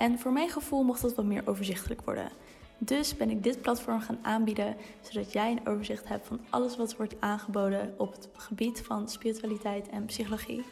En 0.00 0.18
voor 0.18 0.32
mijn 0.32 0.48
gevoel 0.48 0.82
mocht 0.82 1.02
dat 1.02 1.14
wat 1.14 1.24
meer 1.24 1.42
overzichtelijk 1.44 2.00
worden. 2.04 2.30
Dus 2.78 3.16
ben 3.16 3.30
ik 3.30 3.42
dit 3.42 3.60
platform 3.60 4.00
gaan 4.00 4.18
aanbieden, 4.22 4.76
zodat 5.00 5.32
jij 5.32 5.50
een 5.50 5.66
overzicht 5.66 6.08
hebt 6.08 6.26
van 6.26 6.40
alles 6.50 6.76
wat 6.76 6.96
wordt 6.96 7.14
aangeboden 7.18 7.94
op 7.98 8.12
het 8.12 8.28
gebied 8.32 8.80
van 8.80 9.08
spiritualiteit 9.08 9.88
en 9.88 10.04
psychologie. 10.04 10.64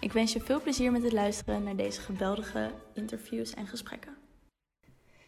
Ik 0.00 0.12
wens 0.12 0.32
je 0.32 0.40
veel 0.40 0.60
plezier 0.60 0.92
met 0.92 1.02
het 1.02 1.12
luisteren 1.12 1.62
naar 1.62 1.76
deze 1.76 2.00
geweldige 2.00 2.70
interviews 2.94 3.54
en 3.54 3.66
gesprekken. 3.66 4.16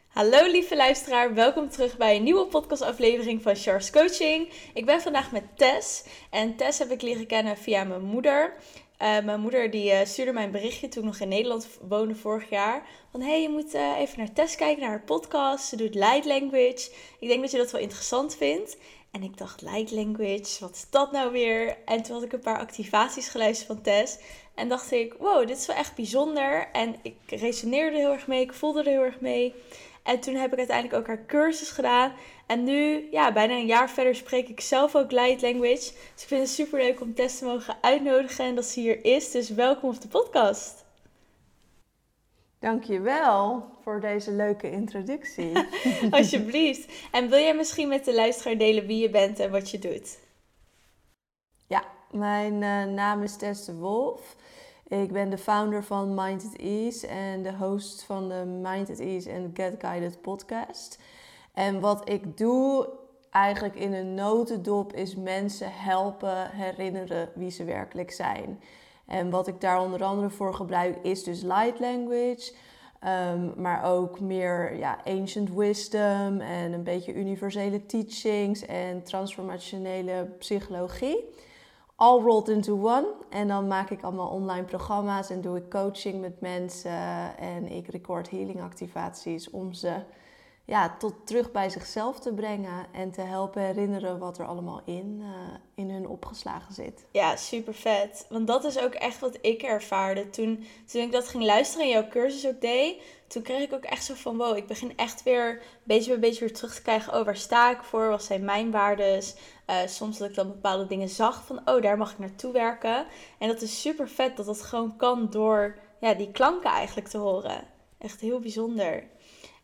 Hallo 0.08 0.50
lieve 0.50 0.76
luisteraar, 0.76 1.34
welkom 1.34 1.68
terug 1.68 1.96
bij 1.96 2.16
een 2.16 2.22
nieuwe 2.22 2.46
podcastaflevering 2.46 3.42
van 3.42 3.56
Charles 3.56 3.90
Coaching. 3.90 4.48
Ik 4.74 4.86
ben 4.86 5.00
vandaag 5.00 5.32
met 5.32 5.44
Tess 5.56 6.04
en 6.30 6.56
Tess 6.56 6.78
heb 6.78 6.90
ik 6.90 7.02
leren 7.02 7.26
kennen 7.26 7.56
via 7.56 7.84
mijn 7.84 8.02
moeder. 8.02 8.54
Uh, 9.02 9.24
mijn 9.24 9.40
moeder 9.40 9.70
die 9.70 9.92
uh, 9.92 9.98
stuurde 10.04 10.32
mij 10.32 10.44
een 10.44 10.50
berichtje 10.50 10.88
toen 10.88 11.02
ik 11.02 11.08
nog 11.08 11.20
in 11.20 11.28
Nederland 11.28 11.68
woonde 11.88 12.14
vorig 12.14 12.50
jaar. 12.50 12.86
Van 13.10 13.20
hé, 13.20 13.28
hey, 13.28 13.42
je 13.42 13.48
moet 13.48 13.74
uh, 13.74 13.98
even 13.98 14.18
naar 14.18 14.32
Tess 14.32 14.56
kijken, 14.56 14.80
naar 14.80 14.90
haar 14.90 15.02
podcast. 15.02 15.64
Ze 15.64 15.76
doet 15.76 15.94
light 15.94 16.24
language. 16.24 16.90
Ik 17.18 17.28
denk 17.28 17.40
dat 17.40 17.50
je 17.50 17.56
dat 17.56 17.70
wel 17.70 17.80
interessant 17.80 18.36
vindt. 18.36 18.76
En 19.10 19.22
ik 19.22 19.38
dacht, 19.38 19.62
light 19.62 19.90
language, 19.90 20.56
wat 20.60 20.74
is 20.74 20.86
dat 20.90 21.12
nou 21.12 21.32
weer? 21.32 21.76
En 21.84 22.02
toen 22.02 22.14
had 22.14 22.24
ik 22.24 22.32
een 22.32 22.40
paar 22.40 22.58
activaties 22.58 23.28
geluisterd 23.28 23.66
van 23.66 23.82
Tess. 23.82 24.18
En 24.54 24.68
dacht 24.68 24.92
ik, 24.92 25.14
wow, 25.18 25.46
dit 25.46 25.56
is 25.56 25.66
wel 25.66 25.76
echt 25.76 25.94
bijzonder. 25.94 26.68
En 26.72 26.96
ik 27.02 27.16
resoneerde 27.26 27.96
heel 27.96 28.12
erg 28.12 28.26
mee, 28.26 28.40
ik 28.40 28.52
voelde 28.52 28.80
er 28.80 28.90
heel 28.90 29.04
erg 29.04 29.20
mee. 29.20 29.54
En 30.02 30.20
toen 30.20 30.34
heb 30.34 30.52
ik 30.52 30.58
uiteindelijk 30.58 30.98
ook 30.98 31.06
haar 31.06 31.26
cursus 31.26 31.70
gedaan. 31.70 32.12
En 32.52 32.64
nu, 32.64 33.08
ja, 33.10 33.32
bijna 33.32 33.54
een 33.54 33.66
jaar 33.66 33.90
verder 33.90 34.14
spreek 34.14 34.48
ik 34.48 34.60
zelf 34.60 34.96
ook 34.96 35.10
light 35.10 35.42
language. 35.42 35.92
Dus 36.14 36.22
ik 36.22 36.28
vind 36.28 36.40
het 36.40 36.50
super 36.50 36.78
leuk 36.78 37.00
om 37.00 37.14
Tess 37.14 37.38
te 37.38 37.44
mogen 37.44 37.76
uitnodigen 37.80 38.44
en 38.44 38.54
dat 38.54 38.64
ze 38.64 38.80
hier 38.80 39.04
is. 39.04 39.30
Dus 39.30 39.50
welkom 39.50 39.90
op 39.90 40.00
de 40.00 40.08
podcast. 40.08 40.84
Dankjewel 42.58 43.64
voor 43.82 44.00
deze 44.00 44.30
leuke 44.30 44.70
introductie. 44.70 45.52
Alsjeblieft. 46.10 46.92
En 47.10 47.28
wil 47.28 47.38
jij 47.38 47.54
misschien 47.54 47.88
met 47.88 48.04
de 48.04 48.14
luisteraar 48.14 48.58
delen 48.58 48.86
wie 48.86 49.02
je 49.02 49.10
bent 49.10 49.38
en 49.38 49.50
wat 49.50 49.70
je 49.70 49.78
doet? 49.78 50.18
Ja, 51.66 51.84
mijn 52.10 52.52
uh, 52.52 52.84
naam 52.84 53.22
is 53.22 53.36
Tess 53.36 53.64
de 53.64 53.74
Wolf. 53.74 54.36
Ik 54.88 55.12
ben 55.12 55.30
de 55.30 55.38
founder 55.38 55.84
van 55.84 56.14
Mind 56.14 56.44
at 56.44 56.60
Ease 56.60 57.06
en 57.06 57.42
de 57.42 57.52
host 57.52 58.02
van 58.02 58.28
de 58.28 58.44
Mind 58.62 58.90
at 58.90 58.98
Ease 58.98 59.30
en 59.30 59.50
Get 59.54 59.74
Guided 59.78 60.20
podcast. 60.20 60.98
En 61.52 61.80
wat 61.80 62.08
ik 62.08 62.36
doe 62.36 62.88
eigenlijk 63.30 63.74
in 63.74 63.92
een 63.92 64.14
notendop 64.14 64.92
is 64.92 65.16
mensen 65.16 65.72
helpen 65.72 66.50
herinneren 66.50 67.28
wie 67.34 67.50
ze 67.50 67.64
werkelijk 67.64 68.10
zijn. 68.10 68.60
En 69.06 69.30
wat 69.30 69.46
ik 69.46 69.60
daar 69.60 69.80
onder 69.80 70.04
andere 70.04 70.30
voor 70.30 70.54
gebruik 70.54 70.98
is 71.02 71.24
dus 71.24 71.42
light 71.42 71.80
language. 71.80 72.52
Um, 73.34 73.52
maar 73.56 73.84
ook 73.84 74.20
meer 74.20 74.76
ja, 74.76 74.98
ancient 75.04 75.54
wisdom 75.54 76.40
en 76.40 76.72
een 76.72 76.82
beetje 76.82 77.14
universele 77.14 77.86
teachings 77.86 78.66
en 78.66 79.02
transformationele 79.02 80.28
psychologie 80.38 81.24
all 82.02 82.20
rolled 82.20 82.48
into 82.48 82.72
one. 82.72 83.06
En 83.30 83.48
dan 83.48 83.66
maak 83.66 83.90
ik 83.90 84.02
allemaal 84.02 84.28
online 84.28 84.64
programma's 84.64 85.30
en 85.30 85.40
doe 85.40 85.56
ik 85.56 85.70
coaching 85.70 86.20
met 86.20 86.40
mensen. 86.40 87.36
En 87.36 87.68
ik 87.68 87.88
record 87.88 88.30
healing 88.30 88.62
activaties 88.62 89.50
om 89.50 89.72
ze 89.72 89.94
ja, 90.64 90.96
tot 90.98 91.26
terug 91.26 91.52
bij 91.52 91.70
zichzelf 91.70 92.18
te 92.20 92.32
brengen. 92.32 92.86
En 92.92 93.10
te 93.10 93.20
helpen 93.20 93.62
herinneren 93.62 94.18
wat 94.18 94.38
er 94.38 94.46
allemaal 94.46 94.80
in, 94.84 95.18
uh, 95.20 95.28
in 95.74 95.90
hun 95.90 96.06
opgeslagen 96.06 96.74
zit. 96.74 97.06
Ja, 97.12 97.36
super 97.36 97.74
vet. 97.74 98.26
Want 98.28 98.46
dat 98.46 98.64
is 98.64 98.78
ook 98.78 98.94
echt 98.94 99.20
wat 99.20 99.38
ik 99.40 99.62
ervaarde 99.62 100.30
toen, 100.30 100.66
toen 100.86 101.02
ik 101.02 101.12
dat 101.12 101.28
ging 101.28 101.44
luisteren 101.44 101.86
en 101.86 101.92
jouw 101.92 102.08
cursus 102.08 102.46
ook 102.46 102.60
deed. 102.60 103.02
Toen 103.28 103.42
kreeg 103.42 103.62
ik 103.62 103.72
ook 103.72 103.84
echt 103.84 104.04
zo 104.04 104.14
van, 104.14 104.36
wow, 104.36 104.56
ik 104.56 104.66
begin 104.66 104.96
echt 104.96 105.22
weer 105.22 105.62
beetje 105.84 106.10
bij 106.10 106.20
beetje 106.20 106.40
weer 106.40 106.54
terug 106.54 106.74
te 106.74 106.82
krijgen. 106.82 107.14
Oh, 107.18 107.24
waar 107.24 107.36
sta 107.36 107.70
ik 107.70 107.82
voor? 107.82 108.08
Wat 108.08 108.22
zijn 108.22 108.44
mijn 108.44 108.70
waardes? 108.70 109.34
Uh, 109.70 109.76
soms 109.86 110.18
dat 110.18 110.28
ik 110.28 110.34
dan 110.34 110.48
bepaalde 110.48 110.86
dingen 110.86 111.08
zag 111.08 111.44
van, 111.44 111.60
oh, 111.64 111.82
daar 111.82 111.98
mag 111.98 112.12
ik 112.12 112.18
naartoe 112.18 112.52
werken. 112.52 113.06
En 113.38 113.48
dat 113.48 113.62
is 113.62 113.80
super 113.80 114.08
vet 114.08 114.36
dat 114.36 114.46
dat 114.46 114.62
gewoon 114.62 114.96
kan 114.96 115.30
door 115.30 115.78
ja, 116.00 116.14
die 116.14 116.30
klanken 116.30 116.70
eigenlijk 116.70 117.08
te 117.08 117.18
horen. 117.18 117.64
Echt 117.98 118.20
heel 118.20 118.40
bijzonder. 118.40 119.04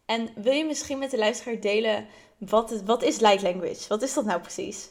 En 0.08 0.28
wil 0.34 0.52
je 0.52 0.64
misschien 0.64 0.98
met 0.98 1.10
de 1.10 1.18
luisteraar 1.18 1.60
delen, 1.60 2.06
wat 2.38 2.70
is, 2.70 2.82
wat 2.82 3.02
is 3.02 3.20
light 3.20 3.42
language? 3.42 3.88
Wat 3.88 4.02
is 4.02 4.14
dat 4.14 4.24
nou 4.24 4.40
precies? 4.40 4.90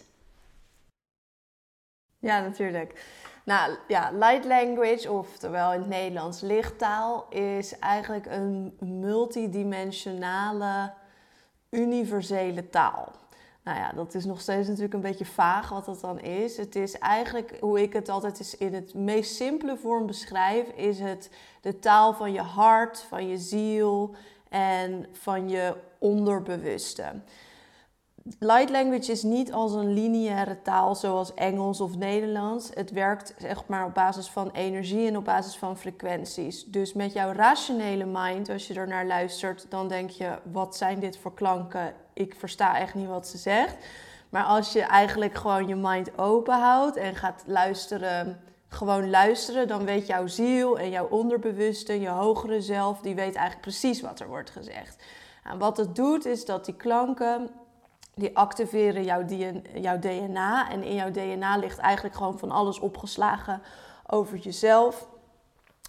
Ja, 2.19 2.39
natuurlijk. 2.39 3.05
Nou 3.45 3.77
ja, 3.87 4.11
light 4.11 4.45
language, 4.45 5.11
oftewel 5.11 5.73
in 5.73 5.79
het 5.79 5.89
Nederlands 5.89 6.41
lichttaal, 6.41 7.25
is 7.29 7.79
eigenlijk 7.79 8.25
een 8.25 8.77
multidimensionale, 8.79 10.93
universele 11.69 12.69
taal. 12.69 13.11
Nou 13.63 13.79
ja, 13.79 13.91
dat 13.91 14.13
is 14.13 14.25
nog 14.25 14.41
steeds 14.41 14.67
natuurlijk 14.67 14.93
een 14.93 15.01
beetje 15.01 15.25
vaag 15.25 15.69
wat 15.69 15.85
dat 15.85 16.01
dan 16.01 16.19
is. 16.19 16.57
Het 16.57 16.75
is 16.75 16.97
eigenlijk, 16.97 17.57
hoe 17.59 17.81
ik 17.81 17.93
het 17.93 18.09
altijd 18.09 18.55
in 18.59 18.73
het 18.73 18.93
meest 18.93 19.35
simpele 19.35 19.77
vorm 19.77 20.05
beschrijf, 20.05 20.67
is 20.67 20.99
het 20.99 21.29
de 21.61 21.79
taal 21.79 22.13
van 22.13 22.31
je 22.31 22.41
hart, 22.41 22.99
van 22.99 23.27
je 23.27 23.37
ziel 23.37 24.15
en 24.49 25.05
van 25.11 25.49
je 25.49 25.75
onderbewuste. 25.99 27.03
Light 28.39 28.69
language 28.69 29.11
is 29.11 29.23
niet 29.23 29.53
als 29.53 29.73
een 29.73 29.93
lineaire 29.93 30.61
taal 30.61 30.95
zoals 30.95 31.33
Engels 31.33 31.81
of 31.81 31.97
Nederlands. 31.97 32.69
Het 32.73 32.91
werkt 32.91 33.33
zeg 33.37 33.67
maar 33.67 33.85
op 33.85 33.93
basis 33.93 34.29
van 34.29 34.51
energie 34.51 35.07
en 35.07 35.17
op 35.17 35.25
basis 35.25 35.55
van 35.57 35.77
frequenties. 35.77 36.65
Dus 36.65 36.93
met 36.93 37.13
jouw 37.13 37.31
rationele 37.31 38.05
mind, 38.05 38.49
als 38.49 38.67
je 38.67 38.73
er 38.73 38.87
naar 38.87 39.05
luistert, 39.05 39.65
dan 39.69 39.87
denk 39.87 40.09
je: 40.09 40.39
wat 40.51 40.75
zijn 40.75 40.99
dit 40.99 41.17
voor 41.17 41.33
klanken? 41.33 41.93
Ik 42.13 42.35
versta 42.37 42.79
echt 42.79 42.93
niet 42.93 43.07
wat 43.07 43.27
ze 43.27 43.37
zegt. 43.37 43.75
Maar 44.29 44.43
als 44.43 44.73
je 44.73 44.81
eigenlijk 44.81 45.35
gewoon 45.35 45.67
je 45.67 45.75
mind 45.75 46.17
open 46.17 46.59
houdt 46.59 46.95
en 46.95 47.15
gaat 47.15 47.43
luisteren, 47.45 48.39
gewoon 48.69 49.09
luisteren, 49.09 49.67
dan 49.67 49.85
weet 49.85 50.07
jouw 50.07 50.27
ziel 50.27 50.79
en 50.79 50.89
jouw 50.89 51.07
onderbewuste, 51.07 51.99
je 51.99 52.09
hogere 52.09 52.61
zelf, 52.61 52.99
die 52.99 53.15
weet 53.15 53.35
eigenlijk 53.35 53.61
precies 53.61 54.01
wat 54.01 54.19
er 54.19 54.27
wordt 54.27 54.49
gezegd. 54.49 55.03
En 55.43 55.57
wat 55.57 55.77
het 55.77 55.95
doet, 55.95 56.25
is 56.25 56.45
dat 56.45 56.65
die 56.65 56.75
klanken 56.75 57.49
die 58.17 58.37
activeren 58.37 59.03
jouw, 59.03 59.25
jouw 59.73 59.99
DNA. 59.99 60.69
En 60.69 60.83
in 60.83 60.95
jouw 60.95 61.11
DNA 61.11 61.57
ligt 61.57 61.77
eigenlijk 61.77 62.15
gewoon 62.15 62.39
van 62.39 62.51
alles 62.51 62.79
opgeslagen 62.79 63.61
over 64.07 64.37
jezelf. 64.37 65.07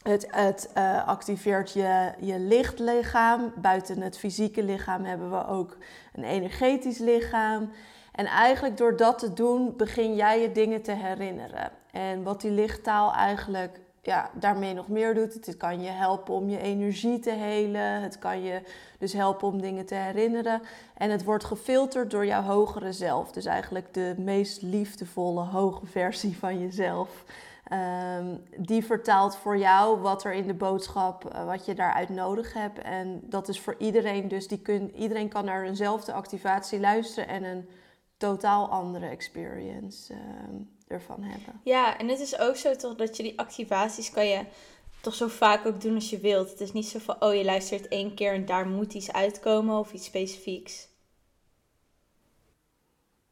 Het, 0.02 0.26
het 0.30 0.70
uh, 0.76 1.06
activeert 1.06 1.72
je, 1.72 2.12
je 2.20 2.38
lichtlichaam. 2.38 3.52
Buiten 3.56 4.00
het 4.00 4.18
fysieke 4.18 4.62
lichaam 4.62 5.04
hebben 5.04 5.30
we 5.30 5.46
ook 5.46 5.76
een 6.12 6.24
energetisch 6.24 6.98
lichaam. 6.98 7.70
En 8.12 8.26
eigenlijk 8.26 8.76
door 8.76 8.96
dat 8.96 9.18
te 9.18 9.32
doen 9.32 9.76
begin 9.76 10.14
jij 10.14 10.40
je 10.40 10.52
dingen 10.52 10.82
te 10.82 10.92
herinneren. 10.92 11.70
En 11.92 12.22
wat 12.22 12.40
die 12.40 12.50
lichttaal 12.50 13.12
eigenlijk 13.12 13.80
ja, 14.02 14.30
daarmee 14.34 14.74
nog 14.74 14.88
meer 14.88 15.14
doet. 15.14 15.46
Het 15.46 15.56
kan 15.56 15.82
je 15.82 15.88
helpen 15.88 16.34
om 16.34 16.48
je 16.48 16.60
energie 16.60 17.18
te 17.18 17.30
helen. 17.30 18.02
Het 18.02 18.18
kan 18.18 18.42
je 18.42 18.62
dus 18.98 19.12
helpen 19.12 19.48
om 19.48 19.60
dingen 19.60 19.86
te 19.86 19.94
herinneren. 19.94 20.62
En 20.94 21.10
het 21.10 21.24
wordt 21.24 21.44
gefilterd 21.44 22.10
door 22.10 22.26
jouw 22.26 22.42
hogere 22.42 22.92
zelf. 22.92 23.32
Dus 23.32 23.44
eigenlijk 23.44 23.94
de 23.94 24.14
meest 24.18 24.62
liefdevolle, 24.62 25.40
hoge 25.40 25.86
versie 25.86 26.38
van 26.38 26.60
jezelf. 26.60 27.24
Ehm, 27.64 28.36
die 28.56 28.84
vertaalt 28.84 29.36
voor 29.36 29.58
jou 29.58 30.00
wat 30.00 30.24
er 30.24 30.32
in 30.32 30.46
de 30.46 30.54
boodschap, 30.54 31.32
uh, 31.32 31.44
wat 31.44 31.64
je 31.66 31.74
daaruit 31.74 32.08
nodig 32.08 32.52
hebt. 32.52 32.78
En 32.78 33.20
dat 33.22 33.48
is 33.48 33.60
voor 33.60 33.74
iedereen, 33.78 34.28
dus 34.28 34.48
die 34.48 34.60
kun, 34.60 34.94
iedereen 34.94 35.28
kan 35.28 35.44
naar 35.44 35.64
eenzelfde 35.64 36.12
activatie 36.12 36.80
luisteren 36.80 37.28
en 37.28 37.44
een 37.44 37.68
totaal 38.16 38.68
andere 38.68 39.06
experience. 39.06 40.12
Ehm, 40.12 40.54
ervan 40.88 41.22
hebben. 41.22 41.60
Ja, 41.64 41.98
en 41.98 42.08
het 42.08 42.20
is 42.20 42.38
ook 42.38 42.56
zo 42.56 42.76
toch 42.76 42.94
dat 42.94 43.16
je 43.16 43.22
die 43.22 43.38
activaties 43.38 44.10
kan 44.10 44.26
je 44.26 44.44
toch 45.00 45.14
zo 45.14 45.28
vaak 45.28 45.66
ook 45.66 45.80
doen 45.80 45.94
als 45.94 46.10
je 46.10 46.18
wilt. 46.18 46.50
Het 46.50 46.60
is 46.60 46.72
niet 46.72 46.88
zo 46.88 46.98
van, 46.98 47.16
oh 47.20 47.34
je 47.34 47.44
luistert 47.44 47.88
één 47.88 48.14
keer 48.14 48.32
en 48.32 48.46
daar 48.46 48.66
moet 48.66 48.94
iets 48.94 49.12
uitkomen 49.12 49.78
of 49.78 49.92
iets 49.92 50.06
specifieks. 50.06 50.88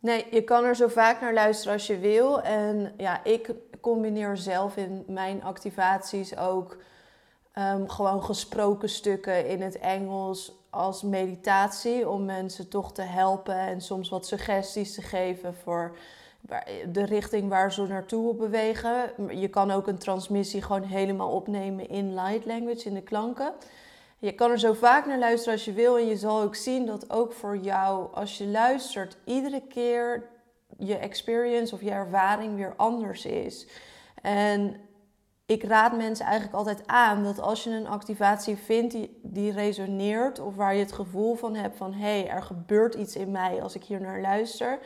Nee, 0.00 0.26
je 0.30 0.44
kan 0.44 0.64
er 0.64 0.76
zo 0.76 0.88
vaak 0.88 1.20
naar 1.20 1.34
luisteren 1.34 1.72
als 1.72 1.86
je 1.86 1.98
wil. 1.98 2.42
En 2.42 2.94
ja, 2.96 3.24
ik 3.24 3.54
combineer 3.80 4.36
zelf 4.36 4.76
in 4.76 5.04
mijn 5.06 5.42
activaties 5.42 6.36
ook 6.36 6.76
ehm, 7.52 7.86
gewoon 7.86 8.22
gesproken 8.22 8.88
stukken 8.88 9.46
in 9.46 9.62
het 9.62 9.78
Engels 9.78 10.52
als 10.70 11.02
meditatie 11.02 12.08
om 12.08 12.24
mensen 12.24 12.68
toch 12.68 12.92
te 12.92 13.02
helpen 13.02 13.58
en 13.58 13.80
soms 13.80 14.08
wat 14.08 14.26
suggesties 14.26 14.94
te 14.94 15.02
geven 15.02 15.54
voor 15.54 15.96
de 16.88 17.04
richting 17.04 17.48
waar 17.48 17.72
ze 17.72 17.86
naartoe 17.86 18.34
bewegen. 18.34 19.12
Je 19.40 19.48
kan 19.48 19.70
ook 19.70 19.86
een 19.86 19.98
transmissie 19.98 20.62
gewoon 20.62 20.82
helemaal 20.82 21.30
opnemen 21.30 21.88
in 21.88 22.14
light 22.14 22.46
language, 22.46 22.88
in 22.88 22.94
de 22.94 23.02
klanken. 23.02 23.52
Je 24.18 24.32
kan 24.32 24.50
er 24.50 24.58
zo 24.58 24.72
vaak 24.72 25.06
naar 25.06 25.18
luisteren 25.18 25.54
als 25.54 25.64
je 25.64 25.72
wil 25.72 25.98
en 25.98 26.06
je 26.06 26.16
zal 26.16 26.40
ook 26.40 26.54
zien 26.54 26.86
dat 26.86 27.10
ook 27.10 27.32
voor 27.32 27.56
jou, 27.56 28.14
als 28.14 28.38
je 28.38 28.46
luistert, 28.46 29.16
iedere 29.24 29.62
keer 29.68 30.28
je 30.78 30.96
experience 30.96 31.74
of 31.74 31.80
je 31.80 31.90
ervaring 31.90 32.54
weer 32.56 32.74
anders 32.76 33.24
is. 33.24 33.66
En 34.22 34.76
ik 35.46 35.62
raad 35.62 35.96
mensen 35.96 36.24
eigenlijk 36.24 36.56
altijd 36.56 36.86
aan 36.86 37.24
dat 37.24 37.40
als 37.40 37.64
je 37.64 37.70
een 37.70 37.86
activatie 37.86 38.56
vindt 38.56 38.92
die, 38.92 39.20
die 39.22 39.52
resoneert 39.52 40.40
of 40.40 40.54
waar 40.54 40.74
je 40.74 40.80
het 40.80 40.92
gevoel 40.92 41.34
van 41.34 41.54
hebt 41.54 41.76
van 41.76 41.92
hé, 41.92 42.20
hey, 42.20 42.28
er 42.28 42.42
gebeurt 42.42 42.94
iets 42.94 43.16
in 43.16 43.30
mij 43.30 43.62
als 43.62 43.74
ik 43.74 43.84
hier 43.84 44.00
naar 44.00 44.20
luister, 44.20 44.78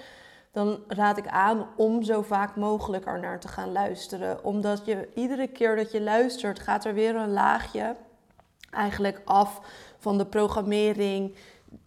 dan 0.52 0.79
raad 0.87 1.19
ik 1.19 1.29
aan 1.29 1.67
om 1.76 2.02
zo 2.02 2.23
vaak 2.23 2.56
mogelijk 2.56 3.06
er 3.06 3.20
naar 3.20 3.41
te 3.41 3.49
gaan 3.49 3.73
luisteren. 3.73 4.44
Omdat 4.44 4.85
je 4.85 5.08
iedere 5.14 5.47
keer 5.47 5.76
dat 5.76 5.93
je 5.93 6.00
luistert, 6.00 6.61
gaat 6.61 6.85
er 6.85 6.94
weer 6.94 7.17
een 7.17 7.32
laagje 7.32 7.97
eigenlijk 8.70 9.20
af 9.25 9.61
van 9.99 10.19
de 10.19 10.26
programmering 10.26 11.37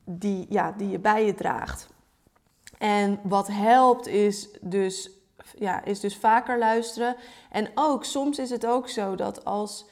die, 0.04 0.46
ja, 0.50 0.72
die 0.78 0.90
je 0.90 1.00
bij 1.00 1.26
je 1.26 1.34
draagt. 1.34 1.88
En 2.78 3.20
wat 3.24 3.48
helpt 3.48 4.08
is 4.08 4.50
dus, 4.62 5.10
ja, 5.56 5.84
is 5.84 6.00
dus 6.00 6.18
vaker 6.18 6.58
luisteren. 6.58 7.16
En 7.52 7.72
ook, 7.76 8.04
soms 8.04 8.40
is 8.40 8.50
het 8.50 8.66
ook 8.66 8.90
zo 8.90 9.16
dat 9.16 9.46
als 9.46 9.86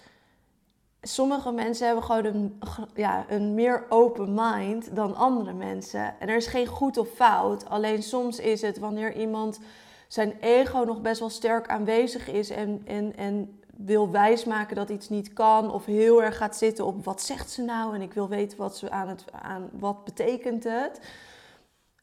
sommige 1.01 1.51
mensen 1.51 1.85
hebben 1.85 2.03
gewoon 2.03 2.25
een, 2.25 2.61
ja, 2.93 3.25
een 3.29 3.53
meer 3.53 3.85
open 3.89 4.33
mind 4.33 4.95
dan 4.95 5.15
andere 5.15 5.53
mensen. 5.53 6.19
En 6.19 6.29
er 6.29 6.35
is 6.35 6.47
geen 6.47 6.67
goed 6.67 6.97
of 6.97 7.09
fout. 7.09 7.69
Alleen 7.69 8.03
soms 8.03 8.39
is 8.39 8.61
het 8.61 8.79
wanneer 8.79 9.15
iemand 9.15 9.59
zijn 10.07 10.37
ego 10.41 10.83
nog 10.83 11.01
best 11.01 11.19
wel 11.19 11.29
sterk 11.29 11.67
aanwezig 11.67 12.27
is 12.27 12.49
en, 12.49 12.81
en, 12.85 13.15
en 13.15 13.59
wil 13.77 14.11
wijsmaken 14.11 14.75
dat 14.75 14.89
iets 14.89 15.09
niet 15.09 15.33
kan. 15.33 15.73
Of 15.73 15.85
heel 15.85 16.23
erg 16.23 16.37
gaat 16.37 16.57
zitten 16.57 16.85
op 16.85 17.05
wat 17.05 17.21
zegt 17.21 17.49
ze 17.49 17.61
nou 17.61 17.95
en 17.95 18.01
ik 18.01 18.13
wil 18.13 18.27
weten 18.27 18.57
wat 18.57 18.77
ze 18.77 18.89
aan 18.89 19.07
het 19.07 19.25
aan 19.31 19.69
wat 19.71 20.03
betekent 20.03 20.63
het. 20.63 20.99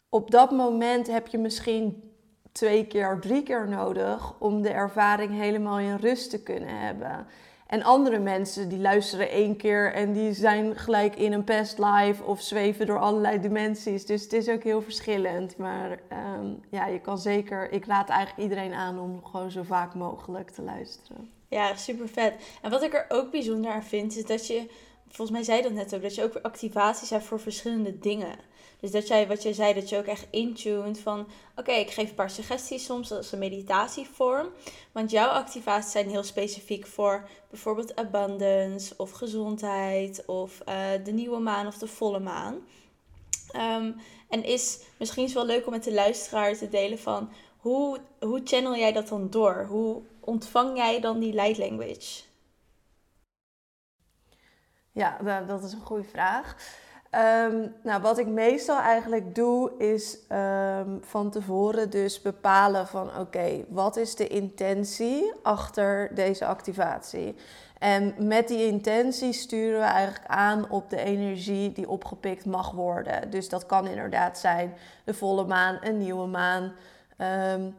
Op 0.08 0.30
dat 0.30 0.50
moment 0.50 1.06
heb 1.06 1.26
je 1.26 1.38
misschien 1.38 2.12
twee 2.52 2.86
keer, 2.86 3.18
drie 3.20 3.42
keer 3.42 3.68
nodig 3.68 4.34
om 4.38 4.62
de 4.62 4.70
ervaring 4.70 5.32
helemaal 5.32 5.78
in 5.78 5.96
rust 5.96 6.30
te 6.30 6.42
kunnen 6.42 6.80
hebben. 6.80 7.26
En 7.68 7.82
andere 7.82 8.18
mensen 8.18 8.68
die 8.68 8.78
luisteren 8.78 9.30
één 9.30 9.56
keer 9.56 9.92
en 9.92 10.12
die 10.12 10.32
zijn 10.32 10.76
gelijk 10.76 11.16
in 11.16 11.32
een 11.32 11.44
past 11.44 11.78
life 11.78 12.24
of 12.24 12.40
zweven 12.40 12.86
door 12.86 12.98
allerlei 12.98 13.40
dimensies. 13.40 14.06
Dus 14.06 14.22
het 14.22 14.32
is 14.32 14.48
ook 14.48 14.62
heel 14.62 14.82
verschillend. 14.82 15.56
Maar 15.56 15.98
ehm, 16.08 16.46
ja, 16.70 16.86
je 16.86 17.00
kan 17.00 17.18
zeker, 17.18 17.72
ik 17.72 17.84
raad 17.84 18.08
eigenlijk 18.08 18.40
iedereen 18.40 18.72
aan 18.72 18.98
om 18.98 19.24
gewoon 19.24 19.50
zo 19.50 19.62
vaak 19.62 19.94
mogelijk 19.94 20.50
te 20.50 20.62
luisteren. 20.62 21.30
Ja, 21.48 21.74
super 21.74 22.08
vet. 22.08 22.34
En 22.62 22.70
wat 22.70 22.82
ik 22.82 22.94
er 22.94 23.06
ook 23.08 23.30
bijzonder 23.30 23.70
aan 23.70 23.82
vind, 23.82 24.16
is 24.16 24.24
dat 24.24 24.46
je, 24.46 24.70
volgens 25.08 25.30
mij 25.30 25.42
zei 25.42 25.62
dat 25.62 25.72
net 25.72 25.94
ook, 25.94 26.02
dat 26.02 26.14
je 26.14 26.24
ook 26.24 26.36
activaties 26.42 27.10
hebt 27.10 27.24
voor 27.24 27.40
verschillende 27.40 27.98
dingen. 27.98 28.36
Dus 28.80 28.90
dat 28.90 29.08
jij, 29.08 29.26
wat 29.26 29.42
jij 29.42 29.52
zei, 29.52 29.74
dat 29.74 29.88
je 29.88 29.96
ook 29.96 30.06
echt 30.06 30.26
intuned 30.30 30.98
van... 30.98 31.28
Oké, 31.56 31.72
ik 31.72 31.90
geef 31.90 32.08
een 32.08 32.14
paar 32.14 32.30
suggesties 32.30 32.84
soms 32.84 33.12
als 33.12 33.32
een 33.32 33.38
meditatievorm. 33.38 34.48
Want 34.92 35.10
jouw 35.10 35.28
activaties 35.28 35.92
zijn 35.92 36.08
heel 36.08 36.22
specifiek 36.22 36.86
voor 36.86 37.28
bijvoorbeeld 37.50 37.96
abundance 37.96 38.94
of 38.96 39.10
gezondheid... 39.10 40.24
of 40.26 40.60
uh, 40.68 41.04
de 41.04 41.12
nieuwe 41.12 41.38
maan 41.38 41.66
of 41.66 41.78
de 41.78 41.86
volle 41.86 42.20
maan. 42.20 42.54
Um, 43.56 43.96
en 44.28 44.44
is 44.44 44.78
misschien 44.98 45.24
is 45.24 45.32
wel 45.32 45.46
leuk 45.46 45.66
om 45.66 45.72
met 45.72 45.84
de 45.84 45.94
luisteraar 45.94 46.56
te 46.56 46.68
delen 46.68 46.98
van... 46.98 47.30
Hoe, 47.58 47.98
hoe 48.20 48.40
channel 48.44 48.76
jij 48.76 48.92
dat 48.92 49.08
dan 49.08 49.30
door? 49.30 49.66
Hoe 49.68 50.02
ontvang 50.20 50.76
jij 50.76 51.00
dan 51.00 51.18
die 51.18 51.32
light 51.32 51.58
language? 51.58 52.22
Ja, 54.92 55.42
dat 55.46 55.64
is 55.64 55.72
een 55.72 55.80
goede 55.80 56.08
vraag. 56.08 56.56
Um, 57.14 57.74
nou, 57.82 58.02
wat 58.02 58.18
ik 58.18 58.26
meestal 58.26 58.78
eigenlijk 58.78 59.34
doe, 59.34 59.72
is 59.78 60.18
um, 60.32 61.00
van 61.02 61.30
tevoren 61.30 61.90
dus 61.90 62.22
bepalen 62.22 62.86
van 62.86 63.10
oké, 63.18 63.64
wat 63.68 63.96
is 63.96 64.14
de 64.14 64.26
intentie 64.26 65.32
achter 65.42 66.14
deze 66.14 66.46
activatie? 66.46 67.34
En 67.78 68.14
met 68.18 68.48
die 68.48 68.66
intentie 68.66 69.32
sturen 69.32 69.80
we 69.80 69.86
eigenlijk 69.86 70.26
aan 70.26 70.70
op 70.70 70.90
de 70.90 71.02
energie 71.02 71.72
die 71.72 71.88
opgepikt 71.88 72.46
mag 72.46 72.70
worden. 72.70 73.30
Dus 73.30 73.48
dat 73.48 73.66
kan 73.66 73.86
inderdaad 73.86 74.38
zijn 74.38 74.74
de 75.04 75.14
volle 75.14 75.46
maan, 75.46 75.78
een 75.80 75.98
nieuwe 75.98 76.26
maan. 76.26 76.72
Um, 77.54 77.76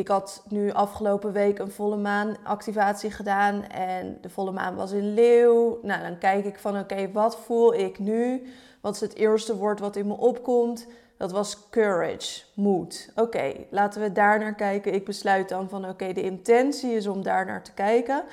ik 0.00 0.08
had 0.08 0.42
nu 0.48 0.72
afgelopen 0.72 1.32
week 1.32 1.58
een 1.58 1.70
volle 1.70 1.96
maan 1.96 2.36
activatie 2.44 3.10
gedaan 3.10 3.64
en 3.64 4.18
de 4.20 4.28
volle 4.28 4.52
maan 4.52 4.74
was 4.74 4.92
in 4.92 5.14
leeuw. 5.14 5.78
Nou, 5.82 6.02
dan 6.02 6.18
kijk 6.18 6.44
ik 6.44 6.58
van 6.58 6.78
oké, 6.78 7.12
wat 7.12 7.36
voel 7.36 7.74
ik 7.74 7.98
nu? 7.98 8.42
Wat 8.80 8.94
is 8.94 9.00
het 9.00 9.14
eerste 9.14 9.56
woord 9.56 9.80
wat 9.80 9.96
in 9.96 10.06
me 10.06 10.16
opkomt? 10.16 10.86
Dat 11.16 11.32
was 11.32 11.68
courage, 11.70 12.42
moed. 12.54 13.12
Oké, 13.14 13.52
laten 13.70 14.00
we 14.00 14.12
daar 14.12 14.38
naar 14.38 14.54
kijken. 14.54 14.94
Ik 14.94 15.04
besluit 15.04 15.48
dan 15.48 15.68
van 15.68 15.88
oké, 15.88 16.12
de 16.12 16.22
intentie 16.22 16.94
is 16.94 17.06
om 17.06 17.22
daar 17.22 17.46
naar 17.46 17.62
te 17.62 17.72
kijken 17.72 18.24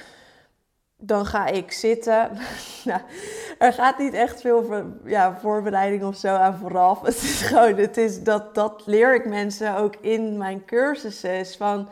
dan 0.98 1.26
ga 1.26 1.46
ik 1.46 1.72
zitten. 1.72 2.32
nou, 2.86 3.02
er 3.58 3.74
gaat 3.74 3.98
niet 3.98 4.14
echt 4.14 4.42
veel 4.42 4.86
ja, 5.06 5.38
voorbereiding 5.40 6.04
of 6.04 6.16
zo 6.16 6.36
aan 6.36 6.58
vooraf. 6.58 7.02
Het 7.06 7.16
is 7.16 7.42
gewoon, 7.42 7.76
het 7.78 7.98
is 7.98 8.24
dat, 8.24 8.56
dat 8.56 8.84
leer 8.86 9.16
ik 9.16 9.26
mensen 9.26 9.76
ook 9.76 9.96
in 9.96 10.38
mijn 10.38 10.66
cursussen. 10.66 11.46
Van 11.46 11.90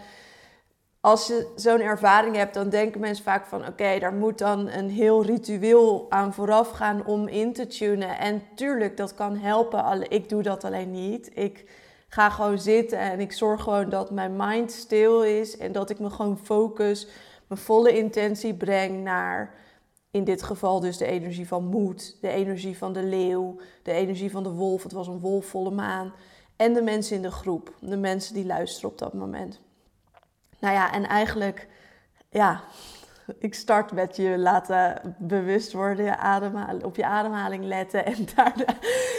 als 0.99 1.27
je 1.27 1.51
zo'n 1.55 1.81
ervaring 1.81 2.35
hebt, 2.35 2.53
dan 2.53 2.69
denken 2.69 3.01
mensen 3.01 3.23
vaak 3.23 3.45
van 3.45 3.67
oké, 3.67 3.99
daar 3.99 4.13
moet 4.13 4.37
dan 4.37 4.69
een 4.69 4.89
heel 4.89 5.23
ritueel 5.23 6.05
aan 6.09 6.33
vooraf 6.33 6.69
gaan 6.69 7.05
om 7.05 7.27
in 7.27 7.53
te 7.53 7.67
tunen. 7.67 8.19
En 8.19 8.43
tuurlijk, 8.55 8.97
dat 8.97 9.13
kan 9.13 9.37
helpen. 9.37 10.09
Ik 10.09 10.29
doe 10.29 10.43
dat 10.43 10.63
alleen 10.63 10.91
niet. 10.91 11.31
Ik 11.33 11.65
ga 12.07 12.29
gewoon 12.29 12.59
zitten 12.59 12.99
en 12.99 13.19
ik 13.19 13.31
zorg 13.31 13.61
gewoon 13.61 13.89
dat 13.89 14.11
mijn 14.11 14.35
mind 14.35 14.71
stil 14.71 15.23
is 15.23 15.57
en 15.57 15.71
dat 15.71 15.89
ik 15.89 15.99
me 15.99 16.09
gewoon 16.09 16.39
focus 16.43 17.07
mijn 17.47 17.61
volle 17.61 17.97
intentie 17.97 18.53
breng 18.53 19.03
naar, 19.03 19.53
in 20.11 20.23
dit 20.23 20.43
geval 20.43 20.79
dus 20.79 20.97
de 20.97 21.05
energie 21.05 21.47
van 21.47 21.65
moed, 21.65 22.17
de 22.21 22.29
energie 22.29 22.77
van 22.77 22.93
de 22.93 23.03
leeuw, 23.03 23.55
de 23.83 23.91
energie 23.91 24.31
van 24.31 24.43
de 24.43 24.51
wolf. 24.51 24.83
Het 24.83 24.91
was 24.91 25.07
een 25.07 25.19
wolfvolle 25.19 25.71
maan. 25.71 26.13
En 26.55 26.73
de 26.73 26.81
mensen 26.81 27.15
in 27.15 27.21
de 27.21 27.31
groep, 27.31 27.73
de 27.79 27.97
mensen 27.97 28.33
die 28.33 28.45
luisteren 28.45 28.89
op 28.89 28.97
dat 28.97 29.13
moment. 29.13 29.59
Nou 30.59 30.73
ja, 30.73 30.93
en 30.93 31.07
eigenlijk, 31.07 31.67
ja, 32.29 32.63
ik 33.39 33.53
start 33.53 33.91
met 33.91 34.15
je 34.15 34.37
laten 34.37 35.15
bewust 35.19 35.73
worden, 35.73 36.05
je 36.05 36.17
ademhaling, 36.17 36.83
op 36.83 36.95
je 36.95 37.05
ademhaling 37.05 37.63
letten. 37.63 38.05
En 38.05 38.27
daarna, 38.35 38.77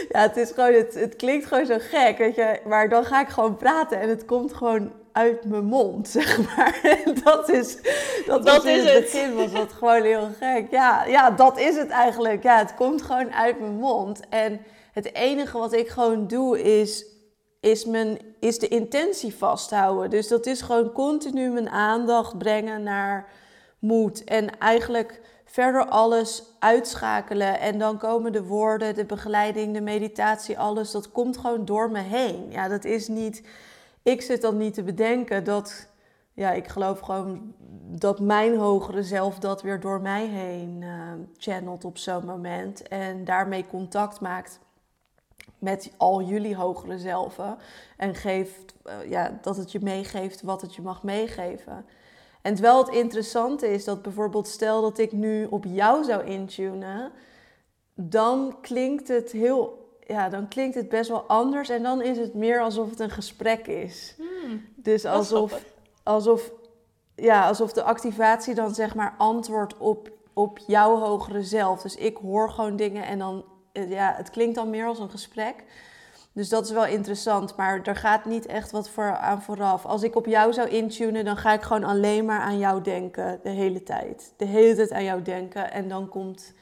ja, 0.09 0.21
het 0.21 0.37
is 0.37 0.50
gewoon, 0.50 0.73
het, 0.73 0.95
het 0.95 1.17
klinkt 1.17 1.47
gewoon 1.47 1.67
zo 1.67 1.77
gek, 1.79 2.19
weet 2.19 2.35
je. 2.35 2.61
Maar 2.67 2.89
dan 2.89 3.05
ga 3.05 3.21
ik 3.21 3.29
gewoon 3.29 3.57
praten 3.57 4.00
en 4.00 4.09
het 4.09 4.25
komt 4.25 4.53
gewoon 4.53 4.93
uit 5.17 5.45
mijn 5.45 5.65
mond, 5.65 6.09
zeg 6.19 6.57
maar. 6.57 6.81
dat 7.25 7.51
is, 7.51 7.77
dat, 8.27 8.45
dat 8.45 8.63
was 8.63 8.65
in 8.65 8.87
het, 8.87 9.01
begin 9.01 9.35
was 9.35 9.53
dat 9.53 9.73
gewoon 9.73 10.03
heel 10.03 10.29
gek. 10.41 10.71
Ja, 10.71 11.05
ja, 11.05 11.31
dat 11.31 11.59
is 11.59 11.77
het 11.77 11.89
eigenlijk. 11.89 12.43
Ja, 12.43 12.59
het 12.59 12.75
komt 12.75 13.03
gewoon 13.03 13.33
uit 13.33 13.61
mijn 13.61 13.75
mond. 13.75 14.21
En 14.29 14.61
het 14.93 15.15
enige 15.15 15.59
wat 15.59 15.73
ik 15.73 15.89
gewoon 15.89 16.27
doe 16.27 16.63
is, 16.63 17.07
is, 17.61 17.85
mijn, 17.85 18.19
is 18.41 18.59
de 18.59 18.69
intentie 18.69 19.35
vasthouden. 19.35 20.11
Dus 20.11 20.29
dat 20.29 20.47
is 20.47 20.61
gewoon 20.61 20.93
continu 20.93 21.51
mijn 21.51 21.71
aandacht 21.71 22.39
brengen 22.39 22.83
naar 22.83 23.29
moed. 23.79 24.25
En 24.25 24.59
eigenlijk 24.59 25.21
verder 25.45 25.87
alles 25.87 26.43
uitschakelen. 26.59 27.61
En 27.61 27.79
dan 27.79 27.99
komen 27.99 28.33
de 28.33 28.45
woorden, 28.45 28.95
de 28.95 29.05
begeleiding, 29.05 29.75
de 29.75 29.81
meditatie, 29.81 30.59
alles. 30.59 30.91
Dat 30.91 31.13
komt 31.13 31.37
gewoon 31.37 31.65
door 31.65 31.91
me 31.91 32.01
heen. 32.01 32.47
Ja, 32.51 32.69
dat 32.69 32.85
is 32.85 33.09
niet 33.09 33.43
ik 34.07 34.23
zit 34.23 34.41
dan 34.43 34.57
niet 34.57 34.75
te 34.75 34.83
bedenken 34.83 35.45
dat, 35.45 35.89
ja, 36.33 36.53
ik 36.53 36.69
geloof 36.69 37.01
gewoon 37.01 37.55
dat 37.99 38.21
mijn 38.21 38.59
hogere 38.59 39.03
zelf 39.03 39.39
dat 39.39 39.63
weer 39.63 39.81
door 39.81 40.01
mij 40.01 40.27
heen 40.27 40.81
uh, 40.81 41.13
channelt 41.37 41.85
op 41.85 41.99
zo'n 41.99 42.25
moment. 42.25 42.89
En 42.89 43.25
daarmee 43.25 43.67
contact 43.67 44.21
maakt 44.21 44.61
met 45.59 45.93
al 45.97 46.23
jullie 46.23 46.57
hogere 46.57 46.99
zelven. 46.99 47.59
En 47.97 48.15
geeft, 48.15 48.75
uh, 48.85 49.11
ja, 49.11 49.39
dat 49.43 49.57
het 49.57 49.73
je 49.73 49.81
meegeeft 49.83 50.43
wat 50.43 50.61
het 50.61 50.75
je 50.75 50.83
mag 50.83 51.03
meegeven. 51.03 51.85
En 52.43 52.55
terwijl 52.55 52.79
het 52.79 52.95
interessante 52.95 53.69
is 53.73 53.85
dat 53.85 54.03
bijvoorbeeld, 54.03 54.49
stel 54.49 54.83
dat 54.83 54.99
ik 54.99 55.13
nu 55.13 55.45
op 55.45 55.65
jou 55.65 56.05
zou 56.05 56.25
intunen, 56.25 57.13
dan 57.95 58.57
klinkt 58.61 59.09
het 59.09 59.33
heel 59.33 59.86
ja, 60.07 60.29
dan 60.29 60.49
klinkt 60.49 60.75
het 60.75 60.89
best 60.89 61.09
wel 61.09 61.23
anders 61.23 61.69
en 61.69 61.83
dan 61.83 62.03
is 62.03 62.19
het 62.19 62.35
meer 62.35 62.61
alsof 62.61 62.91
het 62.91 63.01
een 63.01 63.11
gesprek 63.11 63.67
is. 63.67 64.15
Hmm, 64.17 64.65
dus 64.75 65.05
alsof, 65.05 65.65
alsof, 66.03 66.51
ja, 67.15 67.47
alsof 67.47 67.73
de 67.73 67.83
activatie 67.83 68.55
dan 68.55 68.75
zeg 68.75 68.95
maar 68.95 69.15
antwoordt 69.19 69.77
op 69.77 70.15
op 70.37 70.59
jouw 70.67 70.99
hogere 70.99 71.43
zelf. 71.43 71.83
Dus 71.83 71.95
ik 71.95 72.17
hoor 72.17 72.51
gewoon 72.51 72.77
dingen 72.77 73.07
en 73.07 73.19
dan, 73.19 73.45
eh, 73.73 73.91
ja, 73.91 74.15
het 74.17 74.31
klinkt 74.31 74.55
dan 74.55 74.71
meer 74.71 74.87
als 74.87 74.99
een 74.99 75.11
gesprek. 75.11 75.65
Dus 76.33 76.49
dat 76.49 76.65
is 76.65 76.71
wel 76.71 76.87
interessant, 76.87 77.57
maar 77.57 77.83
er 77.83 77.97
gaat 77.97 78.25
niet 78.25 78.47
echt 78.47 78.71
wat 78.71 78.89
voor 78.89 79.17
aan 79.17 79.43
vooraf. 79.43 79.85
Als 79.85 80.03
ik 80.03 80.17
op 80.17 80.27
jou 80.27 80.53
zou 80.53 80.69
intunen, 80.69 81.25
dan 81.25 81.37
ga 81.37 81.53
ik 81.53 81.63
gewoon 81.63 81.85
alleen 81.85 82.25
maar 82.25 82.41
aan 82.41 82.59
jou 82.59 82.83
denken 82.83 83.41
de 83.43 83.49
hele 83.49 83.83
tijd. 83.83 84.33
De 84.37 84.45
hele 84.45 84.75
tijd 84.75 84.93
aan 84.93 85.05
jou 85.05 85.23
denken 85.23 85.73
en 85.73 85.89
dan 85.89 86.09
komt, 86.09 86.53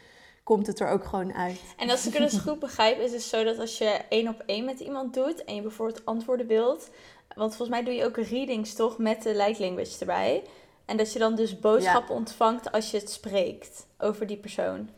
komt 0.45 0.67
het 0.67 0.81
er 0.81 0.89
ook 0.89 1.05
gewoon 1.05 1.35
uit. 1.35 1.61
En 1.77 1.91
als 1.91 2.07
ik 2.07 2.13
het 2.13 2.31
dus 2.31 2.41
goed 2.41 2.59
begrijp, 2.59 2.99
is 2.99 3.13
het 3.13 3.23
zo 3.23 3.45
dat 3.45 3.59
als 3.59 3.79
je 3.79 4.01
één 4.09 4.29
op 4.29 4.43
één 4.47 4.65
met 4.65 4.81
iemand 4.81 5.15
doet 5.15 5.45
en 5.45 5.55
je 5.55 5.63
bijvoorbeeld 5.63 6.07
antwoorden 6.07 6.47
wilt, 6.47 6.91
want 7.35 7.57
volgens 7.57 7.69
mij 7.69 7.85
doe 7.85 7.95
je 7.95 8.05
ook 8.05 8.17
readings 8.17 8.75
toch 8.75 8.99
met 8.99 9.23
de 9.23 9.35
light 9.35 9.59
language 9.59 10.01
erbij. 10.01 10.43
En 10.85 10.97
dat 10.97 11.13
je 11.13 11.19
dan 11.19 11.35
dus 11.35 11.61
boodschappen 11.61 12.15
ontvangt 12.15 12.73
als 12.73 12.91
je 12.91 12.99
het 12.99 13.11
spreekt 13.11 13.87
over 13.99 14.27
die 14.27 14.37
persoon. 14.37 14.89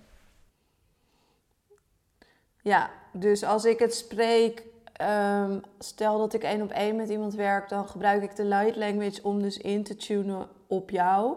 Ja, 2.62 2.90
dus 3.12 3.42
als 3.42 3.64
ik 3.64 3.78
het 3.78 3.94
spreek, 3.94 4.62
um, 5.00 5.62
stel 5.78 6.18
dat 6.18 6.34
ik 6.34 6.42
één 6.42 6.62
op 6.62 6.70
één 6.70 6.96
met 6.96 7.08
iemand 7.08 7.34
werk, 7.34 7.68
dan 7.68 7.88
gebruik 7.88 8.22
ik 8.22 8.36
de 8.36 8.44
light 8.44 8.76
language 8.76 9.20
om 9.22 9.42
dus 9.42 9.58
in 9.58 9.84
te 9.84 9.96
tunen 9.96 10.48
op 10.66 10.90
jou. 10.90 11.36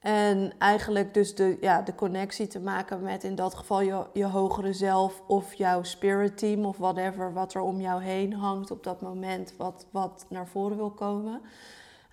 En 0.00 0.52
eigenlijk 0.58 1.14
dus 1.14 1.34
de, 1.34 1.56
ja, 1.60 1.82
de 1.82 1.94
connectie 1.94 2.46
te 2.46 2.60
maken 2.60 3.02
met 3.02 3.24
in 3.24 3.34
dat 3.34 3.54
geval 3.54 3.80
je, 3.80 4.06
je 4.12 4.24
hogere 4.24 4.72
zelf 4.72 5.22
of 5.26 5.54
jouw 5.54 5.82
spirit 5.82 6.38
team 6.38 6.64
of 6.64 6.76
whatever 6.76 7.32
wat 7.32 7.54
er 7.54 7.60
om 7.60 7.80
jou 7.80 8.02
heen 8.02 8.32
hangt 8.32 8.70
op 8.70 8.84
dat 8.84 9.00
moment 9.00 9.54
wat, 9.56 9.86
wat 9.90 10.26
naar 10.28 10.46
voren 10.46 10.76
wil 10.76 10.90
komen. 10.90 11.40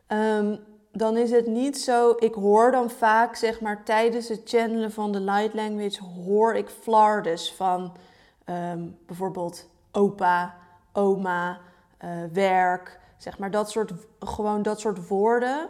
Um, 0.08 0.60
dan 0.91 1.17
is 1.17 1.32
het 1.32 1.48
niet 1.48 1.77
zo. 1.77 2.15
Ik 2.20 2.34
hoor 2.34 2.72
dan 2.72 2.89
vaak, 2.89 3.36
zeg 3.36 3.62
maar, 3.62 3.84
tijdens 3.84 4.27
het 4.27 4.41
channelen 4.46 4.91
van 4.91 5.12
de 5.12 5.20
light 5.20 5.53
language, 5.53 6.03
hoor 6.03 6.56
ik 6.56 6.70
flardes 6.70 7.53
van 7.53 7.91
Ehm, 8.48 8.86
bijvoorbeeld 9.06 9.70
opa, 9.91 10.56
oma, 10.94 11.60
uh, 12.03 12.10
werk, 12.34 13.00
zeg 13.17 13.38
maar 13.38 13.51
dat 13.51 13.72
soort, 13.72 13.91
gewoon 14.20 14.62
dat 14.62 14.79
soort 14.79 15.08
woorden. 15.08 15.70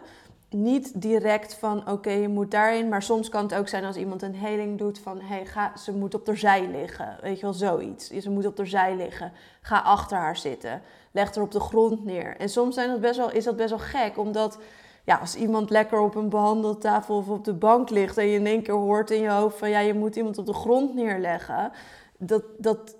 Niet 0.50 1.00
direct 1.00 1.54
van 1.54 1.90
oké, 1.90 2.10
je 2.10 2.28
moet 2.28 2.50
daarin, 2.50 2.88
maar 2.88 3.02
soms 3.02 3.28
kan 3.28 3.42
het 3.42 3.54
ook 3.54 3.68
zijn 3.68 3.84
als 3.84 3.96
iemand 3.96 4.22
een 4.22 4.34
heling 4.34 4.78
doet 4.78 4.98
van 4.98 5.20
hé, 5.20 5.42
hey, 5.54 5.70
ze 5.76 5.92
moet 5.92 6.14
op 6.14 6.26
de 6.26 6.36
zij 6.36 6.66
liggen. 6.66 7.18
Weet 7.22 7.36
je 7.36 7.42
wel, 7.42 7.52
zoiets. 7.52 8.08
Ze 8.08 8.30
moet 8.30 8.46
op 8.46 8.56
de 8.56 8.66
zij 8.66 8.96
liggen. 8.96 9.32
Ga 9.60 9.78
achter 9.78 10.16
haar 10.16 10.36
zitten. 10.36 10.82
Leg 11.10 11.34
haar 11.34 11.44
op 11.44 11.52
de 11.52 11.60
grond 11.60 12.04
neer. 12.04 12.36
En 12.36 12.48
soms 12.48 12.74
zijn 12.74 12.90
dat 12.90 13.00
best 13.00 13.16
wel, 13.16 13.30
is 13.30 13.44
dat 13.44 13.56
best 13.56 13.68
wel 13.68 13.78
gek, 13.78 14.18
omdat 14.18 14.58
ja, 15.04 15.16
als 15.16 15.34
iemand 15.34 15.70
lekker 15.70 16.00
op 16.00 16.14
een 16.14 16.28
behandeltafel 16.28 17.16
of 17.16 17.28
op 17.28 17.44
de 17.44 17.54
bank 17.54 17.90
ligt 17.90 18.18
en 18.18 18.26
je 18.26 18.38
in 18.38 18.46
één 18.46 18.62
keer 18.62 18.74
hoort 18.74 19.10
in 19.10 19.20
je 19.20 19.30
hoofd 19.30 19.58
van 19.58 19.70
ja, 19.70 19.78
je 19.78 19.94
moet 19.94 20.16
iemand 20.16 20.38
op 20.38 20.46
de 20.46 20.52
grond 20.52 20.94
neerleggen 20.94 21.72
dat, 22.18 22.42
dat, 22.58 22.96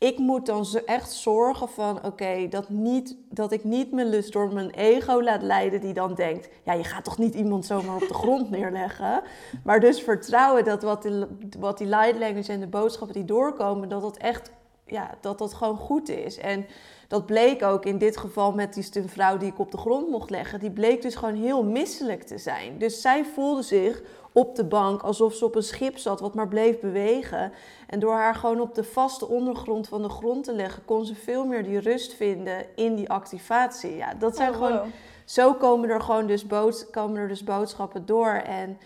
ik 0.00 0.18
moet 0.18 0.46
dan 0.46 0.66
echt 0.86 1.12
zorgen 1.12 1.68
van, 1.68 2.04
oké, 2.04 2.48
dat 2.48 2.68
dat, 2.68 3.16
dat 3.28 3.52
ik 3.52 3.64
niet 3.64 3.92
mijn 3.92 4.08
lust 4.08 4.32
door 4.32 4.52
mijn 4.52 4.70
ego 4.70 5.22
laat 5.22 5.42
leiden 5.42 5.80
die 5.80 5.92
dan 5.92 6.14
denkt, 6.14 6.48
ja, 6.64 6.72
je 6.72 6.84
gaat 6.84 7.04
toch 7.04 7.18
niet 7.18 7.34
iemand 7.34 7.66
zomaar 7.66 7.94
op 7.94 8.08
de 8.08 8.14
grond 8.14 8.50
neerleggen. 8.50 9.22
Maar 9.64 9.80
dus 9.80 10.02
vertrouwen 10.02 10.64
dat 10.64 10.82
wat, 10.82 11.02
die, 11.02 11.24
wat 11.58 11.78
die 11.78 11.86
light 11.86 12.18
language 12.18 12.52
en 12.52 12.60
de 12.60 12.66
boodschappen 12.66 13.16
die 13.16 13.24
doorkomen, 13.24 13.88
dat 13.88 14.02
dat 14.02 14.16
echt, 14.16 14.50
ja, 14.86 15.10
dat 15.20 15.38
dat 15.38 15.54
gewoon 15.54 15.76
goed 15.76 16.08
is. 16.08 16.38
En 16.38 16.66
dat 17.08 17.26
bleek 17.26 17.62
ook 17.62 17.84
in 17.84 17.98
dit 17.98 18.16
geval 18.16 18.52
met 18.52 18.74
die 18.74 19.08
vrouw 19.08 19.36
die 19.36 19.48
ik 19.48 19.58
op 19.58 19.70
de 19.70 19.78
grond 19.78 20.08
mocht 20.08 20.30
leggen, 20.30 20.60
die 20.60 20.70
bleek 20.70 21.02
dus 21.02 21.14
gewoon 21.14 21.34
heel 21.34 21.64
misselijk 21.64 22.22
te 22.22 22.38
zijn. 22.38 22.78
Dus 22.78 23.00
zij 23.00 23.24
voelde 23.24 23.62
zich 23.62 24.02
op 24.32 24.56
de 24.56 24.64
bank 24.64 25.02
alsof 25.02 25.34
ze 25.34 25.44
op 25.44 25.54
een 25.54 25.62
schip 25.62 25.98
zat 25.98 26.20
wat 26.20 26.34
maar 26.34 26.48
bleef 26.48 26.80
bewegen. 26.80 27.52
En 27.86 27.98
door 27.98 28.14
haar 28.14 28.34
gewoon 28.34 28.60
op 28.60 28.74
de 28.74 28.84
vaste 28.84 29.28
ondergrond 29.28 29.88
van 29.88 30.02
de 30.02 30.08
grond 30.08 30.44
te 30.44 30.52
leggen, 30.52 30.84
kon 30.84 31.04
ze 31.04 31.14
veel 31.14 31.46
meer 31.46 31.64
die 31.64 31.78
rust 31.78 32.14
vinden 32.14 32.66
in 32.76 32.94
die 32.94 33.10
activatie. 33.10 33.96
Ja, 33.96 34.14
dat 34.14 34.36
zijn 34.36 34.50
oh, 34.50 34.56
gewoon. 34.56 34.92
Zo 35.24 35.54
komen 35.54 35.88
er 35.88 36.00
gewoon 36.00 36.26
dus, 36.26 36.46
bood, 36.46 36.90
komen 36.90 37.16
er 37.16 37.28
dus 37.28 37.44
boodschappen 37.44 38.06
door. 38.06 38.32
En 38.32 38.78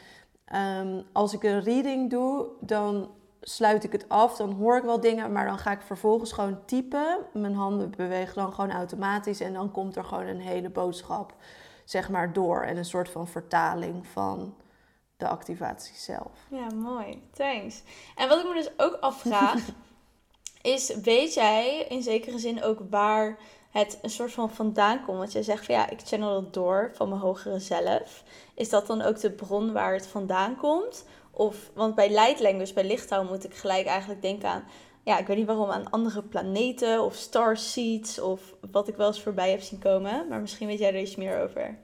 ehm, 0.44 1.02
als 1.12 1.32
ik 1.32 1.42
een 1.42 1.60
reading 1.60 2.10
doe, 2.10 2.46
dan 2.60 3.10
sluit 3.40 3.84
ik 3.84 3.92
het 3.92 4.08
af. 4.08 4.36
Dan 4.36 4.52
hoor 4.52 4.76
ik 4.76 4.82
wel 4.82 5.00
dingen, 5.00 5.32
maar 5.32 5.46
dan 5.46 5.58
ga 5.58 5.70
ik 5.72 5.80
vervolgens 5.80 6.32
gewoon 6.32 6.58
typen. 6.64 7.18
Mijn 7.32 7.54
handen 7.54 7.92
bewegen 7.96 8.34
dan 8.34 8.52
gewoon 8.52 8.72
automatisch. 8.72 9.40
En 9.40 9.52
dan 9.52 9.70
komt 9.70 9.96
er 9.96 10.04
gewoon 10.04 10.26
een 10.26 10.40
hele 10.40 10.70
boodschap, 10.70 11.34
zeg 11.84 12.08
maar, 12.08 12.32
door. 12.32 12.62
En 12.62 12.76
een 12.76 12.84
soort 12.84 13.08
van 13.08 13.28
vertaling 13.28 14.06
van 14.06 14.54
de 15.16 15.28
activatie 15.28 15.97
zelf. 15.97 16.33
Ja, 16.50 16.66
mooi. 16.75 17.23
Thanks. 17.33 17.83
En 18.16 18.28
wat 18.28 18.38
ik 18.38 18.47
me 18.47 18.54
dus 18.54 18.71
ook 18.76 18.94
afvraag, 19.00 19.61
is 20.62 20.94
weet 20.94 21.35
jij 21.35 21.87
in 21.88 22.02
zekere 22.02 22.38
zin 22.38 22.62
ook 22.62 22.78
waar 22.90 23.38
het 23.71 23.99
een 24.02 24.11
soort 24.11 24.33
van 24.33 24.50
vandaan 24.50 25.04
komt? 25.04 25.18
Want 25.18 25.33
jij 25.33 25.42
zegt 25.42 25.64
van 25.64 25.75
ja, 25.75 25.90
ik 25.90 26.00
channel 26.04 26.37
het 26.37 26.52
door 26.52 26.90
van 26.94 27.09
mijn 27.09 27.21
hogere 27.21 27.59
zelf. 27.59 28.25
Is 28.54 28.68
dat 28.68 28.87
dan 28.87 29.02
ook 29.02 29.21
de 29.21 29.30
bron 29.30 29.73
waar 29.73 29.92
het 29.92 30.06
vandaan 30.06 30.56
komt? 30.56 31.04
Of, 31.30 31.71
want 31.75 31.94
bij 31.94 32.09
light 32.09 32.40
language, 32.40 32.75
bij 32.75 32.85
lichttaal 32.85 33.25
moet 33.25 33.44
ik 33.44 33.54
gelijk 33.54 33.87
eigenlijk 33.87 34.23
denken 34.23 34.49
aan, 34.49 34.64
ja, 35.02 35.18
ik 35.18 35.26
weet 35.26 35.37
niet 35.37 35.47
waarom, 35.47 35.71
aan 35.71 35.90
andere 35.90 36.23
planeten 36.23 37.02
of 37.02 37.14
star 37.14 37.56
seeds 37.56 38.21
of 38.21 38.54
wat 38.71 38.88
ik 38.88 38.97
wel 38.97 39.06
eens 39.06 39.23
voorbij 39.23 39.50
heb 39.50 39.61
zien 39.61 39.78
komen. 39.78 40.28
Maar 40.28 40.40
misschien 40.40 40.66
weet 40.66 40.78
jij 40.78 40.94
er 40.94 41.00
iets 41.00 41.16
meer 41.16 41.42
over. 41.42 41.78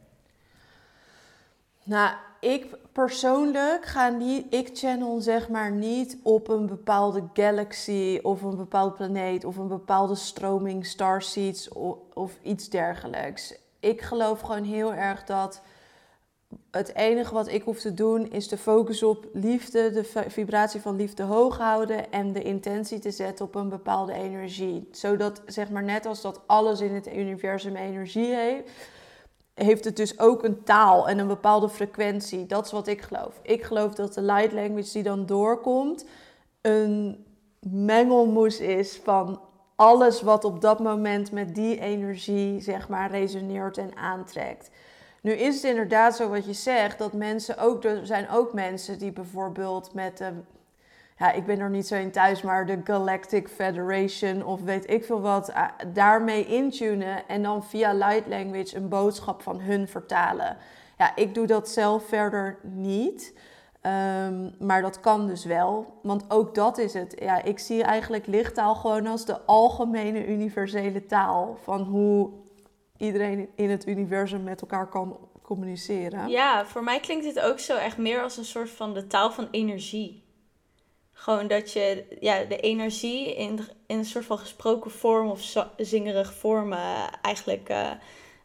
Nou, 1.83 2.15
ik 2.40 2.66
persoonlijk 2.92 3.85
ga 3.85 4.09
niet, 4.09 4.54
ik 4.54 4.70
channel 4.73 5.20
zeg 5.20 5.49
maar 5.49 5.70
niet 5.70 6.16
op 6.23 6.49
een 6.49 6.66
bepaalde 6.66 7.23
galaxy 7.32 8.18
of 8.23 8.42
een 8.42 8.56
bepaalde 8.56 8.94
planeet 8.94 9.44
of 9.44 9.56
een 9.56 9.68
bepaalde 9.68 10.14
stroming, 10.14 10.87
starseeds 10.87 11.68
of, 11.68 11.97
of 12.14 12.32
iets 12.42 12.68
dergelijks. 12.68 13.54
Ik 13.80 14.00
geloof 14.00 14.40
gewoon 14.40 14.64
heel 14.64 14.94
erg 14.94 15.25
dat 15.25 15.62
het 16.70 16.94
enige 16.94 17.35
wat 17.35 17.49
ik 17.49 17.62
hoef 17.62 17.80
te 17.80 17.94
doen 17.94 18.30
is 18.30 18.49
de 18.49 18.59
focus 18.59 19.02
op 19.02 19.28
liefde, 19.32 19.90
de 19.90 20.25
vibratie 20.28 20.80
van 20.80 20.97
liefde 20.97 21.23
hoog 21.23 21.59
houden 21.59 22.12
en 22.12 22.32
de 22.32 22.42
intentie 22.42 22.99
te 22.99 23.11
zetten 23.11 23.44
op 23.44 23.54
een 23.54 23.68
bepaalde 23.68 24.12
energie. 24.12 24.88
Zodat, 24.92 25.42
zeg 25.47 25.70
maar, 25.70 25.82
net 25.82 26.06
als 26.06 26.20
dat 26.20 26.40
alles 26.47 26.80
in 26.80 26.94
het 26.94 27.14
universum 27.14 27.76
energie 27.76 28.35
heeft, 28.35 28.70
heeft 29.62 29.85
het 29.85 29.97
dus 29.97 30.19
ook 30.19 30.45
een 30.45 30.62
taal 30.62 31.09
en 31.09 31.19
een 31.19 31.26
bepaalde 31.26 31.69
frequentie. 31.69 32.47
Dat 32.47 32.64
is 32.64 32.73
wat 32.73 32.87
ik 32.87 33.02
geloof. 33.02 33.40
Ik 33.43 33.62
geloof 33.62 33.95
dat 33.95 34.14
de 34.14 34.23
light 34.23 34.52
language 34.52 34.93
die 34.93 35.02
dan 35.02 35.26
doorkomt 35.26 36.05
een 36.61 37.25
mengelmoes 37.61 38.61
is 38.61 39.00
van 39.05 39.40
alles 39.76 40.23
wat 40.23 40.45
op 40.45 40.61
dat 40.61 40.79
moment 40.79 41.33
met 41.33 41.55
die 41.55 41.81
energie 41.81 42.61
zeg 42.61 42.88
maar 42.88 43.11
resoneert 43.11 43.79
en 43.79 43.97
aantrekt. 43.97 44.71
Nu 45.23 45.33
is 45.33 45.55
het 45.55 45.64
inderdaad 45.64 46.17
zo 46.17 46.29
wat 46.29 46.47
je 46.47 46.52
zegt, 46.52 46.99
dat 46.99 47.12
mensen 47.12 47.59
ook, 47.59 47.85
er 47.85 48.07
zijn 48.07 48.29
ook 48.31 48.52
mensen 48.52 48.99
die 48.99 49.12
bijvoorbeeld 49.12 49.95
met 49.95 50.19
de 50.19 50.33
ja, 51.21 51.33
ik 51.33 51.47
ben 51.47 51.59
er 51.59 51.71
niet 51.71 51.87
zo 51.87 51.95
in 51.95 52.11
thuis, 52.11 52.43
maar 52.43 52.67
de 52.67 52.81
Galactic 52.85 53.49
Federation 53.49 54.45
of 54.45 54.61
weet 54.61 54.91
ik 54.91 55.05
veel 55.05 55.21
wat, 55.21 55.50
uh, 55.50 55.65
daarmee 55.93 56.47
intunen 56.47 57.29
en 57.29 57.43
dan 57.43 57.65
via 57.65 57.93
light 57.93 58.27
language 58.27 58.77
een 58.77 58.89
boodschap 58.89 59.43
van 59.43 59.61
hun 59.61 59.89
vertalen. 59.89 60.57
Ja, 60.99 61.17
ik 61.17 61.35
doe 61.35 61.47
dat 61.47 61.69
zelf 61.69 62.05
verder 62.05 62.59
niet. 62.62 63.35
Um, 63.83 64.55
maar 64.59 64.83
dat 64.83 65.00
kan 65.00 65.27
dus 65.27 65.45
wel, 65.45 65.99
want 66.03 66.25
ook 66.29 66.55
dat 66.55 66.79
is 66.79 66.95
het. 66.95 67.15
Ja, 67.19 67.43
ik 67.43 67.59
zie 67.59 67.83
eigenlijk 67.83 68.27
lichttaal 68.27 68.75
gewoon 68.75 69.07
als 69.07 69.25
de 69.25 69.41
algemene 69.41 70.27
universele 70.27 71.07
taal 71.07 71.59
van 71.62 71.81
hoe 71.81 72.31
iedereen 72.97 73.49
in 73.55 73.71
het 73.71 73.87
universum 73.87 74.43
met 74.43 74.61
elkaar 74.61 74.89
kan 74.89 75.19
communiceren. 75.43 76.29
Ja, 76.29 76.67
voor 76.67 76.85
mij 76.85 77.00
klinkt 77.00 77.25
dit 77.25 77.41
ook 77.41 77.59
zo 77.59 77.77
echt 77.77 77.99
meer 77.99 78.23
als 78.23 78.37
een 78.37 78.45
soort 78.45 78.71
van 78.71 78.95
de 78.95 79.07
taal 79.07 79.31
van 79.31 79.49
energie. 79.50 80.29
Gewoon 81.21 81.47
dat 81.47 81.73
je 81.73 82.05
ja, 82.21 82.45
de 82.45 82.61
energie 82.61 83.35
in, 83.35 83.61
in 83.87 83.99
een 83.99 84.05
soort 84.05 84.25
van 84.25 84.39
gesproken 84.39 84.91
vorm 84.91 85.31
of 85.31 85.55
zingerig 85.77 86.35
vorm 86.35 86.73
uh, 86.73 87.07
eigenlijk 87.23 87.69
uh, 87.71 87.91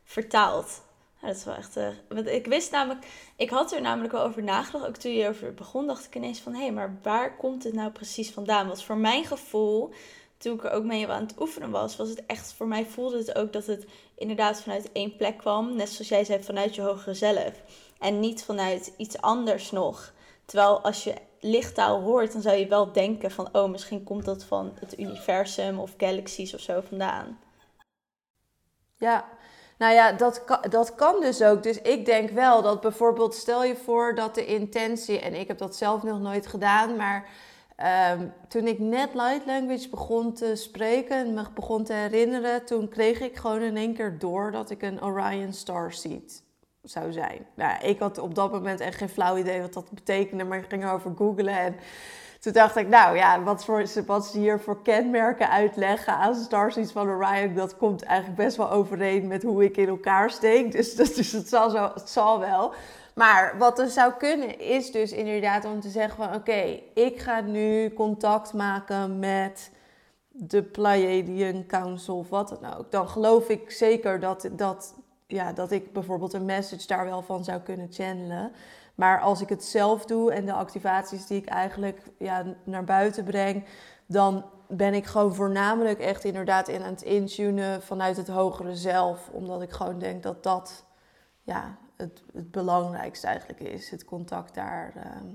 vertaalt. 0.04 0.82
dat 1.22 1.36
is 1.36 1.44
wel 1.44 1.56
echt. 1.56 1.78
Uh, 1.78 1.88
want 2.10 2.28
ik 2.28 2.46
wist 2.46 2.72
namelijk, 2.72 3.06
ik 3.36 3.50
had 3.50 3.72
er 3.72 3.82
namelijk 3.82 4.14
wel 4.14 4.24
over 4.24 4.44
nagedacht. 4.44 4.88
Ook 4.88 4.96
toen 4.96 5.12
je 5.12 5.28
over 5.28 5.54
begon, 5.54 5.88
dacht 5.88 6.06
ik 6.06 6.16
ineens 6.16 6.40
van 6.40 6.54
hé, 6.54 6.62
hey, 6.62 6.72
maar 6.72 7.00
waar 7.04 7.38
komt 7.38 7.64
het 7.64 7.74
nou 7.74 7.92
precies 7.92 8.32
vandaan? 8.32 8.68
Want 8.68 8.84
voor 8.84 8.98
mijn 8.98 9.26
gevoel, 9.26 9.94
toen 10.38 10.54
ik 10.54 10.64
er 10.64 10.72
ook 10.72 10.84
mee 10.84 11.08
aan 11.08 11.22
het 11.22 11.40
oefenen 11.40 11.72
was, 11.72 11.96
was 11.96 12.10
het 12.10 12.26
echt, 12.26 12.54
voor 12.54 12.68
mij 12.68 12.86
voelde 12.86 13.18
het 13.18 13.36
ook 13.36 13.54
dat 13.54 13.66
het 13.66 13.86
inderdaad 14.16 14.62
vanuit 14.62 14.92
één 14.92 15.16
plek 15.16 15.38
kwam. 15.38 15.76
Net 15.76 15.90
zoals 15.90 16.10
jij 16.10 16.24
zei, 16.24 16.44
vanuit 16.44 16.76
je 16.76 16.82
hogere 16.82 17.14
zelf. 17.14 17.54
En 18.00 18.20
niet 18.20 18.44
vanuit 18.44 18.94
iets 18.98 19.22
anders 19.22 19.72
nog. 19.72 20.14
Terwijl 20.46 20.82
als 20.82 21.04
je 21.04 21.16
lichttaal 21.40 22.02
hoort, 22.02 22.34
dan 22.34 22.42
zou 22.42 22.56
je 22.56 22.68
wel 22.68 22.92
denken 22.92 23.32
van, 23.32 23.50
oh, 23.52 23.70
misschien 23.70 24.04
komt 24.04 24.26
dat 24.26 24.44
van 24.44 24.78
het 24.80 25.00
universum 25.00 25.80
of 25.80 25.94
galaxies 25.98 26.54
of 26.54 26.60
zo 26.60 26.82
vandaan. 26.82 27.40
Ja, 28.98 29.26
Nou 29.78 29.94
ja, 29.94 30.12
dat 30.12 30.44
kan, 30.44 30.60
dat 30.70 30.96
kan 30.96 31.22
dus 31.22 31.42
ook. 31.42 31.64
Dus 31.64 31.82
ik 31.82 32.06
denk 32.06 32.30
wel 32.30 32.62
dat 32.62 32.82
bijvoorbeeld, 32.82 33.36
stel 33.36 33.64
je 33.64 33.76
voor 33.76 34.16
dat 34.16 34.36
de 34.36 34.46
intentie, 34.46 35.20
en 35.20 35.34
ik 35.34 35.48
heb 35.48 35.58
dat 35.58 35.76
zelf 35.76 36.04
nog 36.04 36.20
nooit 36.20 36.48
gedaan, 36.48 36.96
maar 36.96 37.30
ehm, 37.76 38.28
toen 38.48 38.68
ik 38.68 38.80
net 38.80 39.14
light 39.14 39.46
language 39.46 39.90
begon 39.90 40.34
te 40.34 40.56
spreken 40.56 41.18
en 41.18 41.34
me 41.34 41.44
begon 41.54 41.84
te 41.84 41.94
herinneren, 41.94 42.66
toen 42.66 42.90
kreeg 42.90 43.20
ik 43.20 43.36
gewoon 43.36 43.62
in 43.62 43.78
één 43.78 43.94
keer 43.94 44.20
door 44.20 44.52
dat 44.52 44.70
ik 44.70 44.82
een 44.82 45.04
Orion 45.04 45.54
Star 45.54 45.94
Seed 45.94 46.45
zou 46.86 47.12
zijn. 47.12 47.46
Nou, 47.56 47.86
ik 47.86 48.00
had 48.00 48.18
op 48.18 48.36
dat 48.36 48.52
moment 48.52 48.80
echt 48.80 48.98
geen 48.98 49.10
flauw 49.10 49.38
idee 49.38 49.62
wat 49.62 49.74
dat 49.74 49.90
betekende, 49.92 50.44
maar 50.44 50.58
ik 50.58 50.70
ging 50.70 50.90
over 50.90 51.12
googlen 51.16 51.58
en 51.60 51.76
toen 52.40 52.54
dacht 52.54 52.76
ik, 52.76 52.88
nou 52.88 53.16
ja, 53.16 53.44
wat, 53.44 53.66
voor, 53.66 53.86
wat 54.06 54.26
ze 54.26 54.38
hier 54.38 54.60
voor 54.60 54.82
kenmerken 54.82 55.50
uitleggen 55.50 56.14
aan 56.14 56.36
Starseeds 56.36 56.92
van 56.92 57.10
Orion, 57.10 57.54
dat 57.54 57.78
komt 57.78 58.04
eigenlijk 58.04 58.38
best 58.38 58.58
wel 58.58 58.72
overeen 58.72 59.28
met 59.28 59.44
hoe 59.44 59.64
ik 59.64 59.78
in 59.78 59.88
elkaar 59.88 60.30
steek. 60.30 60.72
Dus, 60.72 60.96
dus 60.96 61.32
het, 61.32 61.50
zal 61.50 61.70
zo, 61.70 61.92
het 61.94 62.10
zal 62.10 62.40
wel. 62.40 62.74
Maar 63.16 63.56
wat 63.58 63.80
er 63.80 63.90
zou 63.90 64.14
kunnen 64.14 64.60
is 64.60 64.92
dus 64.92 65.12
inderdaad 65.12 65.66
om 65.66 65.80
te 65.80 65.90
zeggen 65.90 66.24
van 66.24 66.36
oké, 66.36 66.80
ik 66.94 67.20
ga 67.20 67.42
nu 67.42 67.94
contact 67.94 68.54
maken 68.54 69.20
met 69.20 69.72
de 70.28 70.64
Pleiadian 70.64 71.66
Council 71.66 72.18
of 72.18 72.30
wat 72.30 72.50
dan 72.50 72.74
ook. 72.78 72.92
Dan 72.92 73.10
geloof 73.10 73.50
ik 73.50 73.72
zeker 73.72 74.20
dat, 74.20 74.50
dat, 74.52 74.96
ja, 75.28 75.54
dat 75.54 75.72
ik 75.72 75.94
bijvoorbeeld 75.94 76.34
een 76.34 76.46
message 76.46 76.88
daar 76.88 77.06
wel 77.06 77.22
van 77.22 77.44
zou 77.44 77.62
kunnen 77.62 77.88
channelen. 77.92 78.52
Maar 78.96 79.22
als 79.22 79.42
ik 79.42 79.50
het 79.50 79.64
zelf 79.64 80.06
doe 80.06 80.32
en 80.32 80.46
de 80.46 80.54
activaties 80.54 81.28
die 81.28 81.38
ik 81.38 81.46
eigenlijk 81.46 82.02
ja, 82.18 82.46
naar 82.64 82.84
buiten 82.84 83.24
breng, 83.24 83.66
dan 84.06 84.46
ben 84.68 84.94
ik 84.94 85.06
gewoon 85.06 85.36
voornamelijk 85.36 86.00
echt 86.00 86.24
inderdaad 86.24 86.68
in 86.68 86.84
aan 86.84 86.92
het 86.92 87.02
intunen 87.02 87.82
vanuit 87.82 88.18
het 88.18 88.28
hogere 88.28 88.76
zelf. 88.76 89.30
Omdat 89.32 89.62
ik 89.62 89.72
gewoon 89.72 90.00
denk 90.00 90.24
dat 90.24 90.44
dat 90.44 90.86
ja, 91.44 91.78
het, 91.98 92.24
het 92.34 92.52
belangrijkste 92.52 93.28
eigenlijk 93.28 93.60
is. 93.60 93.90
Het 93.90 94.06
contact 94.06 94.54
daar. 94.54 94.94
Ehm, 94.96 95.28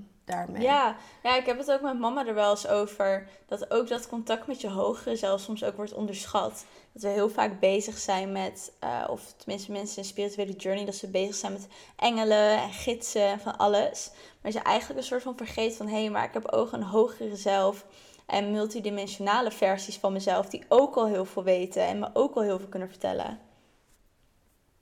ja, 0.59 0.97
ja, 1.23 1.37
ik 1.37 1.47
heb 1.47 1.59
het 1.59 1.73
ook 1.73 1.80
met 1.80 1.99
mama 1.99 2.26
er 2.26 2.35
wel 2.35 2.50
eens 2.50 2.68
over. 2.68 3.28
Dat 3.47 3.70
ook 3.70 3.88
dat 3.88 4.09
contact 4.09 4.47
met 4.47 4.61
je 4.61 4.68
hogere 4.68 5.16
zelf 5.16 5.40
soms 5.40 5.64
ook 5.64 5.76
wordt 5.76 5.94
onderschat. 5.94 6.64
Dat 6.92 7.02
we 7.02 7.09
heel 7.09 7.30
vaak 7.30 7.61
bezig 7.61 7.99
zijn 7.99 8.32
met, 8.32 8.73
uh, 8.85 9.04
of 9.11 9.32
tenminste 9.37 9.73
mensen 9.73 9.99
in 9.99 10.04
spirituele 10.04 10.52
journey, 10.52 10.85
dat 10.85 10.94
ze 10.94 11.11
bezig 11.11 11.35
zijn 11.35 11.52
met 11.52 11.66
engelen 11.97 12.59
en 12.59 12.73
gidsen 12.73 13.26
en 13.26 13.40
van 13.40 13.56
alles. 13.56 14.11
Maar 14.40 14.52
ze 14.52 14.59
eigenlijk 14.59 15.00
een 15.00 15.06
soort 15.06 15.23
van 15.23 15.37
vergeet 15.37 15.76
van, 15.76 15.87
hé, 15.87 16.00
hey, 16.00 16.11
maar 16.11 16.25
ik 16.25 16.35
heb 16.35 16.52
ook 16.52 16.73
een 16.73 16.82
hogere 16.82 17.37
zelf. 17.37 17.87
En 18.26 18.50
multidimensionale 18.50 19.50
versies 19.50 19.97
van 19.97 20.12
mezelf 20.12 20.49
die 20.49 20.64
ook 20.68 20.97
al 20.97 21.06
heel 21.06 21.25
veel 21.25 21.44
weten 21.44 21.87
en 21.87 21.99
me 21.99 22.11
ook 22.12 22.35
al 22.35 22.42
heel 22.42 22.59
veel 22.59 22.68
kunnen 22.68 22.88
vertellen. 22.88 23.40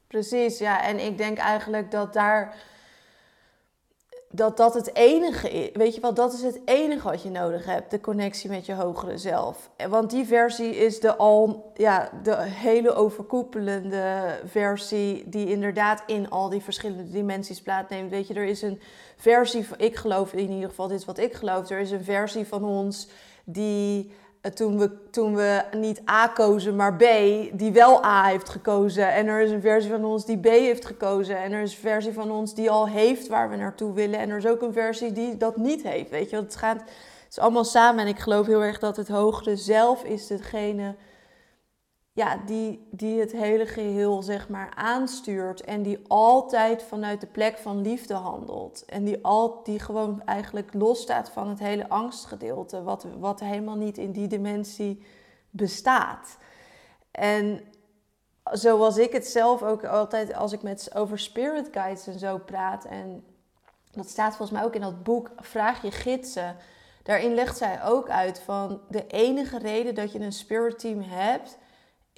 Precies, 0.07 0.59
ja. 0.59 0.83
En 0.83 0.99
ik 0.99 1.19
denk 1.19 1.39
eigenlijk 1.39 1.91
dat 1.91 2.13
daar 2.13 2.57
dat 4.31 4.57
dat 4.57 4.75
het 4.75 4.95
enige 4.95 5.51
is. 5.51 5.71
Weet 5.73 5.95
je 5.95 6.01
wel, 6.01 6.15
dat 6.15 6.33
is 6.33 6.43
het 6.43 6.61
enige 6.65 7.09
wat 7.09 7.23
je 7.23 7.31
nodig 7.31 7.65
hebt. 7.65 7.91
De 7.91 8.01
connectie 8.01 8.51
met 8.51 8.67
je 8.67 8.75
hogere 8.75 9.19
zelf. 9.19 9.71
Want 9.89 10.11
die 10.11 10.27
versie 10.27 10.77
is 10.77 11.01
de 11.01 11.17
al, 11.17 11.71
ja, 11.75 12.11
de 12.23 12.37
hele 12.43 12.95
overkoepelende 12.95 14.39
versie. 14.45 15.29
Die 15.29 15.51
inderdaad 15.51 16.03
in 16.07 16.31
al 16.31 16.49
die 16.49 16.63
verschillende 16.63 17.11
dimensies 17.11 17.63
plaatsneemt. 17.63 18.11
Weet 18.11 18.27
je, 18.27 18.35
er 18.35 18.45
is 18.45 18.63
een 18.63 18.81
versie 19.17 19.67
van, 19.67 19.79
ik 19.79 19.97
geloof 19.97 20.33
in 20.33 20.51
ieder 20.51 20.69
geval, 20.69 20.89
dit 20.89 20.99
is 20.99 21.05
wat 21.05 21.19
ik 21.19 21.33
geloof. 21.33 21.71
Er 21.71 21.81
is 21.81 21.91
een 21.91 22.05
versie 22.05 22.47
van 22.47 22.65
ons 22.65 23.09
die 23.45 24.13
toen 24.55 24.79
we, 24.79 25.11
toen 25.11 25.35
we 25.35 25.65
niet 25.77 26.03
A 26.11 26.29
kozen, 26.29 26.77
maar 26.77 26.97
B, 26.97 27.03
die 27.53 27.73
wel 27.73 28.05
A 28.05 28.25
heeft 28.25 28.49
gekozen. 28.49 29.13
En 29.13 29.27
er 29.27 29.41
is 29.41 29.51
een 29.51 29.61
versie 29.61 29.91
van 29.91 30.05
ons 30.05 30.25
die 30.25 30.39
B 30.39 30.45
heeft 30.45 30.85
gekozen. 30.85 31.43
En 31.43 31.53
er 31.53 31.63
is 31.63 31.73
een 31.73 31.81
versie 31.81 32.13
van 32.13 32.31
ons 32.31 32.55
die 32.55 32.71
al 32.71 32.89
heeft 32.89 33.29
waar 33.29 33.51
we 33.51 33.57
naartoe 33.57 33.93
willen. 33.93 34.19
En 34.19 34.31
er 34.31 34.37
is 34.37 34.47
ook 34.47 34.63
een 34.63 34.73
versie 34.73 35.13
die 35.13 35.37
dat 35.37 35.57
niet 35.57 35.83
heeft. 35.83 36.11
Weet 36.11 36.31
je, 36.31 36.37
het 36.37 36.57
gaat 36.57 36.81
het 36.81 37.37
is 37.37 37.43
allemaal 37.43 37.65
samen. 37.65 38.01
En 38.01 38.11
ik 38.11 38.19
geloof 38.19 38.47
heel 38.47 38.63
erg 38.63 38.79
dat 38.79 38.97
het 38.97 39.09
hogere 39.09 39.57
zelf 39.57 40.05
is 40.05 40.27
degene 40.27 40.95
ja, 42.19 42.37
die, 42.47 42.87
die 42.91 43.21
het 43.21 43.33
hele 43.33 43.67
geheel 43.67 44.23
zeg 44.23 44.49
maar 44.49 44.73
aanstuurt 44.75 45.61
en 45.61 45.83
die 45.83 46.01
altijd 46.07 46.83
vanuit 46.83 47.21
de 47.21 47.27
plek 47.27 47.59
van 47.59 47.83
liefde 47.83 48.15
handelt. 48.15 48.85
En 48.85 49.05
die, 49.05 49.25
al, 49.25 49.63
die 49.63 49.79
gewoon 49.79 50.23
eigenlijk 50.25 50.75
losstaat 50.75 51.31
van 51.31 51.49
het 51.49 51.59
hele 51.59 51.89
angstgedeelte, 51.89 52.83
wat, 52.83 53.07
wat 53.19 53.41
helemaal 53.41 53.77
niet 53.77 53.99
in 53.99 54.13
die 54.13 54.27
dimensie 54.27 55.05
bestaat. 55.51 56.37
En 57.11 57.61
zoals 58.45 58.97
ik 58.97 59.13
het 59.13 59.27
zelf 59.27 59.63
ook 59.63 59.85
altijd 59.85 60.35
als 60.35 60.53
ik 60.53 60.63
met 60.63 60.91
over 60.95 61.19
spirit 61.19 61.69
guides 61.73 62.07
en 62.07 62.19
zo 62.19 62.39
praat, 62.39 62.85
en 62.85 63.25
dat 63.91 64.09
staat 64.09 64.37
volgens 64.37 64.59
mij 64.59 64.67
ook 64.67 64.75
in 64.75 64.81
dat 64.81 65.03
boek 65.03 65.31
Vraag 65.37 65.83
je 65.83 65.91
gidsen. 65.91 66.57
Daarin 67.03 67.35
legt 67.35 67.57
zij 67.57 67.85
ook 67.85 68.11
uit 68.11 68.41
van 68.41 68.81
de 68.89 69.07
enige 69.07 69.59
reden 69.59 69.95
dat 69.95 70.13
je 70.13 70.21
een 70.21 70.33
spirit 70.33 70.79
team 70.79 71.01
hebt 71.01 71.59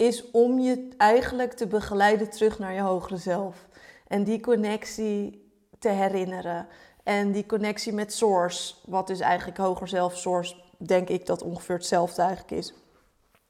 is 0.01 0.31
om 0.31 0.59
je 0.59 0.87
eigenlijk 0.97 1.53
te 1.53 1.67
begeleiden 1.67 2.29
terug 2.29 2.59
naar 2.59 2.73
je 2.73 2.81
hogere 2.81 3.17
zelf. 3.17 3.67
En 4.07 4.23
die 4.23 4.39
connectie 4.39 5.51
te 5.79 5.89
herinneren. 5.89 6.67
En 7.03 7.31
die 7.31 7.45
connectie 7.45 7.93
met 7.93 8.13
Source, 8.13 8.75
wat 8.85 9.07
dus 9.07 9.19
eigenlijk 9.19 9.57
hoger 9.57 9.87
zelf, 9.87 10.17
Source, 10.17 10.55
denk 10.77 11.09
ik 11.09 11.25
dat 11.25 11.43
ongeveer 11.43 11.75
hetzelfde 11.75 12.21
eigenlijk 12.21 12.51
is. 12.51 12.73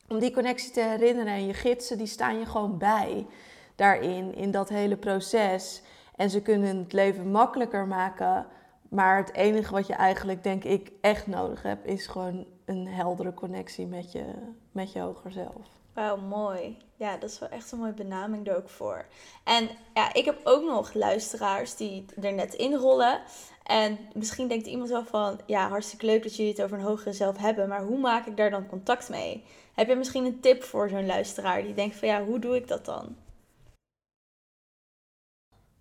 Om 0.07 0.19
die 0.19 0.33
connectie 0.33 0.71
te 0.71 0.81
herinneren 0.81 1.33
en 1.33 1.45
je 1.45 1.53
gidsen, 1.53 1.97
die 1.97 2.07
staan 2.07 2.39
je 2.39 2.45
gewoon 2.45 2.77
bij 2.77 3.27
daarin, 3.75 4.35
in 4.35 4.51
dat 4.51 4.69
hele 4.69 4.97
proces. 4.97 5.81
En 6.15 6.29
ze 6.29 6.41
kunnen 6.41 6.77
het 6.77 6.93
leven 6.93 7.31
makkelijker 7.31 7.87
maken. 7.87 8.45
Maar 8.89 9.17
het 9.17 9.33
enige 9.33 9.73
wat 9.73 9.87
je 9.87 9.93
eigenlijk, 9.93 10.43
denk 10.43 10.63
ik, 10.63 10.91
echt 11.01 11.27
nodig 11.27 11.61
hebt, 11.61 11.85
is 11.87 12.07
gewoon 12.07 12.45
een 12.65 12.87
heldere 12.87 13.33
connectie 13.33 13.87
met 13.87 14.11
je, 14.11 14.25
met 14.71 14.91
je 14.91 14.99
hoger 14.99 15.31
zelf. 15.31 15.80
Wauw, 15.93 16.17
mooi. 16.17 16.77
Ja, 16.95 17.17
dat 17.17 17.29
is 17.29 17.39
wel 17.39 17.49
echt 17.49 17.71
een 17.71 17.79
mooie 17.79 17.93
benaming 17.93 18.47
er 18.47 18.55
ook 18.55 18.69
voor. 18.69 19.05
En 19.43 19.69
ja, 19.93 20.13
ik 20.13 20.25
heb 20.25 20.39
ook 20.43 20.63
nog 20.63 20.93
luisteraars 20.93 21.75
die 21.75 22.05
er 22.21 22.33
net 22.33 22.53
in 22.53 22.73
rollen. 22.73 23.21
En 23.63 23.99
misschien 24.13 24.47
denkt 24.47 24.67
iemand 24.67 24.89
wel 24.89 25.05
van, 25.05 25.39
ja, 25.45 25.67
hartstikke 25.69 26.05
leuk 26.05 26.23
dat 26.23 26.35
jullie 26.35 26.51
het 26.51 26.61
over 26.61 26.77
een 26.77 26.83
hogere 26.83 27.13
zelf 27.13 27.37
hebben, 27.37 27.67
maar 27.67 27.83
hoe 27.83 27.97
maak 27.97 28.25
ik 28.25 28.37
daar 28.37 28.49
dan 28.49 28.67
contact 28.67 29.09
mee? 29.09 29.43
Heb 29.73 29.87
je 29.87 29.95
misschien 29.95 30.25
een 30.25 30.39
tip 30.39 30.63
voor 30.63 30.89
zo'n 30.89 31.05
luisteraar 31.05 31.61
die 31.61 31.73
denkt 31.73 31.95
van, 31.95 32.07
ja, 32.07 32.23
hoe 32.23 32.39
doe 32.39 32.55
ik 32.55 32.67
dat 32.67 32.85
dan? 32.85 33.15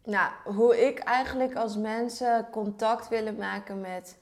Nou, 0.04 0.32
hoe 0.44 0.86
ik 0.86 0.98
eigenlijk 0.98 1.56
als 1.56 1.76
mensen 1.76 2.48
contact 2.50 3.08
willen 3.08 3.36
maken 3.36 3.80
met 3.80 4.18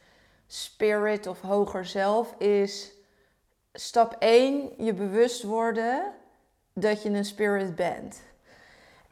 spirit 0.47 1.27
of 1.27 1.41
hoger 1.41 1.87
zelf 1.87 2.35
is 2.39 2.93
stap 3.81 4.17
1, 4.19 4.71
je 4.79 4.95
bewust 4.95 5.43
worden 5.43 6.13
dat 6.73 7.03
je 7.03 7.09
een 7.09 7.25
spirit 7.25 7.75
bent. 7.75 8.21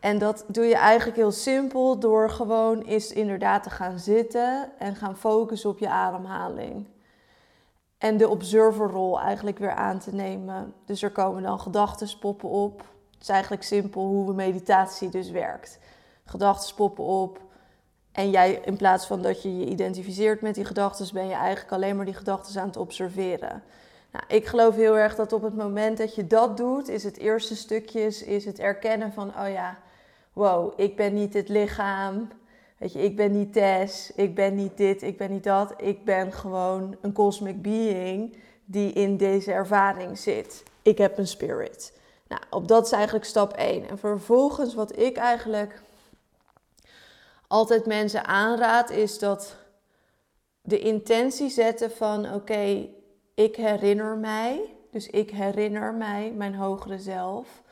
En 0.00 0.18
dat 0.18 0.44
doe 0.48 0.64
je 0.64 0.74
eigenlijk 0.74 1.16
heel 1.16 1.32
simpel 1.32 1.98
door 1.98 2.30
gewoon 2.30 2.82
eens 2.82 3.12
inderdaad 3.12 3.62
te 3.62 3.70
gaan 3.70 3.98
zitten 3.98 4.70
en 4.78 4.96
gaan 4.96 5.16
focussen 5.16 5.70
op 5.70 5.78
je 5.78 5.88
ademhaling. 5.88 6.86
En 7.98 8.16
de 8.16 8.28
observerrol 8.28 9.20
eigenlijk 9.20 9.58
weer 9.58 9.74
aan 9.74 9.98
te 9.98 10.14
nemen. 10.14 10.74
Dus 10.84 11.02
er 11.02 11.10
komen 11.10 11.42
dan 11.42 11.60
gedachten 11.60 12.18
poppen 12.18 12.48
op. 12.48 12.78
Het 13.12 13.22
is 13.22 13.28
eigenlijk 13.28 13.62
simpel 13.62 14.02
hoe 14.02 14.34
meditatie 14.34 15.08
dus 15.08 15.30
werkt. 15.30 15.78
Gedachten 16.24 16.74
poppen 16.74 17.04
op. 17.04 17.40
En 18.12 18.30
jij, 18.30 18.60
in 18.64 18.76
plaats 18.76 19.06
van 19.06 19.22
dat 19.22 19.42
je 19.42 19.58
je 19.58 19.66
identificeert 19.66 20.40
met 20.40 20.54
die 20.54 20.64
gedachten, 20.64 21.08
ben 21.12 21.26
je 21.26 21.34
eigenlijk 21.34 21.72
alleen 21.72 21.96
maar 21.96 22.04
die 22.04 22.14
gedachten 22.14 22.60
aan 22.60 22.66
het 22.66 22.76
observeren. 22.76 23.62
Nou, 24.16 24.28
ik 24.28 24.46
geloof 24.46 24.74
heel 24.74 24.98
erg 24.98 25.14
dat 25.14 25.32
op 25.32 25.42
het 25.42 25.56
moment 25.56 25.98
dat 25.98 26.14
je 26.14 26.26
dat 26.26 26.56
doet, 26.56 26.88
is 26.88 27.04
het 27.04 27.18
eerste 27.18 27.56
stukje 27.56 28.00
is 28.06 28.44
het 28.44 28.58
erkennen 28.58 29.12
van, 29.12 29.28
oh 29.28 29.48
ja, 29.48 29.78
wow, 30.32 30.80
ik 30.80 30.96
ben 30.96 31.14
niet 31.14 31.34
het 31.34 31.48
lichaam. 31.48 32.28
Weet 32.78 32.92
je, 32.92 33.02
ik 33.02 33.16
ben 33.16 33.32
niet 33.32 33.52
Tess, 33.52 34.12
ik 34.12 34.34
ben 34.34 34.54
niet 34.54 34.76
dit, 34.76 35.02
ik 35.02 35.16
ben 35.16 35.30
niet 35.30 35.44
dat. 35.44 35.74
Ik 35.76 36.04
ben 36.04 36.32
gewoon 36.32 36.96
een 37.00 37.12
cosmic 37.12 37.62
being 37.62 38.36
die 38.64 38.92
in 38.92 39.16
deze 39.16 39.52
ervaring 39.52 40.18
zit. 40.18 40.62
Ik 40.82 40.98
heb 40.98 41.18
een 41.18 41.26
spirit. 41.26 41.92
Nou, 42.28 42.42
op 42.50 42.68
dat 42.68 42.86
is 42.86 42.92
eigenlijk 42.92 43.24
stap 43.24 43.52
1. 43.52 43.88
En 43.88 43.98
vervolgens 43.98 44.74
wat 44.74 44.98
ik 44.98 45.16
eigenlijk 45.16 45.80
altijd 47.46 47.86
mensen 47.86 48.26
aanraad 48.26 48.90
is 48.90 49.18
dat 49.18 49.56
de 50.60 50.78
intentie 50.78 51.50
zetten 51.50 51.90
van 51.90 52.34
oké, 52.34 52.88
ik 53.36 53.56
herinner 53.56 54.16
mij, 54.16 54.74
dus 54.90 55.06
ik 55.06 55.30
herinner 55.30 55.94
mij 55.94 56.32
mijn 56.36 56.54
hogere 56.54 56.98
zelf. 56.98 57.62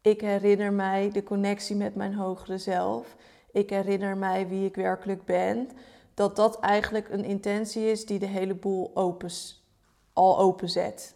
Ik 0.00 0.20
herinner 0.20 0.72
mij 0.72 1.10
de 1.10 1.22
connectie 1.22 1.76
met 1.76 1.94
mijn 1.94 2.14
hogere 2.14 2.58
zelf. 2.58 3.16
Ik 3.52 3.70
herinner 3.70 4.16
mij 4.16 4.48
wie 4.48 4.64
ik 4.64 4.74
werkelijk 4.74 5.24
ben. 5.24 5.70
Dat 6.14 6.36
dat 6.36 6.60
eigenlijk 6.60 7.08
een 7.08 7.24
intentie 7.24 7.90
is 7.90 8.06
die 8.06 8.18
de 8.18 8.26
hele 8.26 8.54
boel 8.54 8.90
opens, 8.94 9.64
al 10.12 10.38
openzet. 10.38 11.14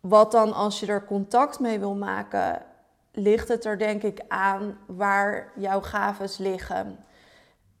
Wat 0.00 0.32
dan 0.32 0.52
als 0.52 0.80
je 0.80 0.86
er 0.86 1.04
contact 1.04 1.60
mee 1.60 1.78
wil 1.78 1.94
maken, 1.94 2.62
ligt 3.12 3.48
het 3.48 3.64
er 3.64 3.78
denk 3.78 4.02
ik 4.02 4.20
aan 4.28 4.78
waar 4.86 5.52
jouw 5.56 5.80
gaves 5.80 6.38
liggen. 6.38 7.04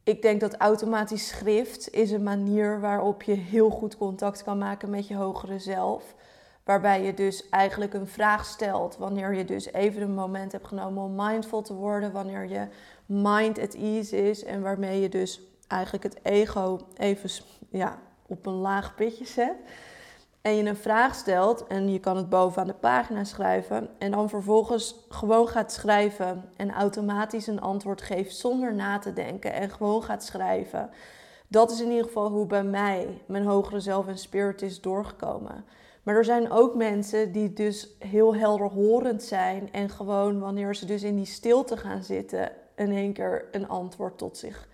Ik 0.04 0.22
denk 0.22 0.40
dat 0.40 0.56
automatisch 0.56 1.28
schrift 1.28 1.90
is 1.90 2.10
een 2.10 2.22
manier 2.22 2.80
waarop 2.80 3.22
je 3.22 3.32
heel 3.32 3.70
goed 3.70 3.96
contact 3.96 4.42
kan 4.42 4.58
maken 4.58 4.90
met 4.90 5.08
je 5.08 5.14
hogere 5.14 5.58
zelf. 5.58 6.14
Waarbij 6.64 7.02
je 7.02 7.14
dus 7.14 7.48
eigenlijk 7.48 7.94
een 7.94 8.06
vraag 8.06 8.44
stelt 8.44 8.96
wanneer 8.96 9.34
je 9.34 9.44
dus 9.44 9.72
even 9.72 10.02
een 10.02 10.14
moment 10.14 10.52
hebt 10.52 10.66
genomen 10.66 11.02
om 11.02 11.14
mindful 11.16 11.62
te 11.62 11.74
worden, 11.74 12.12
wanneer 12.12 12.48
je 12.48 12.66
mind 13.06 13.58
at 13.58 13.74
ease 13.74 14.28
is 14.28 14.44
en 14.44 14.62
waarmee 14.62 15.00
je 15.00 15.08
dus 15.08 15.40
eigenlijk 15.68 16.04
het 16.04 16.18
ego 16.22 16.80
even 16.96 17.30
ja, 17.70 17.98
op 18.26 18.46
een 18.46 18.52
laag 18.52 18.94
pitje 18.94 19.24
zet. 19.26 19.56
En 20.42 20.56
je 20.56 20.64
een 20.64 20.76
vraag 20.76 21.14
stelt 21.14 21.66
en 21.66 21.92
je 21.92 21.98
kan 21.98 22.16
het 22.16 22.28
bovenaan 22.28 22.66
de 22.66 22.74
pagina 22.74 23.24
schrijven 23.24 23.88
en 23.98 24.10
dan 24.10 24.28
vervolgens 24.28 25.04
gewoon 25.08 25.48
gaat 25.48 25.72
schrijven 25.72 26.50
en 26.56 26.70
automatisch 26.70 27.46
een 27.46 27.60
antwoord 27.60 28.02
geeft 28.02 28.36
zonder 28.36 28.74
na 28.74 28.98
te 28.98 29.12
denken 29.12 29.52
en 29.52 29.70
gewoon 29.70 30.02
gaat 30.02 30.24
schrijven. 30.24 30.90
Dat 31.48 31.70
is 31.70 31.80
in 31.80 31.90
ieder 31.90 32.04
geval 32.04 32.30
hoe 32.30 32.46
bij 32.46 32.64
mij 32.64 33.22
mijn 33.26 33.46
hogere 33.46 33.80
zelf 33.80 34.06
en 34.06 34.18
spirit 34.18 34.62
is 34.62 34.80
doorgekomen. 34.80 35.64
Maar 36.02 36.16
er 36.16 36.24
zijn 36.24 36.50
ook 36.50 36.74
mensen 36.74 37.32
die 37.32 37.52
dus 37.52 37.88
heel 37.98 38.34
helderhorend 38.34 39.22
zijn 39.22 39.72
en 39.72 39.88
gewoon 39.88 40.40
wanneer 40.40 40.74
ze 40.74 40.86
dus 40.86 41.02
in 41.02 41.16
die 41.16 41.24
stilte 41.24 41.76
gaan 41.76 42.02
zitten, 42.02 42.52
in 42.76 42.92
één 42.92 43.12
keer 43.12 43.48
een 43.50 43.68
antwoord 43.68 44.18
tot 44.18 44.36
zich 44.36 44.68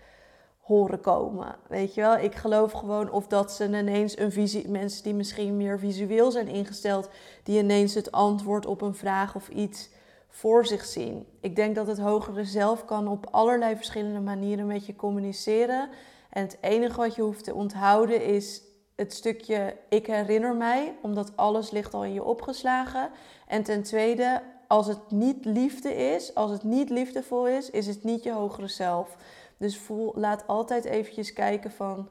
horen 0.69 1.01
komen. 1.01 1.55
Weet 1.67 1.93
je 1.93 2.01
wel, 2.01 2.17
ik 2.17 2.35
geloof 2.35 2.71
gewoon 2.71 3.11
of 3.11 3.27
dat 3.27 3.51
ze 3.51 3.65
ineens 3.65 4.17
een 4.17 4.31
visie, 4.31 4.69
mensen 4.69 5.03
die 5.03 5.13
misschien 5.13 5.57
meer 5.57 5.79
visueel 5.79 6.31
zijn 6.31 6.47
ingesteld, 6.47 7.09
die 7.43 7.59
ineens 7.59 7.93
het 7.93 8.11
antwoord 8.11 8.65
op 8.65 8.81
een 8.81 8.95
vraag 8.95 9.35
of 9.35 9.47
iets 9.47 9.89
voor 10.27 10.65
zich 10.65 10.85
zien. 10.85 11.25
Ik 11.39 11.55
denk 11.55 11.75
dat 11.75 11.87
het 11.87 11.99
hogere 11.99 12.45
zelf 12.45 12.85
kan 12.85 13.07
op 13.07 13.27
allerlei 13.31 13.75
verschillende 13.75 14.19
manieren 14.19 14.65
met 14.65 14.85
je 14.85 14.95
communiceren. 14.95 15.89
En 16.29 16.43
het 16.43 16.57
enige 16.61 16.97
wat 16.97 17.15
je 17.15 17.21
hoeft 17.21 17.43
te 17.43 17.53
onthouden 17.53 18.23
is 18.23 18.61
het 18.95 19.13
stukje 19.13 19.75
ik 19.89 20.07
herinner 20.07 20.55
mij, 20.55 20.95
omdat 21.01 21.31
alles 21.35 21.71
ligt 21.71 21.93
al 21.93 22.03
in 22.03 22.13
je 22.13 22.23
opgeslagen. 22.23 23.09
En 23.47 23.63
ten 23.63 23.83
tweede, 23.83 24.41
als 24.67 24.87
het 24.87 25.11
niet 25.11 25.45
liefde 25.45 25.95
is, 25.95 26.35
als 26.35 26.51
het 26.51 26.63
niet 26.63 26.89
liefdevol 26.89 27.47
is, 27.47 27.69
is 27.69 27.87
het 27.87 28.03
niet 28.03 28.23
je 28.23 28.31
hogere 28.31 28.67
zelf. 28.67 29.17
Dus 29.59 29.77
voel, 29.77 30.13
laat 30.15 30.47
altijd 30.47 30.85
eventjes 30.85 31.33
kijken 31.33 31.71
van, 31.71 32.09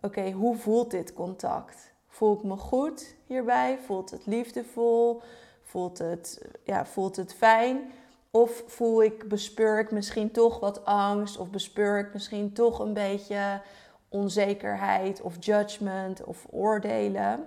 oké, 0.00 0.30
hoe 0.30 0.56
voelt 0.56 0.90
dit 0.90 1.12
contact? 1.12 1.92
Voel 2.08 2.36
ik 2.36 2.42
me 2.42 2.56
goed 2.56 3.14
hierbij? 3.26 3.78
Voelt 3.78 4.10
het 4.10 4.26
liefdevol? 4.26 5.22
Voelt 5.62 5.98
het, 5.98 6.48
ja, 6.64 6.86
voelt 6.86 7.16
het 7.16 7.34
fijn? 7.34 7.92
Of 8.30 8.62
voel 8.66 9.02
ik, 9.02 9.28
bespeur 9.28 9.78
ik 9.78 9.90
misschien 9.90 10.30
toch 10.30 10.60
wat 10.60 10.84
angst? 10.84 11.38
Of 11.38 11.50
bespeur 11.50 11.98
ik 11.98 12.12
misschien 12.12 12.52
toch 12.52 12.78
een 12.78 12.94
beetje 12.94 13.60
onzekerheid 14.08 15.20
of 15.20 15.36
judgment 15.40 16.24
of 16.24 16.46
oordelen? 16.50 17.44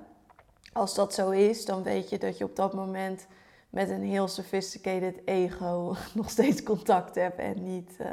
Als 0.74 0.96
dat 0.96 1.14
zo 1.14 1.30
is, 1.30 1.66
dan 1.66 1.84
weet 1.84 2.10
je 2.10 2.18
dat 2.18 2.38
je 2.38 2.44
op 2.44 2.56
dat 2.56 2.74
moment 2.74 3.28
met 3.70 3.90
een 3.90 4.04
heel 4.04 4.28
sophisticated 4.28 5.22
ego 5.26 5.96
nog 6.14 6.30
steeds 6.30 6.64
contact 6.64 7.16
hebt 7.16 7.40
en 7.40 7.64
niet 7.64 7.98
uh, 8.02 8.08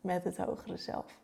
met 0.00 0.24
het 0.24 0.36
hogere 0.36 0.76
zelf. 0.76 1.18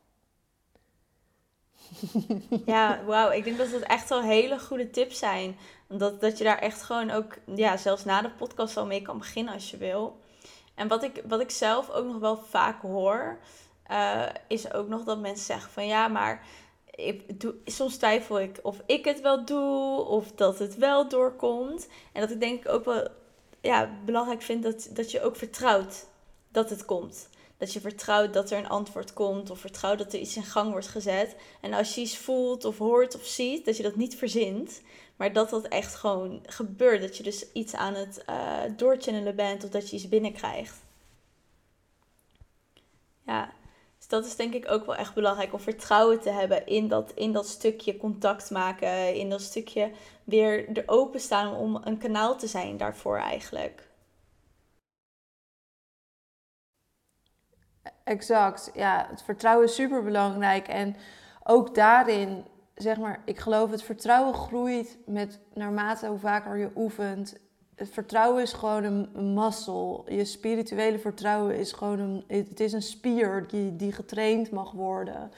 Ja, 2.66 3.04
wauw. 3.04 3.30
Ik 3.30 3.44
denk 3.44 3.58
dat 3.58 3.70
het 3.70 3.82
echt 3.82 4.08
wel 4.08 4.22
hele 4.22 4.58
goede 4.58 4.90
tips 4.90 5.18
zijn. 5.18 5.56
Dat, 5.88 6.20
dat 6.20 6.38
je 6.38 6.44
daar 6.44 6.58
echt 6.58 6.82
gewoon 6.82 7.10
ook, 7.10 7.34
ja, 7.54 7.76
zelfs 7.76 8.04
na 8.04 8.22
de 8.22 8.30
podcast 8.30 8.76
al 8.76 8.86
mee 8.86 9.02
kan 9.02 9.18
beginnen 9.18 9.54
als 9.54 9.70
je 9.70 9.76
wil. 9.76 10.20
En 10.74 10.88
wat 10.88 11.02
ik, 11.02 11.22
wat 11.28 11.40
ik 11.40 11.50
zelf 11.50 11.90
ook 11.90 12.06
nog 12.06 12.18
wel 12.18 12.36
vaak 12.36 12.82
hoor, 12.82 13.38
uh, 13.90 14.26
is 14.48 14.72
ook 14.72 14.88
nog 14.88 15.04
dat 15.04 15.20
mensen 15.20 15.46
zeggen 15.46 15.70
van 15.70 15.86
ja, 15.86 16.08
maar 16.08 16.46
ik 16.90 17.40
doe, 17.40 17.54
soms 17.64 17.96
twijfel 17.96 18.40
ik 18.40 18.58
of 18.62 18.82
ik 18.86 19.04
het 19.04 19.20
wel 19.20 19.44
doe 19.44 20.00
of 20.04 20.32
dat 20.32 20.58
het 20.58 20.76
wel 20.76 21.08
doorkomt. 21.08 21.88
En 22.12 22.20
dat 22.20 22.30
ik 22.30 22.40
denk 22.40 22.68
ook 22.68 22.84
wel 22.84 23.08
ja, 23.60 23.90
belangrijk 24.04 24.42
vind 24.42 24.62
dat, 24.62 24.88
dat 24.92 25.10
je 25.10 25.22
ook 25.22 25.36
vertrouwt 25.36 26.06
dat 26.48 26.70
het 26.70 26.84
komt 26.84 27.28
dat 27.56 27.72
je 27.72 27.80
vertrouwt 27.80 28.32
dat 28.32 28.50
er 28.50 28.58
een 28.58 28.68
antwoord 28.68 29.12
komt 29.12 29.50
of 29.50 29.58
vertrouwt 29.58 29.98
dat 29.98 30.12
er 30.12 30.18
iets 30.18 30.36
in 30.36 30.44
gang 30.44 30.70
wordt 30.70 30.88
gezet. 30.88 31.36
En 31.60 31.72
als 31.72 31.94
je 31.94 32.00
iets 32.00 32.16
voelt 32.16 32.64
of 32.64 32.78
hoort 32.78 33.14
of 33.14 33.24
ziet, 33.24 33.64
dat 33.64 33.76
je 33.76 33.82
dat 33.82 33.96
niet 33.96 34.16
verzint, 34.16 34.82
maar 35.16 35.32
dat 35.32 35.50
dat 35.50 35.68
echt 35.68 35.94
gewoon 35.94 36.42
gebeurt. 36.46 37.00
Dat 37.00 37.16
je 37.16 37.22
dus 37.22 37.52
iets 37.52 37.74
aan 37.74 37.94
het 37.94 38.24
uh, 38.30 38.60
doorchannelen 38.76 39.36
bent 39.36 39.64
of 39.64 39.70
dat 39.70 39.90
je 39.90 39.96
iets 39.96 40.08
binnenkrijgt. 40.08 40.84
Ja, 43.26 43.52
dus 43.98 44.08
dat 44.08 44.26
is 44.26 44.36
denk 44.36 44.54
ik 44.54 44.70
ook 44.70 44.86
wel 44.86 44.94
echt 44.94 45.14
belangrijk 45.14 45.52
om 45.52 45.60
vertrouwen 45.60 46.20
te 46.20 46.30
hebben 46.30 46.66
in 46.66 46.88
dat, 46.88 47.12
in 47.14 47.32
dat 47.32 47.48
stukje 47.48 47.96
contact 47.96 48.50
maken, 48.50 49.14
in 49.14 49.30
dat 49.30 49.42
stukje 49.42 49.90
weer 50.24 50.68
er 50.76 50.82
openstaan 50.86 51.54
om 51.54 51.80
een 51.84 51.98
kanaal 51.98 52.36
te 52.36 52.46
zijn 52.46 52.76
daarvoor 52.76 53.18
eigenlijk. 53.18 53.85
Exact. 58.06 58.70
Ja, 58.74 59.06
het 59.10 59.22
vertrouwen 59.22 59.66
is 59.66 59.74
super 59.74 60.02
belangrijk. 60.02 60.68
En 60.68 60.96
ook 61.42 61.74
daarin, 61.74 62.44
zeg 62.74 62.98
maar, 62.98 63.20
ik 63.24 63.38
geloof 63.38 63.70
het 63.70 63.82
vertrouwen 63.82 64.34
groeit 64.34 64.98
met 65.06 65.38
naarmate 65.54 66.06
hoe 66.06 66.18
vaker 66.18 66.56
je 66.56 66.70
oefent. 66.76 67.36
Het 67.74 67.90
vertrouwen 67.90 68.42
is 68.42 68.52
gewoon 68.52 68.84
een 68.84 69.34
mazzel. 69.34 70.04
Je 70.08 70.24
spirituele 70.24 70.98
vertrouwen 70.98 71.56
is 71.56 71.72
gewoon 71.72 71.98
een, 71.98 72.24
het 72.26 72.60
is 72.60 72.72
een 72.72 72.82
spier 72.82 73.44
die, 73.48 73.76
die 73.76 73.92
getraind 73.92 74.50
mag 74.50 74.72
worden. 74.72 75.30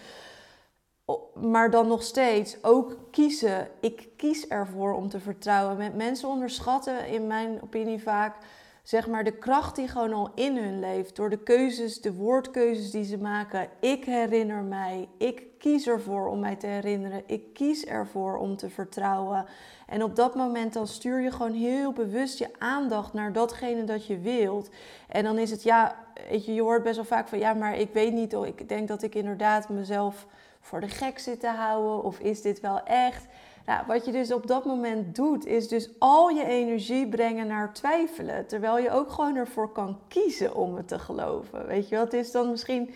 Maar 1.34 1.70
dan 1.70 1.86
nog 1.88 2.02
steeds 2.02 2.64
ook 2.64 2.96
kiezen. 3.10 3.68
Ik 3.80 4.08
kies 4.16 4.48
ervoor 4.48 4.92
om 4.92 5.08
te 5.08 5.20
vertrouwen. 5.20 5.96
Mensen 5.96 6.28
onderschatten 6.28 7.06
in 7.06 7.26
mijn 7.26 7.62
opinie 7.62 8.02
vaak 8.02 8.36
zeg 8.88 9.06
maar 9.06 9.24
de 9.24 9.38
kracht 9.38 9.76
die 9.76 9.88
gewoon 9.88 10.12
al 10.12 10.30
in 10.34 10.56
hun 10.56 10.80
leeft. 10.80 11.16
Door 11.16 11.30
de 11.30 11.42
keuzes, 11.42 12.00
de 12.00 12.12
woordkeuzes 12.12 12.90
die 12.90 13.04
ze 13.04 13.18
maken. 13.18 13.68
Ik 13.80 14.04
herinner 14.04 14.62
mij. 14.62 15.08
Ik 15.18 15.42
kies 15.58 15.86
ervoor 15.86 16.28
om 16.28 16.38
mij 16.38 16.56
te 16.56 16.66
herinneren. 16.66 17.22
Ik 17.26 17.54
kies 17.54 17.84
ervoor 17.84 18.36
om 18.36 18.56
te 18.56 18.70
vertrouwen. 18.70 19.46
En 19.86 20.02
op 20.02 20.16
dat 20.16 20.34
moment 20.34 20.72
dan 20.72 20.86
stuur 20.86 21.20
je 21.20 21.30
gewoon 21.30 21.52
heel 21.52 21.92
bewust 21.92 22.38
je 22.38 22.50
aandacht 22.58 23.12
naar 23.12 23.32
datgene 23.32 23.84
dat 23.84 24.06
je 24.06 24.18
wilt. 24.18 24.70
En 25.08 25.24
dan 25.24 25.38
is 25.38 25.50
het 25.50 25.62
ja, 25.62 25.96
weet 26.28 26.44
je, 26.44 26.54
je 26.54 26.62
hoort 26.62 26.82
best 26.82 26.96
wel 26.96 27.04
vaak 27.04 27.28
van 27.28 27.38
ja, 27.38 27.54
maar 27.54 27.78
ik 27.78 27.92
weet 27.92 28.12
niet. 28.12 28.36
of 28.36 28.46
ik 28.46 28.68
denk 28.68 28.88
dat 28.88 29.02
ik 29.02 29.14
inderdaad 29.14 29.68
mezelf 29.68 30.26
voor 30.60 30.80
de 30.80 30.88
gek 30.88 31.18
zit 31.18 31.40
te 31.40 31.48
houden. 31.48 32.02
Of 32.02 32.18
is 32.18 32.42
dit 32.42 32.60
wel 32.60 32.82
echt? 32.82 33.26
Nou, 33.68 33.86
wat 33.86 34.04
je 34.04 34.12
dus 34.12 34.32
op 34.32 34.46
dat 34.46 34.64
moment 34.64 35.14
doet, 35.14 35.46
is 35.46 35.68
dus 35.68 35.90
al 35.98 36.28
je 36.28 36.44
energie 36.44 37.08
brengen 37.08 37.46
naar 37.46 37.72
twijfelen. 37.72 38.46
Terwijl 38.46 38.78
je 38.78 38.90
ook 38.90 39.10
gewoon 39.10 39.36
ervoor 39.36 39.72
kan 39.72 39.98
kiezen 40.08 40.54
om 40.54 40.76
het 40.76 40.88
te 40.88 40.98
geloven. 40.98 41.66
Weet 41.66 41.88
je 41.88 41.94
wel, 41.94 42.04
het 42.04 42.12
is 42.12 42.30
dan 42.32 42.50
misschien 42.50 42.90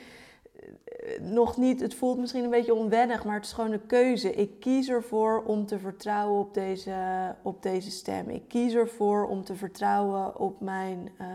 eh, 0.84 1.20
nog 1.20 1.56
niet, 1.56 1.80
het 1.80 1.94
voelt 1.94 2.18
misschien 2.18 2.44
een 2.44 2.50
beetje 2.50 2.74
onwennig, 2.74 3.24
maar 3.24 3.34
het 3.34 3.44
is 3.44 3.52
gewoon 3.52 3.72
een 3.72 3.86
keuze. 3.86 4.34
Ik 4.34 4.60
kies 4.60 4.88
ervoor 4.88 5.42
om 5.46 5.66
te 5.66 5.78
vertrouwen 5.78 6.40
op 6.40 6.54
deze, 6.54 6.94
op 7.42 7.62
deze 7.62 7.90
stem. 7.90 8.28
Ik 8.28 8.48
kies 8.48 8.74
ervoor 8.74 9.26
om 9.26 9.44
te 9.44 9.54
vertrouwen 9.54 10.38
op 10.38 10.60
mijn 10.60 11.10
uh, 11.20 11.26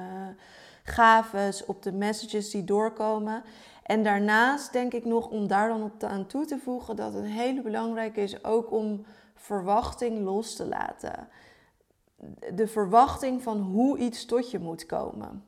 gaves, 0.84 1.66
op 1.66 1.84
de 1.84 1.92
messages 1.92 2.50
die 2.50 2.64
doorkomen. 2.64 3.44
En 3.84 4.04
daarnaast 4.04 4.74
denk 4.74 4.94
ik 4.94 5.06
nog 5.06 5.28
om 5.28 5.48
daar 5.48 5.68
dan 5.68 5.84
op 5.84 6.04
aan 6.04 6.26
toe 6.26 6.46
te 6.46 6.58
voegen 6.58 6.96
dat 6.96 7.14
het 7.14 7.26
hele 7.26 7.62
belangrijk 7.62 8.18
is 8.18 8.44
ook 8.44 8.72
om 8.72 9.06
verwachting 9.48 10.20
los 10.24 10.56
te 10.56 10.66
laten. 10.66 11.30
De 12.54 12.68
verwachting 12.68 13.42
van 13.42 13.60
hoe 13.62 13.98
iets 13.98 14.26
tot 14.26 14.52
je 14.52 14.60
moet 14.60 14.86
komen. 14.86 15.44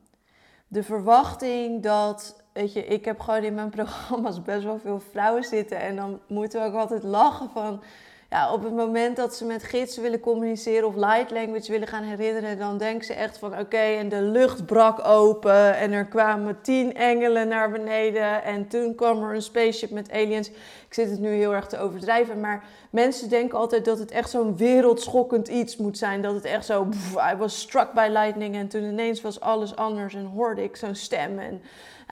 De 0.68 0.82
verwachting 0.82 1.82
dat, 1.82 2.42
weet 2.52 2.72
je, 2.72 2.84
ik 2.84 3.04
heb 3.04 3.20
gewoon 3.20 3.42
in 3.42 3.54
mijn 3.54 3.70
programma's 3.70 4.42
best 4.42 4.64
wel 4.64 4.78
veel 4.78 5.00
vrouwen 5.00 5.44
zitten 5.44 5.80
en 5.80 5.96
dan 5.96 6.20
moeten 6.28 6.60
we 6.60 6.66
ook 6.66 6.74
altijd 6.74 7.02
lachen 7.02 7.50
van 7.50 7.82
ja, 8.30 8.52
op 8.52 8.62
het 8.62 8.72
moment 8.72 9.16
dat 9.16 9.34
ze 9.34 9.44
met 9.44 9.62
gidsen 9.62 10.02
willen 10.02 10.20
communiceren 10.20 10.88
of 10.88 10.94
light 10.94 11.30
language 11.30 11.72
willen 11.72 11.88
gaan 11.88 12.02
herinneren, 12.02 12.58
dan 12.58 12.78
denken 12.78 13.06
ze 13.06 13.14
echt 13.14 13.38
van 13.38 13.58
oké, 13.58 13.76
en 13.76 14.08
de 14.08 14.22
lucht 14.22 14.66
brak 14.66 15.04
open 15.06 15.76
en 15.76 15.92
er 15.92 16.06
kwamen 16.06 16.60
tien 16.62 16.94
engelen 16.94 17.48
naar 17.48 17.70
beneden 17.70 18.42
en 18.42 18.68
toen 18.68 18.94
kwam 18.94 19.22
er 19.22 19.34
een 19.34 19.42
spaceship 19.42 19.90
met 19.90 20.12
aliens. 20.12 20.48
Ik 20.48 20.94
zit 20.94 21.10
het 21.10 21.20
nu 21.20 21.28
heel 21.28 21.54
erg 21.54 21.66
te 21.66 21.78
overdrijven, 21.78 22.40
maar 22.40 22.64
mensen 22.90 23.28
denken 23.28 23.58
altijd 23.58 23.84
dat 23.84 23.98
het 23.98 24.10
echt 24.10 24.30
zo'n 24.30 24.56
wereldschokkend 24.56 25.48
iets 25.48 25.76
moet 25.76 25.98
zijn. 25.98 26.22
Dat 26.22 26.34
het 26.34 26.44
echt 26.44 26.64
zo, 26.66 26.88
I 27.32 27.36
was 27.36 27.60
struck 27.60 27.92
by 27.92 28.08
lightning 28.10 28.54
en 28.54 28.68
toen 28.68 28.82
ineens 28.82 29.20
was 29.20 29.40
alles 29.40 29.76
anders 29.76 30.14
en 30.14 30.24
hoorde 30.24 30.62
ik 30.62 30.76
zo'n 30.76 30.94
stem. 30.94 31.38
En, 31.38 31.62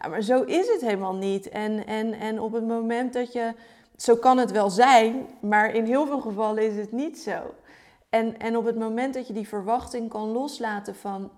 ja, 0.03 0.09
maar 0.09 0.23
zo 0.23 0.43
is 0.43 0.69
het 0.69 0.81
helemaal 0.81 1.15
niet. 1.15 1.49
En, 1.49 1.87
en, 1.87 2.13
en 2.13 2.41
op 2.41 2.53
het 2.53 2.67
moment 2.67 3.13
dat 3.13 3.33
je 3.33 3.53
zo 3.99 4.17
kan 4.17 4.39
het 4.39 4.51
wel 4.51 4.71
zijn, 4.71 5.27
maar 5.41 5.75
in 5.75 5.85
heel 5.85 6.07
veel 6.07 6.21
gevallen 6.21 6.63
is 6.63 6.77
het 6.77 6.93
niet 6.93 7.19
zo. 7.19 7.55
En, 8.09 8.39
en 8.39 8.57
op 8.57 8.65
het 8.65 8.79
moment 8.79 9.15
dat 9.15 9.27
je 9.27 9.33
die 9.33 9.49
verwachting 9.49 10.09
kan 10.09 10.33
loslaten 10.33 10.95
van 10.95 11.31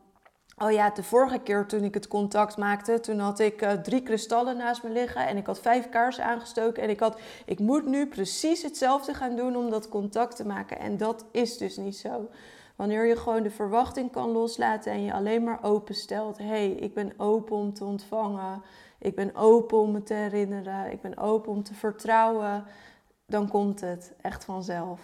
Oh 0.63 0.71
ja, 0.71 0.91
de 0.91 1.03
vorige 1.03 1.39
keer 1.39 1.67
toen 1.67 1.85
ik 1.85 1.95
het 1.95 2.09
contact 2.09 2.57
maakte, 2.57 3.01
toen 3.01 3.19
had 3.19 3.39
ik 3.39 3.63
uh, 3.63 3.71
drie 3.73 4.03
kristallen 4.03 4.57
naast 4.57 4.83
me 4.83 4.91
liggen 4.91 5.27
en 5.27 5.37
ik 5.37 5.47
had 5.47 5.61
vijf 5.61 5.89
kaarsen 5.89 6.25
aangestoken. 6.25 6.83
En 6.83 6.91
ik 6.91 7.01
had, 7.01 7.21
ik 7.45 7.59
moet 7.59 7.87
nu 7.87 8.07
precies 8.07 8.63
hetzelfde 8.63 9.15
gaan 9.15 9.37
doen 9.37 9.57
om 9.57 9.71
dat 9.71 9.89
contact 9.89 10.37
te 10.37 10.47
maken. 10.47 10.79
En 10.79 10.97
dat 10.97 11.25
is 11.33 11.59
dus 11.59 11.77
niet 11.77 11.97
zo. 11.97 12.29
Wanneer 12.77 13.07
je 13.07 13.17
gewoon 13.17 13.43
de 13.43 13.51
verwachting 13.51 14.13
kan 14.13 14.31
loslaten 14.31 14.93
en 14.93 15.05
je 15.05 15.13
alleen 15.13 15.45
maar 15.45 15.63
openstelt. 15.63 16.39
Hé, 16.39 16.45
hey, 16.45 16.71
ik 16.71 16.95
ben 16.95 17.13
open 17.17 17.57
om 17.57 17.75
te 17.75 17.85
ontvangen. 17.85 18.63
Ik 19.01 19.15
ben 19.15 19.35
open 19.35 19.79
om 19.79 19.93
me 19.93 20.03
te 20.03 20.15
herinneren. 20.15 20.93
Ik 20.93 21.01
ben 21.01 21.19
open 21.19 21.53
om 21.53 21.63
te 21.63 21.75
vertrouwen. 21.75 22.65
Dan 23.27 23.49
komt 23.49 23.81
het 23.81 24.13
echt 24.21 24.45
vanzelf. 24.45 25.01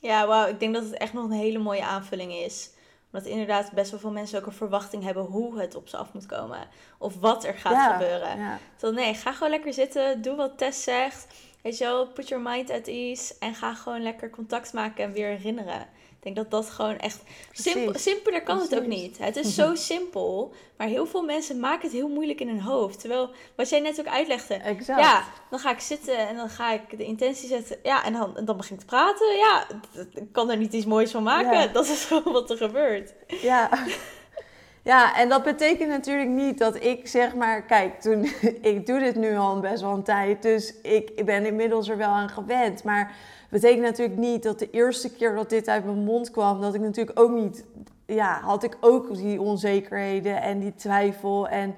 Ja, 0.00 0.26
wauw. 0.26 0.48
Ik 0.48 0.60
denk 0.60 0.74
dat 0.74 0.84
het 0.84 0.96
echt 0.96 1.12
nog 1.12 1.24
een 1.24 1.30
hele 1.30 1.58
mooie 1.58 1.84
aanvulling 1.84 2.32
is 2.32 2.72
omdat 3.14 3.28
inderdaad 3.28 3.72
best 3.72 3.90
wel 3.90 4.00
veel 4.00 4.10
mensen 4.10 4.38
ook 4.38 4.46
een 4.46 4.52
verwachting 4.52 5.02
hebben 5.02 5.24
hoe 5.24 5.58
het 5.58 5.74
op 5.74 5.88
ze 5.88 5.96
af 5.96 6.12
moet 6.12 6.26
komen. 6.26 6.58
Of 6.98 7.20
wat 7.20 7.44
er 7.44 7.54
gaat 7.54 7.92
gebeuren. 7.92 8.38
Ja. 8.38 8.58
nee, 8.90 9.14
ga 9.14 9.32
gewoon 9.32 9.50
lekker 9.50 9.72
zitten. 9.72 10.22
Doe 10.22 10.36
wat 10.36 10.58
Tess 10.58 10.82
zegt. 10.82 11.26
Weet 11.62 11.78
je 11.78 11.84
wel, 11.84 12.06
put 12.06 12.28
your 12.28 12.44
mind 12.44 12.70
at 12.70 12.86
ease. 12.86 13.34
En 13.38 13.54
ga 13.54 13.74
gewoon 13.74 14.02
lekker 14.02 14.30
contact 14.30 14.72
maken 14.72 15.04
en 15.04 15.12
weer 15.12 15.28
herinneren. 15.28 15.86
Ik 16.24 16.34
denk 16.34 16.50
dat 16.50 16.62
dat 16.62 16.74
gewoon 16.74 16.98
echt... 16.98 17.22
Simpel, 17.52 17.98
simpeler 17.98 18.42
kan 18.42 18.58
het 18.58 18.76
ook 18.76 18.86
niet. 18.86 19.18
Het 19.18 19.36
is 19.36 19.54
zo 19.60 19.74
simpel. 19.74 20.52
Maar 20.76 20.86
heel 20.86 21.06
veel 21.06 21.22
mensen 21.22 21.60
maken 21.60 21.82
het 21.82 21.92
heel 21.92 22.08
moeilijk 22.08 22.40
in 22.40 22.48
hun 22.48 22.60
hoofd. 22.60 23.00
Terwijl, 23.00 23.30
wat 23.56 23.68
jij 23.68 23.80
net 23.80 24.00
ook 24.00 24.06
uitlegde. 24.06 24.54
Exact. 24.54 25.00
Ja, 25.00 25.24
dan 25.50 25.58
ga 25.58 25.70
ik 25.70 25.80
zitten 25.80 26.28
en 26.28 26.36
dan 26.36 26.48
ga 26.48 26.72
ik 26.72 26.98
de 26.98 27.04
intentie 27.04 27.48
zetten. 27.48 27.76
Ja, 27.82 28.04
en 28.04 28.12
dan, 28.12 28.36
dan 28.44 28.56
begin 28.56 28.74
ik 28.74 28.80
te 28.80 28.86
praten. 28.86 29.36
Ja, 29.36 29.66
ik 30.14 30.32
kan 30.32 30.50
er 30.50 30.56
niet 30.56 30.72
iets 30.72 30.86
moois 30.86 31.10
van 31.10 31.22
maken. 31.22 31.72
Dat 31.72 31.86
is 31.86 32.04
gewoon 32.04 32.32
wat 32.32 32.50
er 32.50 32.56
gebeurt. 32.56 33.12
Ja. 33.26 33.70
Ja, 34.84 35.16
en 35.16 35.28
dat 35.28 35.42
betekent 35.42 35.88
natuurlijk 35.88 36.28
niet 36.28 36.58
dat 36.58 36.84
ik 36.84 37.06
zeg 37.06 37.34
maar, 37.34 37.62
kijk, 37.62 38.00
toen, 38.00 38.24
ik 38.72 38.86
doe 38.86 38.98
dit 38.98 39.14
nu 39.14 39.36
al 39.36 39.60
best 39.60 39.82
wel 39.82 39.92
een 39.92 40.02
tijd, 40.02 40.42
dus 40.42 40.74
ik 40.82 41.24
ben 41.24 41.46
inmiddels 41.46 41.88
er 41.88 41.96
wel 41.96 42.08
aan 42.08 42.28
gewend. 42.28 42.84
Maar 42.84 43.16
betekent 43.54 43.82
natuurlijk 43.82 44.18
niet 44.18 44.42
dat 44.42 44.58
de 44.58 44.70
eerste 44.70 45.12
keer 45.12 45.34
dat 45.34 45.50
dit 45.50 45.68
uit 45.68 45.84
mijn 45.84 46.04
mond 46.04 46.30
kwam, 46.30 46.60
dat 46.60 46.74
ik 46.74 46.80
natuurlijk 46.80 47.20
ook 47.20 47.30
niet, 47.30 47.64
ja, 48.06 48.40
had 48.40 48.62
ik 48.62 48.76
ook 48.80 49.14
die 49.14 49.40
onzekerheden 49.40 50.42
en 50.42 50.58
die 50.58 50.74
twijfel. 50.74 51.48
En, 51.48 51.74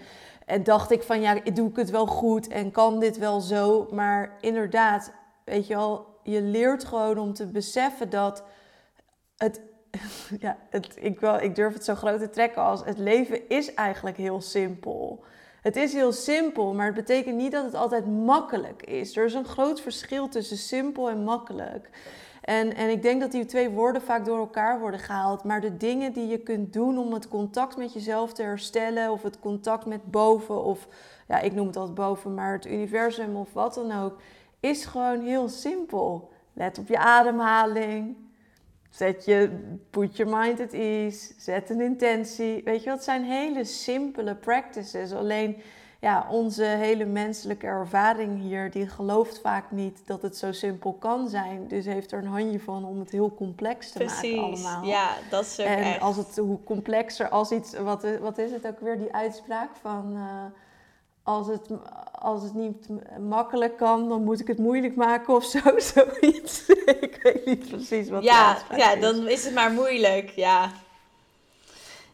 en 0.46 0.64
dacht 0.64 0.90
ik 0.90 1.02
van, 1.02 1.20
ja, 1.20 1.40
doe 1.52 1.68
ik 1.68 1.76
het 1.76 1.90
wel 1.90 2.06
goed 2.06 2.48
en 2.48 2.70
kan 2.70 3.00
dit 3.00 3.18
wel 3.18 3.40
zo? 3.40 3.88
Maar 3.90 4.36
inderdaad, 4.40 5.12
weet 5.44 5.66
je 5.66 5.74
wel, 5.74 6.06
je 6.22 6.42
leert 6.42 6.84
gewoon 6.84 7.18
om 7.18 7.32
te 7.32 7.46
beseffen 7.46 8.10
dat 8.10 8.42
het, 9.36 9.60
ja, 10.38 10.56
het, 10.70 10.96
ik, 11.00 11.20
wel, 11.20 11.40
ik 11.40 11.54
durf 11.54 11.72
het 11.72 11.84
zo 11.84 11.94
groot 11.94 12.20
te 12.20 12.30
trekken 12.30 12.62
als 12.62 12.84
het 12.84 12.98
leven 12.98 13.48
is 13.48 13.74
eigenlijk 13.74 14.16
heel 14.16 14.40
simpel. 14.40 15.24
Het 15.66 15.76
is 15.76 15.92
heel 15.92 16.12
simpel, 16.12 16.74
maar 16.74 16.86
het 16.86 16.94
betekent 16.94 17.36
niet 17.36 17.52
dat 17.52 17.64
het 17.64 17.74
altijd 17.74 18.06
makkelijk 18.06 18.82
is. 18.82 19.16
Er 19.16 19.24
is 19.24 19.34
een 19.34 19.44
groot 19.44 19.80
verschil 19.80 20.28
tussen 20.28 20.56
simpel 20.56 21.10
en 21.10 21.24
makkelijk. 21.24 21.90
En, 22.42 22.74
en 22.74 22.90
ik 22.90 23.02
denk 23.02 23.20
dat 23.20 23.32
die 23.32 23.44
twee 23.44 23.70
woorden 23.70 24.02
vaak 24.02 24.24
door 24.24 24.38
elkaar 24.38 24.80
worden 24.80 25.00
gehaald. 25.00 25.44
Maar 25.44 25.60
de 25.60 25.76
dingen 25.76 26.12
die 26.12 26.26
je 26.26 26.38
kunt 26.38 26.72
doen 26.72 26.98
om 26.98 27.12
het 27.12 27.28
contact 27.28 27.76
met 27.76 27.92
jezelf 27.92 28.32
te 28.32 28.42
herstellen, 28.42 29.10
of 29.10 29.22
het 29.22 29.40
contact 29.40 29.86
met 29.86 30.10
boven, 30.10 30.64
of 30.64 30.88
ja, 31.28 31.40
ik 31.40 31.54
noem 31.54 31.66
het 31.66 31.76
altijd 31.76 31.96
boven, 31.96 32.34
maar 32.34 32.52
het 32.52 32.66
universum 32.66 33.36
of 33.36 33.52
wat 33.52 33.74
dan 33.74 33.92
ook, 33.92 34.20
is 34.60 34.84
gewoon 34.84 35.20
heel 35.20 35.48
simpel. 35.48 36.30
Let 36.52 36.78
op 36.78 36.88
je 36.88 36.98
ademhaling. 36.98 38.25
Zet 38.96 39.24
je, 39.24 39.50
put 39.90 40.16
your 40.16 40.36
mind 40.38 40.60
at 40.60 40.72
ease. 40.72 41.32
Zet 41.38 41.70
een 41.70 41.80
intentie. 41.80 42.62
Weet 42.64 42.82
je, 42.82 42.90
dat 42.90 43.04
zijn 43.04 43.24
hele 43.24 43.64
simpele 43.64 44.34
practices. 44.34 45.12
Alleen 45.12 45.56
ja, 46.00 46.26
onze 46.30 46.64
hele 46.64 47.04
menselijke 47.04 47.66
ervaring 47.66 48.40
hier, 48.40 48.70
die 48.70 48.88
gelooft 48.88 49.40
vaak 49.40 49.70
niet 49.70 50.06
dat 50.06 50.22
het 50.22 50.36
zo 50.36 50.52
simpel 50.52 50.92
kan 50.92 51.28
zijn. 51.28 51.68
Dus 51.68 51.84
heeft 51.84 52.12
er 52.12 52.18
een 52.18 52.26
handje 52.26 52.60
van 52.60 52.84
om 52.84 52.98
het 52.98 53.10
heel 53.10 53.34
complex 53.34 53.92
te 53.92 54.04
maken 54.04 54.38
allemaal. 54.38 54.84
Ja, 54.84 55.08
dat 55.30 55.44
is 55.44 55.60
ook 55.60 55.66
En 55.66 56.00
als 56.00 56.16
het, 56.16 56.36
hoe 56.36 56.58
complexer, 56.64 57.28
als 57.28 57.50
iets, 57.50 57.78
wat, 57.78 58.06
wat 58.20 58.38
is 58.38 58.50
het 58.50 58.66
ook 58.66 58.80
weer, 58.80 58.98
die 58.98 59.14
uitspraak 59.14 59.70
van... 59.80 60.12
Uh, 60.12 60.44
als 61.26 61.46
het, 61.46 61.68
als 62.12 62.42
het 62.42 62.54
niet 62.54 62.88
makkelijk 63.20 63.76
kan, 63.76 64.08
dan 64.08 64.24
moet 64.24 64.40
ik 64.40 64.46
het 64.46 64.58
moeilijk 64.58 64.96
maken 64.96 65.34
of 65.34 65.44
zo. 65.44 65.58
Zoiets. 65.94 66.68
ik 67.00 67.18
weet 67.22 67.46
niet 67.46 67.68
precies 67.68 68.08
wat 68.08 68.22
ja, 68.22 68.58
Ja, 68.76 68.96
dan 68.96 69.28
is 69.28 69.44
het 69.44 69.54
maar 69.54 69.72
moeilijk. 69.72 70.30
Ja. 70.30 70.72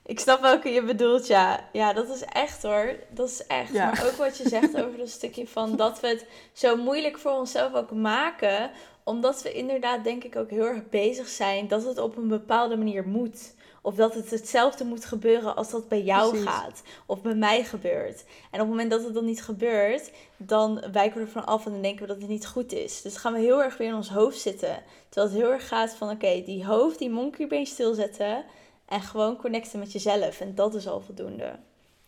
Ik 0.07 0.20
snap 0.20 0.40
welke 0.40 0.68
je 0.68 0.83
bedoelt, 0.83 1.27
ja. 1.27 1.68
Ja, 1.72 1.92
dat 1.92 2.09
is 2.09 2.25
echt 2.25 2.62
hoor. 2.62 2.94
Dat 3.09 3.29
is 3.29 3.46
echt. 3.46 3.72
Maar 3.72 4.05
ook 4.07 4.16
wat 4.16 4.37
je 4.37 4.48
zegt 4.48 4.83
over 4.83 4.98
dat 4.98 5.09
stukje 5.09 5.46
van 5.46 5.77
dat 5.77 6.01
we 6.01 6.09
het 6.09 6.27
zo 6.53 6.77
moeilijk 6.77 7.18
voor 7.18 7.33
onszelf 7.33 7.75
ook 7.75 7.90
maken. 7.90 8.70
Omdat 9.05 9.42
we 9.42 9.53
inderdaad 9.53 10.05
denk 10.05 10.25
ik 10.25 10.37
ook 10.37 10.51
heel 10.51 10.66
erg 10.66 10.88
bezig 10.88 11.29
zijn 11.29 11.68
dat 11.68 11.85
het 11.85 11.98
op 11.98 12.16
een 12.16 12.29
bepaalde 12.29 12.77
manier 12.77 13.09
moet. 13.09 13.55
Of 13.85 13.95
dat 13.95 14.14
het 14.14 14.31
hetzelfde 14.31 14.85
moet 14.85 15.05
gebeuren 15.05 15.57
als 15.57 15.71
dat 15.71 15.88
bij 15.88 16.03
jou 16.03 16.37
gaat. 16.37 16.83
Of 17.07 17.23
bij 17.23 17.35
mij 17.35 17.64
gebeurt. 17.64 18.25
En 18.51 18.53
op 18.53 18.59
het 18.59 18.68
moment 18.68 18.90
dat 18.90 19.05
het 19.05 19.14
dan 19.14 19.25
niet 19.25 19.42
gebeurt, 19.42 20.11
dan 20.37 20.83
wijken 20.92 21.21
we 21.21 21.27
ervan 21.27 21.47
af 21.47 21.66
en 21.66 21.73
dan 21.73 21.83
denken 21.83 22.01
we 22.01 22.12
dat 22.12 22.21
het 22.21 22.29
niet 22.29 22.47
goed 22.47 22.73
is. 22.73 23.03
Dus 23.03 23.16
gaan 23.16 23.33
we 23.33 23.38
heel 23.38 23.62
erg 23.62 23.77
weer 23.77 23.88
in 23.88 23.95
ons 23.95 24.09
hoofd 24.09 24.40
zitten. 24.40 24.83
Terwijl 25.09 25.33
het 25.33 25.42
heel 25.42 25.53
erg 25.53 25.68
gaat 25.68 25.95
van 25.95 26.11
oké, 26.11 26.42
die 26.45 26.66
hoofd, 26.66 26.99
die 26.99 27.11
monkeybeen 27.11 27.66
stilzetten. 27.66 28.45
En 28.88 29.01
gewoon 29.01 29.37
connecten 29.37 29.79
met 29.79 29.92
jezelf. 29.92 30.40
En 30.40 30.55
dat 30.55 30.75
is 30.75 30.88
al 30.88 31.01
voldoende. 31.01 31.59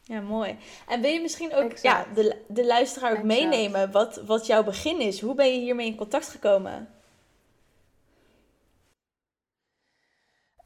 Ja, 0.02 0.20
mooi. 0.20 0.56
En 0.88 1.00
wil 1.00 1.10
je 1.10 1.20
misschien 1.20 1.54
ook 1.54 1.76
ja, 1.76 2.06
de, 2.14 2.36
de 2.48 2.66
luisteraar 2.66 3.16
ook 3.16 3.22
meenemen 3.22 3.90
wat, 3.90 4.20
wat 4.26 4.46
jouw 4.46 4.64
begin 4.64 5.00
is? 5.00 5.20
Hoe 5.20 5.34
ben 5.34 5.54
je 5.54 5.60
hiermee 5.60 5.86
in 5.86 5.96
contact 5.96 6.28
gekomen? 6.28 6.88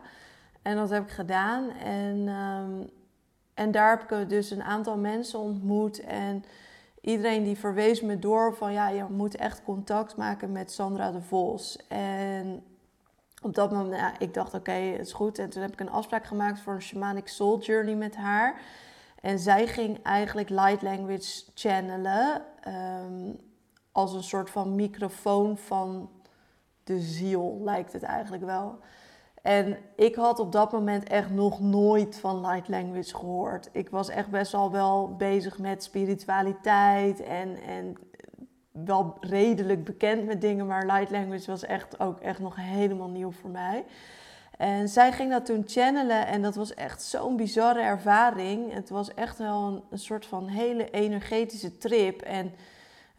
En 0.62 0.76
dat 0.76 0.90
heb 0.90 1.02
ik 1.02 1.10
gedaan. 1.10 1.70
En, 1.70 2.28
um, 2.28 2.90
en 3.54 3.70
daar 3.70 3.90
heb 3.90 4.10
ik 4.10 4.28
dus 4.28 4.50
een 4.50 4.62
aantal 4.62 4.96
mensen 4.96 5.38
ontmoet 5.38 6.00
en 6.00 6.44
iedereen 7.00 7.44
die 7.44 7.58
verwees 7.58 8.00
me 8.00 8.18
door 8.18 8.54
van 8.56 8.72
ja, 8.72 8.88
je 8.88 9.04
moet 9.08 9.36
echt 9.36 9.62
contact 9.62 10.16
maken 10.16 10.52
met 10.52 10.72
Sandra 10.72 11.10
de 11.10 11.22
Vos. 11.22 11.78
En 11.88 12.62
op 13.42 13.54
dat 13.54 13.70
moment, 13.70 14.00
ja, 14.00 14.18
ik 14.18 14.34
dacht 14.34 14.54
oké, 14.54 14.72
het 14.72 15.06
is 15.06 15.12
goed. 15.12 15.38
En 15.38 15.50
toen 15.50 15.62
heb 15.62 15.72
ik 15.72 15.80
een 15.80 15.90
afspraak 15.90 16.24
gemaakt 16.24 16.60
voor 16.60 16.74
een 16.74 16.82
Shamanic 16.82 17.28
Soul 17.28 17.60
Journey 17.60 17.94
met 17.94 18.16
haar. 18.16 18.60
En 19.20 19.38
zij 19.38 19.66
ging 19.66 20.02
eigenlijk 20.02 20.48
light 20.48 20.82
language 20.82 21.42
channelen 21.54 22.42
um, 22.68 23.38
als 23.92 24.12
een 24.12 24.22
soort 24.22 24.50
van 24.50 24.74
microfoon 24.74 25.58
van 25.58 26.10
de 26.84 27.00
ziel, 27.00 27.60
lijkt 27.62 27.92
het 27.92 28.02
eigenlijk 28.02 28.44
wel. 28.44 28.78
En 29.42 29.76
ik 29.96 30.14
had 30.14 30.38
op 30.38 30.52
dat 30.52 30.72
moment 30.72 31.08
echt 31.08 31.30
nog 31.30 31.60
nooit 31.60 32.18
van 32.18 32.40
light 32.40 32.68
language 32.68 33.16
gehoord. 33.16 33.68
Ik 33.72 33.90
was 33.90 34.08
echt 34.08 34.30
best 34.30 34.54
al 34.54 34.70
wel 34.70 35.14
bezig 35.16 35.58
met 35.58 35.82
spiritualiteit 35.82 37.22
en, 37.22 37.62
en 37.62 37.96
wel 38.72 39.16
redelijk 39.20 39.84
bekend 39.84 40.24
met 40.24 40.40
dingen, 40.40 40.66
maar 40.66 40.86
light 40.86 41.10
language 41.10 41.50
was 41.50 41.64
echt 41.64 42.00
ook 42.00 42.20
echt 42.20 42.38
nog 42.38 42.56
helemaal 42.56 43.08
nieuw 43.08 43.30
voor 43.30 43.50
mij. 43.50 43.84
En 44.56 44.88
zij 44.88 45.12
ging 45.12 45.30
dat 45.30 45.46
toen 45.46 45.62
channelen 45.66 46.26
en 46.26 46.42
dat 46.42 46.54
was 46.54 46.74
echt 46.74 47.02
zo'n 47.02 47.36
bizarre 47.36 47.80
ervaring. 47.80 48.72
Het 48.72 48.90
was 48.90 49.14
echt 49.14 49.38
wel 49.38 49.66
een, 49.66 49.82
een 49.90 49.98
soort 49.98 50.26
van 50.26 50.48
hele 50.48 50.90
energetische 50.90 51.78
trip. 51.78 52.22
En 52.22 52.52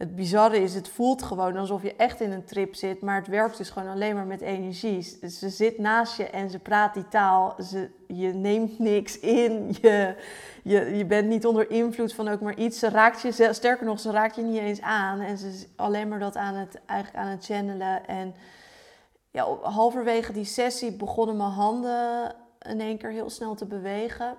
het 0.02 0.16
bizarre 0.16 0.58
is, 0.58 0.74
het 0.74 0.90
voelt 0.90 1.24
gewoon 1.24 1.58
alsof 1.58 1.84
je 1.84 1.96
echt 1.96 2.22
in 2.22 2.32
een 2.32 2.46
trip 2.46 2.76
zit, 2.76 3.02
maar 3.02 3.16
het 3.16 3.28
werkt 3.28 3.58
dus 3.58 3.70
gewoon 3.70 3.90
alleen 3.90 4.16
maar 4.16 4.26
met 4.26 4.42
energie. 4.42 5.02
Ze 5.30 5.50
zit 5.50 5.78
naast 5.78 6.18
je 6.18 6.30
en 6.30 6.50
ze 6.50 6.60
praat 6.60 6.94
die 6.94 7.08
taal. 7.08 7.56
Ze, 7.64 7.90
je 8.08 8.34
neemt 8.34 8.80
niks 8.80 9.20
in. 9.20 9.76
Je, 9.82 10.16
je, 10.64 10.98
je 10.98 11.06
bent 11.06 11.28
niet 11.28 11.46
onder 11.46 11.70
invloed 11.70 12.14
van 12.14 12.28
ook 12.28 12.42
maar 12.42 12.58
iets. 12.58 12.80
Ze 12.80 12.90
raakt 12.90 13.22
je, 13.22 13.54
sterker 13.54 13.86
nog, 13.86 14.00
ze 14.00 14.12
raakt 14.12 14.36
je 14.36 14.42
niet 14.42 14.60
eens 14.60 14.82
aan. 14.82 15.20
En 15.20 15.38
ze 15.38 15.48
is 15.48 15.68
alleen 15.76 16.08
maar 16.08 16.20
dat 16.20 16.36
aan 16.38 16.56
het, 16.56 16.82
eigenlijk 16.86 17.24
aan 17.24 17.32
het 17.32 17.46
channelen. 17.46 18.08
En 18.08 18.36
ja, 19.32 19.46
halverwege 19.62 20.34
die 20.34 20.46
sessie 20.46 20.92
begonnen 20.92 21.38
mijn 21.38 21.50
handen 21.50 22.36
in 22.60 22.82
één 22.82 22.98
keer 22.98 23.12
heel 23.12 23.30
snel 23.30 23.56
te 23.56 23.66
bewegen. 23.66 24.36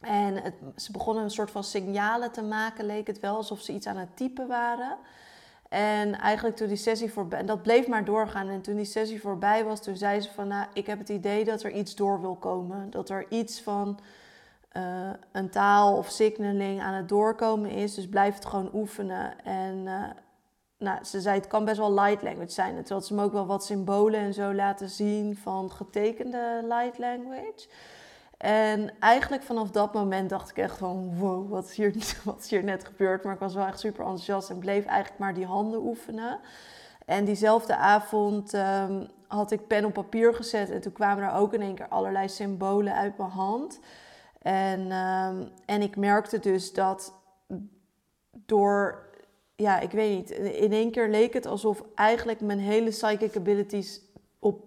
En 0.00 0.54
ze 0.76 0.92
begonnen 0.92 1.24
een 1.24 1.30
soort 1.30 1.50
van 1.50 1.64
signalen 1.64 2.32
te 2.32 2.42
maken, 2.42 2.86
leek 2.86 3.06
het 3.06 3.20
wel, 3.20 3.36
alsof 3.36 3.60
ze 3.60 3.72
iets 3.72 3.86
aan 3.86 3.96
het 3.96 4.16
typen 4.16 4.48
waren. 4.48 4.96
En 5.68 6.18
eigenlijk 6.18 6.56
toen 6.56 6.68
die 6.68 6.76
sessie 6.76 7.12
voorbij, 7.12 7.38
en 7.38 7.46
dat 7.46 7.62
bleef 7.62 7.86
maar 7.86 8.04
doorgaan. 8.04 8.48
En 8.48 8.60
toen 8.60 8.76
die 8.76 8.84
sessie 8.84 9.20
voorbij 9.20 9.64
was, 9.64 9.82
toen 9.82 9.96
zei 9.96 10.20
ze 10.20 10.30
van, 10.30 10.48
nou, 10.48 10.66
ik 10.72 10.86
heb 10.86 10.98
het 10.98 11.08
idee 11.08 11.44
dat 11.44 11.62
er 11.62 11.70
iets 11.70 11.94
door 11.94 12.20
wil 12.20 12.34
komen. 12.36 12.90
Dat 12.90 13.08
er 13.08 13.26
iets 13.28 13.62
van 13.62 13.98
uh, 14.76 15.10
een 15.32 15.50
taal 15.50 15.96
of 15.96 16.08
signaling 16.08 16.80
aan 16.80 16.94
het 16.94 17.08
doorkomen 17.08 17.70
is. 17.70 17.94
Dus 17.94 18.08
blijf 18.08 18.34
het 18.34 18.44
gewoon 18.44 18.70
oefenen. 18.74 19.44
En 19.44 19.76
uh, 19.76 20.04
nou, 20.78 21.04
ze 21.04 21.20
zei, 21.20 21.38
het 21.38 21.46
kan 21.46 21.64
best 21.64 21.78
wel 21.78 21.92
light 21.94 22.22
language 22.22 22.52
zijn. 22.52 22.84
Had 22.88 23.06
ze 23.06 23.14
me 23.14 23.22
ook 23.22 23.32
wel 23.32 23.46
wat 23.46 23.64
symbolen 23.64 24.20
en 24.20 24.34
zo 24.34 24.54
laten 24.54 24.88
zien 24.88 25.36
van 25.36 25.70
getekende 25.70 26.60
light 26.68 26.98
language. 26.98 27.68
En 28.40 28.90
eigenlijk 28.98 29.42
vanaf 29.42 29.70
dat 29.70 29.92
moment 29.92 30.30
dacht 30.30 30.50
ik 30.50 30.56
echt 30.56 30.78
van 30.78 31.18
wow, 31.18 31.50
wat 31.50 31.64
is, 31.64 31.76
hier, 31.76 31.94
wat 32.24 32.38
is 32.38 32.50
hier 32.50 32.64
net 32.64 32.84
gebeurd? 32.84 33.24
Maar 33.24 33.34
ik 33.34 33.40
was 33.40 33.54
wel 33.54 33.66
echt 33.66 33.80
super 33.80 34.00
enthousiast 34.00 34.50
en 34.50 34.58
bleef 34.58 34.84
eigenlijk 34.84 35.20
maar 35.20 35.34
die 35.34 35.46
handen 35.46 35.80
oefenen. 35.80 36.40
En 37.06 37.24
diezelfde 37.24 37.76
avond 37.76 38.52
um, 38.52 39.08
had 39.26 39.50
ik 39.50 39.66
pen 39.66 39.84
op 39.84 39.92
papier 39.92 40.34
gezet 40.34 40.70
en 40.70 40.80
toen 40.80 40.92
kwamen 40.92 41.24
er 41.24 41.32
ook 41.32 41.54
in 41.54 41.60
één 41.60 41.74
keer 41.74 41.88
allerlei 41.88 42.28
symbolen 42.28 42.94
uit 42.94 43.18
mijn 43.18 43.30
hand. 43.30 43.80
En, 44.42 44.80
um, 44.92 45.48
en 45.66 45.82
ik 45.82 45.96
merkte 45.96 46.38
dus 46.38 46.72
dat 46.72 47.12
door, 48.30 49.08
ja, 49.56 49.80
ik 49.80 49.90
weet 49.90 50.16
niet, 50.16 50.30
in 50.30 50.72
één 50.72 50.90
keer 50.90 51.08
leek 51.08 51.32
het 51.32 51.46
alsof 51.46 51.82
eigenlijk 51.94 52.40
mijn 52.40 52.60
hele 52.60 52.90
psychic 52.90 53.36
abilities 53.36 54.00
op 54.38 54.64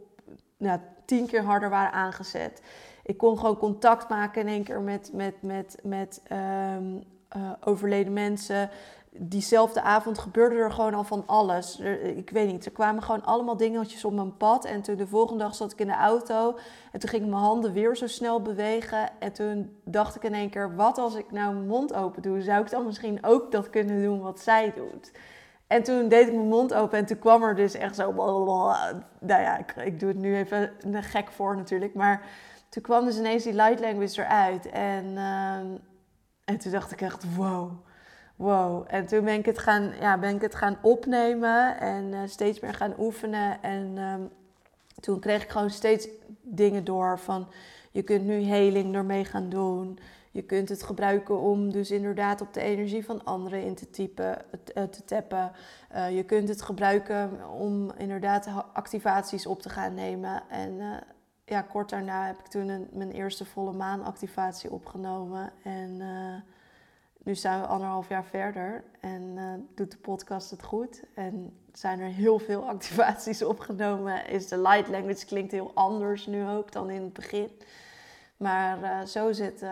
nou, 0.58 0.80
tien 1.06 1.28
keer 1.28 1.44
harder 1.44 1.70
waren 1.70 1.94
aangezet 1.94 2.62
ik 3.04 3.18
kon 3.18 3.38
gewoon 3.40 3.58
contact 3.58 4.10
maken 4.10 4.42
in 4.42 4.48
één 4.48 4.64
keer 4.64 4.82
met, 4.82 5.10
met, 5.14 5.42
met, 5.42 5.78
met 5.84 6.22
um, 6.32 7.04
uh, 7.38 7.52
overleden 7.64 8.14
mensen. 8.14 8.70
Diezelfde 9.18 9.82
avond 9.82 10.18
gebeurde 10.18 10.56
er 10.56 10.72
gewoon 10.72 10.94
al 10.94 11.04
van 11.04 11.24
alles. 11.26 11.80
ik 12.16 12.30
weet 12.30 12.52
niet, 12.52 12.66
er 12.66 12.72
kwamen 12.72 13.04
gewoon 13.04 13.24
allemaal 13.24 13.58
dingetjes 13.58 14.06
op 14.06 14.14
mijn 14.14 14.38
pad. 14.38 14.66
En 14.66 14.82
toen 14.82 14.96
de 14.96 15.08
volgende 15.08 15.44
dag 15.44 15.56
zat 15.56 15.72
ik 15.72 15.80
in 15.80 15.88
de 15.88 15.94
auto. 15.94 16.58
En 16.92 17.00
toen 17.00 17.10
gingen 17.10 17.30
mijn 17.30 17.42
handen 17.42 17.74
weer 17.74 17.96
zo 17.96 18.08
snel 18.08 18.42
bewegen. 18.42 19.10
En 19.20 19.34
toen 19.34 19.78
dacht 19.84 20.16
ik 20.16 20.24
in 20.24 20.34
één 20.34 20.50
keer, 20.50 20.76
wat 20.76 20.98
als 20.98 21.16
ik 21.16 21.32
nou 21.32 21.54
mijn 21.54 21.68
mond 21.68 21.94
open 21.94 22.22
doe? 22.22 22.42
Zou 22.42 22.64
ik 22.64 22.70
dan 22.70 22.86
misschien 22.86 23.26
ook 23.26 23.52
dat 23.52 23.70
kunnen 23.70 24.04
doen 24.04 24.22
wat 24.22 24.40
zij 24.40 24.74
doet? 24.76 25.12
En 25.68 25.84
toen 25.84 26.08
deed 26.08 26.28
ik 26.28 26.34
mijn 26.34 26.48
mond 26.48 26.74
open 26.74 26.98
en 26.98 27.06
toen 27.06 27.20
kwam 27.20 27.44
er 27.44 27.56
dus 27.56 27.74
echt 27.74 27.96
zo... 27.96 28.12
Nou 28.12 29.42
ja, 29.42 29.58
ik, 29.58 29.76
ik 29.76 30.00
doe 30.00 30.10
het 30.10 30.18
nu 30.18 30.36
even 30.36 30.72
gek 30.92 31.32
voor 31.32 31.56
natuurlijk, 31.56 31.94
maar 31.94 32.26
toen 32.74 32.84
kwam 32.84 33.06
dus 33.06 33.18
ineens 33.18 33.44
die 33.44 33.54
light 33.54 33.80
language 33.80 34.22
eruit. 34.22 34.70
En, 34.70 35.06
uh, 35.06 35.56
en 36.44 36.58
toen 36.58 36.72
dacht 36.72 36.92
ik 36.92 37.02
echt, 37.02 37.36
wow, 37.36 37.72
wow. 38.36 38.86
En 38.88 39.06
toen 39.06 39.24
ben 39.24 39.34
ik 39.34 39.46
het 39.46 39.60
gaan, 39.60 39.94
ja, 40.00 40.18
ben 40.18 40.36
ik 40.36 40.42
het 40.42 40.56
gaan 40.56 40.78
opnemen 40.82 41.80
en 41.80 42.04
uh, 42.04 42.20
steeds 42.26 42.60
meer 42.60 42.74
gaan 42.74 42.94
oefenen. 43.00 43.62
En 43.62 43.98
um, 43.98 44.30
toen 45.00 45.20
kreeg 45.20 45.44
ik 45.44 45.50
gewoon 45.50 45.70
steeds 45.70 46.08
dingen 46.42 46.84
door 46.84 47.20
van, 47.20 47.48
je 47.92 48.02
kunt 48.02 48.24
nu 48.24 48.34
heling 48.34 48.96
ermee 48.96 49.26
gaan 49.26 49.50
doen. 49.50 50.00
Je 50.32 50.42
kunt 50.42 50.70
het 50.70 50.84
gebruiken 50.84 51.40
om 51.40 51.72
dus 51.72 51.92
inderdaad 51.92 52.42
op 52.42 52.54
de 52.54 52.62
energie 52.62 53.06
van 53.06 53.24
anderen 53.24 53.64
in 53.64 53.76
te 53.76 53.90
typen, 53.90 54.38
uh, 54.78 54.84
te 54.84 55.06
tappen. 55.06 55.52
Uh, 55.96 56.16
je 56.16 56.24
kunt 56.24 56.50
het 56.50 56.62
gebruiken 56.62 57.50
om 57.50 57.92
inderdaad 57.98 58.50
activaties 58.74 59.46
op 59.46 59.62
te 59.62 59.70
gaan 59.70 59.94
nemen. 59.94 60.44
En 60.50 60.80
ja, 61.54 61.62
kort 61.62 61.90
daarna 61.90 62.26
heb 62.26 62.40
ik 62.40 62.48
toen 62.48 62.68
een, 62.68 62.88
mijn 62.92 63.12
eerste 63.12 63.46
volle 63.46 63.72
maanactivatie 63.72 64.72
opgenomen. 64.72 65.52
En 65.64 66.00
uh, 66.00 66.36
nu 67.24 67.36
zijn 67.36 67.62
we 67.62 67.68
anderhalf 67.68 68.10
jaar 68.10 68.26
verder 68.26 68.84
en 69.00 69.22
uh, 69.36 69.54
doet 69.76 69.92
de 69.92 69.98
podcast 69.98 70.52
het 70.52 70.64
goed. 70.64 71.04
En 71.14 71.58
zijn 71.74 72.00
er 72.00 72.10
heel 72.10 72.40
veel 72.40 72.68
activaties 72.76 73.44
opgenomen. 73.44 74.28
Is 74.28 74.48
de 74.48 74.58
light 74.58 74.88
language 74.88 75.26
klinkt 75.26 75.52
heel 75.52 75.72
anders 75.74 76.26
nu 76.26 76.48
ook 76.48 76.72
dan 76.72 76.90
in 76.90 77.02
het 77.02 77.14
begin. 77.14 77.50
Maar 78.38 78.80
uh, 78.82 79.06
zo, 79.06 79.28
is 79.28 79.40
het, 79.40 79.64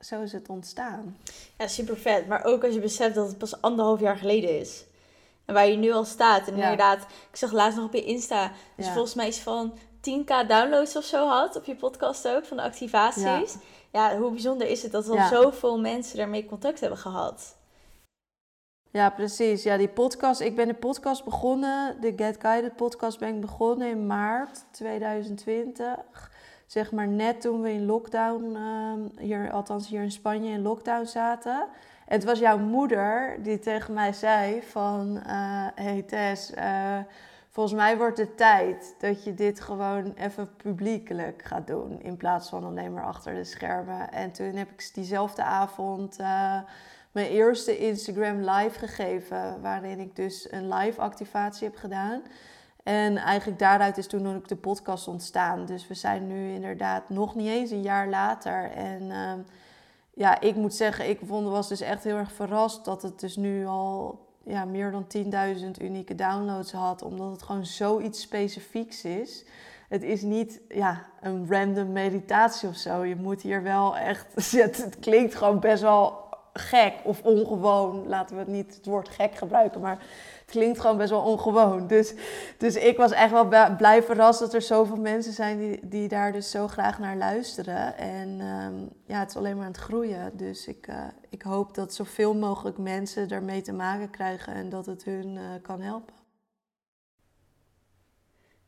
zo 0.00 0.22
is 0.22 0.32
het 0.32 0.48
ontstaan. 0.48 1.16
Ja, 1.58 1.66
super 1.66 1.96
vet. 1.96 2.26
Maar 2.26 2.44
ook 2.44 2.64
als 2.64 2.74
je 2.74 2.80
beseft 2.80 3.14
dat 3.14 3.28
het 3.28 3.38
pas 3.38 3.60
anderhalf 3.60 4.00
jaar 4.00 4.16
geleden 4.16 4.58
is. 4.58 4.84
En 5.44 5.54
waar 5.54 5.66
je 5.68 5.76
nu 5.76 5.92
al 5.92 6.04
staat. 6.04 6.48
En 6.48 6.54
inderdaad, 6.54 7.06
ik 7.30 7.36
zag 7.36 7.52
laatst 7.52 7.76
nog 7.76 7.86
op 7.86 7.92
je 7.92 8.04
Insta. 8.04 8.52
Dus 8.76 8.88
volgens 8.88 9.14
mij 9.14 9.28
is 9.28 9.38
van 9.38 9.78
10k 10.10 10.46
downloads 10.46 10.96
of 10.96 11.04
zo 11.04 11.28
had 11.28 11.56
op 11.56 11.64
je 11.64 11.76
podcast 11.76 12.28
ook, 12.28 12.44
van 12.44 12.56
de 12.56 12.62
activaties. 12.62 13.56
Ja, 13.92 14.18
hoe 14.18 14.30
bijzonder 14.30 14.66
is 14.66 14.82
het 14.82 14.92
dat 14.92 15.08
al 15.08 15.26
zoveel 15.28 15.80
mensen 15.80 16.16
daarmee 16.16 16.46
contact 16.46 16.80
hebben 16.80 16.98
gehad. 16.98 17.56
Ja, 18.90 19.10
precies. 19.10 19.62
Ja, 19.62 19.76
die 19.76 19.88
podcast. 19.88 20.40
Ik 20.40 20.56
ben 20.56 20.68
de 20.68 20.74
podcast 20.74 21.24
begonnen, 21.24 22.00
de 22.00 22.12
Get 22.16 22.36
Guided 22.40 22.76
podcast 22.76 23.18
ben 23.18 23.34
ik 23.34 23.40
begonnen 23.40 23.88
in 23.88 24.06
maart 24.06 24.64
2020. 24.70 26.30
Zeg 26.66 26.92
maar 26.92 27.08
net 27.08 27.40
toen 27.40 27.60
we 27.60 27.72
in 27.72 27.86
lockdown, 27.86 28.56
uh, 28.56 29.24
hier, 29.26 29.50
althans 29.52 29.88
hier 29.88 30.02
in 30.02 30.10
Spanje 30.10 30.50
in 30.50 30.62
lockdown 30.62 31.04
zaten. 31.04 31.66
En 32.06 32.14
het 32.14 32.24
was 32.24 32.38
jouw 32.38 32.58
moeder 32.58 33.36
die 33.42 33.58
tegen 33.58 33.94
mij 33.94 34.12
zei 34.12 34.62
van, 34.62 35.16
uh, 35.26 35.66
hey 35.74 36.02
Tess, 36.02 36.50
uh, 36.50 36.98
volgens 37.56 37.76
mij 37.76 37.96
wordt 37.96 38.18
het 38.18 38.36
tijd 38.36 38.94
dat 38.98 39.24
je 39.24 39.34
dit 39.34 39.60
gewoon 39.60 40.12
even 40.16 40.56
publiekelijk 40.56 41.42
gaat 41.44 41.66
doen. 41.66 42.02
In 42.02 42.16
plaats 42.16 42.48
van 42.48 42.64
alleen 42.64 42.92
maar 42.92 43.04
achter 43.04 43.34
de 43.34 43.44
schermen. 43.44 44.12
En 44.12 44.32
toen 44.32 44.54
heb 44.54 44.70
ik 44.70 44.90
diezelfde 44.94 45.42
avond 45.42 46.20
uh, 46.20 46.58
mijn 47.12 47.26
eerste 47.26 47.78
Instagram 47.78 48.38
live 48.38 48.78
gegeven. 48.78 49.60
Waarin 49.60 49.98
ik 49.98 50.16
dus 50.16 50.52
een 50.52 50.68
live 50.74 51.00
activatie 51.00 51.66
heb 51.68 51.76
gedaan. 51.76 52.22
En 52.82 53.16
eigenlijk 53.16 53.58
daaruit 53.58 53.98
is 53.98 54.06
toen 54.06 54.36
ook 54.36 54.48
de 54.48 54.56
podcast 54.56 55.08
ontstaan. 55.08 55.66
Dus 55.66 55.88
we 55.88 55.94
zijn 55.94 56.26
nu 56.26 56.52
inderdaad 56.52 57.08
nog 57.08 57.34
niet 57.34 57.48
eens 57.48 57.70
een 57.70 57.82
jaar 57.82 58.08
later. 58.08 58.70
En 58.70 59.02
uh, 59.02 59.32
ja, 60.14 60.40
ik 60.40 60.54
moet 60.54 60.74
zeggen, 60.74 61.08
ik 61.08 61.20
was 61.20 61.68
dus 61.68 61.80
echt 61.80 62.04
heel 62.04 62.16
erg 62.16 62.32
verrast 62.32 62.84
dat 62.84 63.02
het 63.02 63.20
dus 63.20 63.36
nu 63.36 63.66
al 63.66 64.25
ja, 64.46 64.64
meer 64.64 64.90
dan 64.90 65.06
10.000 65.56 65.82
unieke 65.82 66.14
downloads 66.14 66.72
had, 66.72 67.02
omdat 67.02 67.30
het 67.30 67.42
gewoon 67.42 67.66
zoiets 67.66 68.20
specifieks 68.20 69.04
is. 69.04 69.44
Het 69.88 70.02
is 70.02 70.22
niet 70.22 70.60
ja, 70.68 71.06
een 71.20 71.46
random 71.48 71.92
meditatie 71.92 72.68
of 72.68 72.76
zo. 72.76 73.04
Je 73.04 73.16
moet 73.16 73.42
hier 73.42 73.62
wel 73.62 73.96
echt. 73.96 74.26
Het 74.52 74.96
klinkt 75.00 75.34
gewoon 75.34 75.60
best 75.60 75.82
wel 75.82 76.24
gek 76.52 76.94
of 77.02 77.22
ongewoon. 77.22 78.08
Laten 78.08 78.36
we 78.36 78.42
het 78.42 78.52
niet 78.52 78.74
het 78.74 78.86
woord 78.86 79.08
gek 79.08 79.34
gebruiken, 79.34 79.80
maar 79.80 79.98
klinkt 80.46 80.80
gewoon 80.80 80.96
best 80.96 81.10
wel 81.10 81.22
ongewoon. 81.22 81.86
Dus, 81.86 82.14
dus 82.58 82.76
ik 82.76 82.96
was 82.96 83.12
echt 83.12 83.30
wel 83.30 83.48
blij 83.76 84.02
verrast 84.02 84.38
dat 84.38 84.54
er 84.54 84.62
zoveel 84.62 84.96
mensen 84.96 85.32
zijn 85.32 85.58
die, 85.58 85.88
die 85.88 86.08
daar 86.08 86.32
dus 86.32 86.50
zo 86.50 86.68
graag 86.68 86.98
naar 86.98 87.16
luisteren. 87.16 87.96
En 87.96 88.40
ehm, 88.40 88.74
ja, 89.06 89.20
het 89.20 89.30
is 89.30 89.36
alleen 89.36 89.56
maar 89.56 89.66
aan 89.66 89.72
het 89.72 89.80
groeien. 89.80 90.36
Dus 90.36 90.66
ik, 90.66 90.86
uh, 90.86 91.04
ik 91.30 91.42
hoop 91.42 91.74
dat 91.74 91.94
zoveel 91.94 92.34
mogelijk 92.34 92.78
mensen 92.78 93.28
daarmee 93.28 93.60
te 93.60 93.72
maken 93.72 94.10
krijgen 94.10 94.54
en 94.54 94.68
dat 94.68 94.86
het 94.86 95.04
hun 95.04 95.36
uh, 95.36 95.42
kan 95.62 95.80
helpen. 95.80 96.14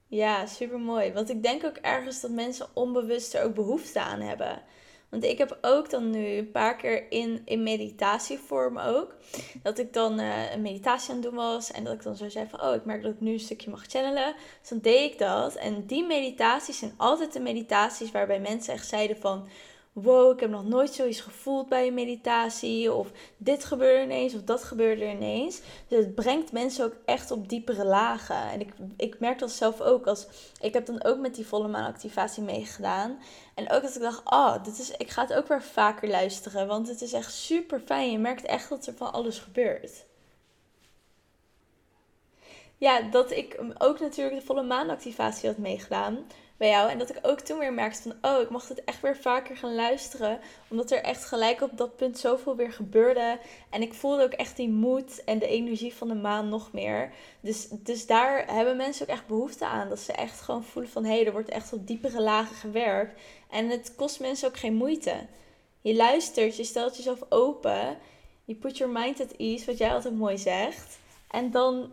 Ja, 0.07 0.47
super 0.47 0.81
mooi. 0.81 1.12
Want 1.12 1.31
ik 1.31 1.43
denk 1.43 1.64
ook 1.64 1.77
ergens 1.77 2.21
dat 2.21 2.31
mensen 2.31 2.67
onbewust 2.75 3.35
er 3.35 3.45
ook 3.45 3.55
behoefte 3.55 4.01
aan 4.01 4.21
hebben. 4.21 4.62
Want 5.09 5.25
ik 5.25 5.38
heb 5.38 5.59
ook 5.61 5.90
dan 5.90 6.11
nu 6.11 6.27
een 6.27 6.51
paar 6.51 6.77
keer 6.77 7.11
in, 7.11 7.42
in 7.44 7.62
meditatievorm 7.62 8.79
ook. 8.79 9.14
Dat 9.62 9.79
ik 9.79 9.92
dan 9.92 10.21
uh, 10.21 10.53
een 10.53 10.62
meditatie 10.62 11.11
aan 11.11 11.16
het 11.16 11.25
doen 11.25 11.35
was. 11.35 11.71
En 11.71 11.85
dat 11.85 11.94
ik 11.94 12.03
dan 12.03 12.16
zo 12.16 12.29
zei 12.29 12.47
van, 12.51 12.62
oh, 12.62 12.75
ik 12.75 12.85
merk 12.85 13.03
dat 13.03 13.12
ik 13.12 13.21
nu 13.21 13.33
een 13.33 13.40
stukje 13.40 13.71
mag 13.71 13.85
channelen. 13.87 14.35
Dus 14.61 14.68
dan 14.68 14.79
deed 14.79 15.12
ik 15.12 15.18
dat. 15.18 15.55
En 15.55 15.87
die 15.87 16.07
meditaties 16.07 16.79
zijn 16.79 16.94
altijd 16.97 17.33
de 17.33 17.40
meditaties 17.40 18.11
waarbij 18.11 18.40
mensen 18.40 18.75
echt 18.75 18.88
zeiden 18.88 19.16
van 19.16 19.49
wow, 20.03 20.33
ik 20.33 20.41
heb 20.41 20.51
nog 20.51 20.65
nooit 20.65 20.93
zoiets 20.93 21.21
gevoeld 21.21 21.69
bij 21.69 21.87
een 21.87 21.95
meditatie. 21.95 22.93
Of 22.93 23.11
dit 23.37 23.65
gebeurde 23.65 24.03
ineens, 24.03 24.35
of 24.35 24.43
dat 24.43 24.65
gebeurde 24.65 25.11
ineens. 25.11 25.61
Dus 25.89 26.05
het 26.05 26.15
brengt 26.15 26.53
mensen 26.53 26.85
ook 26.85 26.97
echt 27.05 27.31
op 27.31 27.49
diepere 27.49 27.85
lagen. 27.85 28.51
En 28.51 28.61
ik, 28.61 28.73
ik 28.97 29.21
merk 29.21 29.39
dat 29.39 29.51
zelf 29.51 29.81
ook. 29.81 30.07
Als, 30.07 30.27
ik 30.61 30.73
heb 30.73 30.87
dan 30.87 31.05
ook 31.05 31.19
met 31.19 31.35
die 31.35 31.47
volle 31.47 31.69
maan 31.69 31.87
activatie 31.87 32.43
meegedaan. 32.43 33.19
En 33.55 33.71
ook 33.71 33.83
dat 33.83 33.95
ik 33.95 34.03
dacht, 34.03 34.23
oh, 34.25 34.65
dit 34.65 34.79
is, 34.79 34.91
ik 34.91 35.11
ga 35.11 35.23
het 35.23 35.35
ook 35.35 35.49
weer 35.49 35.63
vaker 35.63 36.09
luisteren. 36.09 36.67
Want 36.67 36.88
het 36.88 37.03
is 37.03 37.13
echt 37.13 37.33
super 37.33 37.81
fijn. 37.81 38.11
Je 38.11 38.19
merkt 38.19 38.44
echt 38.44 38.69
dat 38.69 38.87
er 38.87 38.94
van 38.94 39.13
alles 39.13 39.38
gebeurt. 39.38 40.07
Ja, 42.77 43.01
dat 43.01 43.31
ik 43.31 43.61
ook 43.79 44.01
natuurlijk 44.01 44.40
de 44.40 44.46
volle 44.46 44.63
maanactivatie 44.63 45.49
had 45.49 45.59
meegedaan 45.59 46.27
bij 46.59 46.69
jou. 46.69 46.90
En 46.90 46.98
dat 46.98 47.11
ik 47.11 47.19
ook 47.23 47.40
toen 47.40 47.59
weer 47.59 47.73
merkte 47.73 48.02
van, 48.02 48.31
oh, 48.31 48.40
ik 48.40 48.50
mocht 48.50 48.69
het 48.69 48.85
echt 48.85 49.00
weer 49.00 49.17
vaker 49.17 49.56
gaan 49.56 49.75
luisteren. 49.75 50.40
Omdat 50.69 50.90
er 50.90 51.02
echt 51.02 51.25
gelijk 51.25 51.61
op 51.61 51.71
dat 51.75 51.96
punt 51.96 52.19
zoveel 52.19 52.56
weer 52.56 52.73
gebeurde. 52.73 53.38
En 53.71 53.83
ik 53.83 53.94
voelde 53.94 54.23
ook 54.23 54.33
echt 54.33 54.56
die 54.56 54.69
moed 54.69 55.25
en 55.25 55.38
de 55.38 55.46
energie 55.46 55.94
van 55.94 56.09
de 56.09 56.15
maan 56.15 56.48
nog 56.48 56.73
meer. 56.73 57.13
Dus, 57.40 57.69
dus 57.71 58.06
daar 58.06 58.54
hebben 58.54 58.77
mensen 58.77 59.02
ook 59.02 59.15
echt 59.15 59.27
behoefte 59.27 59.67
aan. 59.67 59.88
Dat 59.88 60.00
ze 60.00 60.13
echt 60.13 60.40
gewoon 60.40 60.65
voelen 60.65 60.90
van, 60.90 61.04
hé, 61.04 61.15
hey, 61.15 61.27
er 61.27 61.33
wordt 61.33 61.48
echt 61.48 61.73
op 61.73 61.87
diepere 61.87 62.23
lagen 62.23 62.56
gewerkt. 62.56 63.21
En 63.50 63.69
het 63.69 63.94
kost 63.96 64.21
mensen 64.21 64.48
ook 64.48 64.56
geen 64.56 64.75
moeite. 64.75 65.27
Je 65.81 65.94
luistert, 65.94 66.56
je 66.56 66.65
stelt 66.65 66.96
jezelf 66.96 67.21
open. 67.29 67.98
Je 68.44 68.54
put 68.54 68.77
your 68.77 68.92
mind 68.92 69.21
at 69.21 69.33
ease, 69.37 69.67
wat 69.67 69.79
jij 69.79 69.92
altijd 69.92 70.17
mooi 70.17 70.38
zegt. 70.38 70.98
En 71.31 71.50
dan, 71.50 71.92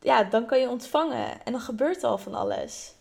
ja, 0.00 0.24
dan 0.24 0.46
kan 0.46 0.58
je 0.58 0.68
ontvangen 0.68 1.44
en 1.44 1.52
dan 1.52 1.60
gebeurt 1.60 2.04
al 2.04 2.18
van 2.18 2.34
alles. 2.34 2.95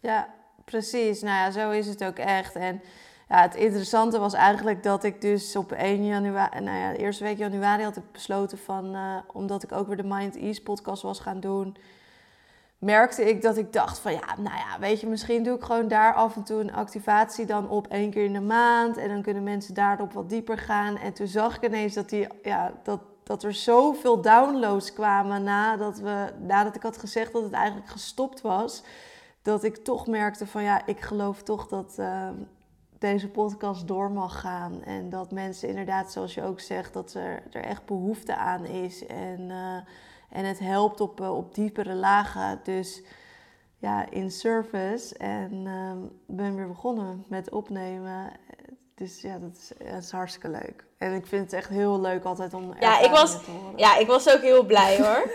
Ja, 0.00 0.28
precies. 0.64 1.22
Nou 1.22 1.36
ja, 1.36 1.50
zo 1.50 1.70
is 1.70 1.86
het 1.86 2.04
ook 2.04 2.18
echt. 2.18 2.54
En 2.54 2.82
ja, 3.28 3.42
het 3.42 3.54
interessante 3.54 4.18
was 4.18 4.34
eigenlijk 4.34 4.82
dat 4.82 5.04
ik 5.04 5.20
dus 5.20 5.56
op 5.56 5.72
1 5.72 6.06
januari, 6.06 6.60
nou 6.60 6.78
ja, 6.78 6.92
de 6.92 6.98
eerste 6.98 7.24
week 7.24 7.38
januari 7.38 7.82
had 7.82 7.96
ik 7.96 8.12
besloten 8.12 8.58
van, 8.58 8.94
uh, 8.94 9.16
omdat 9.32 9.62
ik 9.62 9.72
ook 9.72 9.86
weer 9.86 9.96
de 9.96 10.04
Mind 10.04 10.36
Ease 10.36 10.62
podcast 10.62 11.02
was 11.02 11.20
gaan 11.20 11.40
doen, 11.40 11.76
merkte 12.78 13.28
ik 13.28 13.42
dat 13.42 13.56
ik 13.56 13.72
dacht 13.72 13.98
van 13.98 14.12
ja, 14.12 14.34
nou 14.36 14.56
ja, 14.56 14.78
weet 14.80 15.00
je, 15.00 15.06
misschien 15.06 15.42
doe 15.42 15.56
ik 15.56 15.62
gewoon 15.62 15.88
daar 15.88 16.14
af 16.14 16.36
en 16.36 16.42
toe 16.42 16.60
een 16.60 16.72
activatie 16.72 17.46
dan 17.46 17.68
op 17.68 17.86
één 17.86 18.10
keer 18.10 18.24
in 18.24 18.32
de 18.32 18.40
maand 18.40 18.96
en 18.96 19.08
dan 19.08 19.22
kunnen 19.22 19.42
mensen 19.42 19.74
daarop 19.74 20.12
wat 20.12 20.28
dieper 20.28 20.58
gaan. 20.58 20.96
En 20.96 21.12
toen 21.12 21.26
zag 21.26 21.56
ik 21.56 21.64
ineens 21.64 21.94
dat, 21.94 22.08
die, 22.08 22.26
ja, 22.42 22.72
dat, 22.82 23.00
dat 23.22 23.42
er 23.42 23.54
zoveel 23.54 24.20
downloads 24.20 24.92
kwamen 24.92 25.42
nadat, 25.42 25.98
we, 25.98 26.32
nadat 26.40 26.74
ik 26.76 26.82
had 26.82 26.98
gezegd 26.98 27.32
dat 27.32 27.42
het 27.42 27.52
eigenlijk 27.52 27.88
gestopt 27.88 28.40
was. 28.40 28.82
Dat 29.42 29.64
ik 29.64 29.76
toch 29.76 30.06
merkte 30.06 30.46
van 30.46 30.62
ja, 30.62 30.86
ik 30.86 31.00
geloof 31.00 31.42
toch 31.42 31.66
dat, 31.68 31.96
uh, 31.98 32.30
deze 32.98 33.28
podcast 33.28 33.88
door 33.88 34.10
mag 34.10 34.40
gaan. 34.40 34.82
En 34.82 35.10
dat 35.10 35.32
mensen 35.32 35.68
inderdaad, 35.68 36.12
zoals 36.12 36.34
je 36.34 36.42
ook 36.42 36.60
zegt, 36.60 36.92
dat 36.92 37.14
er, 37.14 37.42
er 37.50 37.62
echt 37.62 37.84
behoefte 37.84 38.36
aan 38.36 38.64
is. 38.64 39.06
En, 39.06 39.40
uh, 39.40 39.76
en 40.30 40.44
het 40.44 40.58
helpt 40.58 41.00
op, 41.00 41.20
uh, 41.20 41.36
op 41.36 41.54
diepere 41.54 41.94
lagen. 41.94 42.60
Dus 42.62 43.02
ja, 43.78 44.10
in 44.10 44.30
service. 44.30 45.16
En 45.16 45.52
uh, 45.52 45.92
ben 46.26 46.56
weer 46.56 46.68
begonnen 46.68 47.24
met 47.28 47.50
opnemen. 47.50 48.32
Dus 48.94 49.20
ja, 49.20 49.38
dat 49.38 49.56
is, 49.56 49.72
dat 49.78 50.02
is 50.02 50.10
hartstikke 50.10 50.50
leuk. 50.50 50.87
En 50.98 51.14
ik 51.14 51.26
vind 51.26 51.44
het 51.44 51.52
echt 51.52 51.68
heel 51.68 52.00
leuk 52.00 52.24
altijd 52.24 52.54
om 52.54 52.74
ja, 52.80 53.00
ik 53.00 53.10
was, 53.10 53.32
te 53.32 53.50
horen. 53.50 53.78
Ja, 53.78 53.96
ik 53.96 54.06
was 54.06 54.28
ook 54.28 54.40
heel 54.40 54.64
blij 54.64 54.96
hoor. 54.96 55.30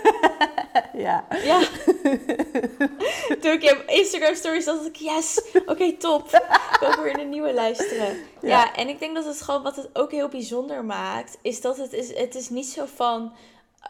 ja. 1.05 1.25
Ja. 1.43 1.59
Toen 3.41 3.51
ik 3.51 3.61
je 3.61 3.83
Instagram 3.85 4.35
stories 4.35 4.65
dacht 4.65 4.85
ik, 4.85 4.95
yes, 4.95 5.41
oké, 5.65 5.97
top. 5.97 6.29
Ik 6.29 6.79
ook 6.81 7.03
weer 7.03 7.19
een 7.19 7.29
nieuwe 7.29 7.53
luisteren. 7.53 8.17
Ja. 8.41 8.49
ja. 8.49 8.75
en 8.75 8.87
ik 8.87 8.99
denk 8.99 9.15
dat 9.15 9.25
het 9.25 9.41
gewoon, 9.41 9.63
wat 9.63 9.75
het 9.75 9.89
ook 9.93 10.11
heel 10.11 10.27
bijzonder 10.27 10.85
maakt, 10.85 11.37
is 11.41 11.61
dat 11.61 11.77
het 11.77 11.93
is, 11.93 12.17
het 12.17 12.35
is 12.35 12.49
niet 12.49 12.67
zo 12.67 12.85
van... 12.95 13.33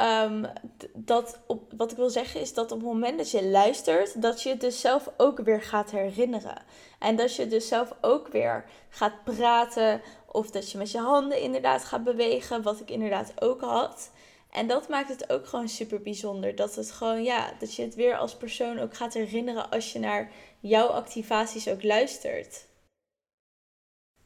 Um, 0.01 0.45
dat 0.93 1.39
op, 1.47 1.71
wat 1.77 1.91
ik 1.91 1.97
wil 1.97 2.09
zeggen 2.09 2.41
is 2.41 2.53
dat 2.53 2.71
op 2.71 2.77
het 2.77 2.87
moment 2.87 3.17
dat 3.17 3.31
je 3.31 3.45
luistert, 3.45 4.21
dat 4.21 4.41
je 4.41 4.49
het 4.49 4.61
dus 4.61 4.81
zelf 4.81 5.09
ook 5.17 5.39
weer 5.39 5.61
gaat 5.61 5.91
herinneren. 5.91 6.61
En 6.99 7.15
dat 7.15 7.35
je 7.35 7.47
dus 7.47 7.67
zelf 7.67 7.95
ook 8.01 8.27
weer 8.27 8.65
gaat 8.89 9.23
praten 9.23 10.01
of 10.25 10.51
dat 10.51 10.71
je 10.71 10.77
met 10.77 10.91
je 10.91 10.99
handen 10.99 11.41
inderdaad 11.41 11.83
gaat 11.83 12.03
bewegen, 12.03 12.61
wat 12.61 12.79
ik 12.79 12.89
inderdaad 12.89 13.41
ook 13.41 13.61
had. 13.61 14.11
En 14.51 14.67
dat 14.67 14.89
maakt 14.89 15.09
het 15.09 15.31
ook 15.31 15.47
gewoon 15.47 15.69
super 15.69 16.01
bijzonder. 16.01 16.55
Dat 16.55 16.75
het 16.75 16.91
gewoon, 16.91 17.23
ja, 17.23 17.53
dat 17.59 17.75
je 17.75 17.81
het 17.81 17.95
weer 17.95 18.17
als 18.17 18.35
persoon 18.35 18.79
ook 18.79 18.93
gaat 18.93 19.13
herinneren 19.13 19.69
als 19.69 19.93
je 19.93 19.99
naar 19.99 20.31
jouw 20.59 20.87
activaties 20.87 21.67
ook 21.67 21.83
luistert. 21.83 22.65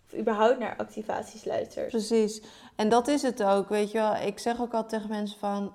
Of 0.08 0.20
überhaupt 0.20 0.60
naar 0.60 0.76
activaties 0.78 1.45
luistert. 1.45 1.88
Precies. 1.88 2.41
En 2.76 2.89
dat 2.89 3.08
is 3.08 3.22
het 3.22 3.43
ook, 3.43 3.70
weet 3.70 3.91
je 3.91 3.97
wel. 3.97 4.16
Ik 4.16 4.39
zeg 4.39 4.62
ook 4.62 4.74
altijd 4.74 4.89
tegen 4.89 5.10
mensen 5.10 5.39
van, 5.39 5.74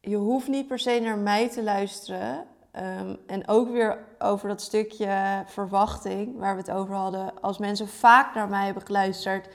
je 0.00 0.16
hoeft 0.16 0.48
niet 0.48 0.66
per 0.66 0.78
se 0.78 1.00
naar 1.02 1.18
mij 1.18 1.48
te 1.48 1.62
luisteren. 1.62 2.46
Um, 2.76 3.16
en 3.26 3.48
ook 3.48 3.70
weer 3.70 4.04
over 4.18 4.48
dat 4.48 4.60
stukje 4.60 5.42
verwachting 5.46 6.38
waar 6.38 6.54
we 6.54 6.60
het 6.60 6.70
over 6.70 6.94
hadden. 6.94 7.40
Als 7.40 7.58
mensen 7.58 7.88
vaak 7.88 8.34
naar 8.34 8.48
mij 8.48 8.64
hebben 8.64 8.86
geluisterd 8.86 9.48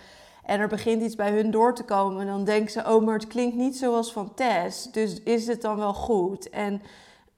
en 0.46 0.60
er 0.60 0.68
begint 0.68 1.02
iets 1.02 1.16
bij 1.16 1.32
hun 1.32 1.52
door 1.52 1.76
te 1.76 1.84
komen, 1.84 2.26
dan 2.26 2.44
denken 2.44 2.72
ze: 2.72 2.94
Oh, 2.94 3.06
maar 3.06 3.14
het 3.14 3.28
klinkt 3.28 3.56
niet 3.56 3.78
zoals 3.78 4.12
van 4.12 4.34
Tess. 4.34 4.92
Dus 4.92 5.22
is 5.24 5.48
het 5.48 5.62
dan 5.62 5.76
wel 5.76 5.94
goed? 5.94 6.50
En 6.50 6.82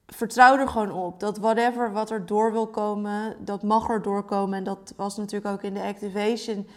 vertrouw 0.06 0.58
er 0.58 0.68
gewoon 0.68 0.92
op 0.92 1.20
dat 1.20 1.38
whatever 1.38 1.92
wat 1.92 2.10
er 2.10 2.26
door 2.26 2.52
wil 2.52 2.66
komen, 2.66 3.36
dat 3.44 3.62
mag 3.62 3.88
er 3.88 4.02
doorkomen. 4.02 4.58
En 4.58 4.64
dat 4.64 4.92
was 4.96 5.16
natuurlijk 5.16 5.54
ook 5.54 5.62
in 5.62 5.74
de 5.74 5.82
activation. 5.82 6.68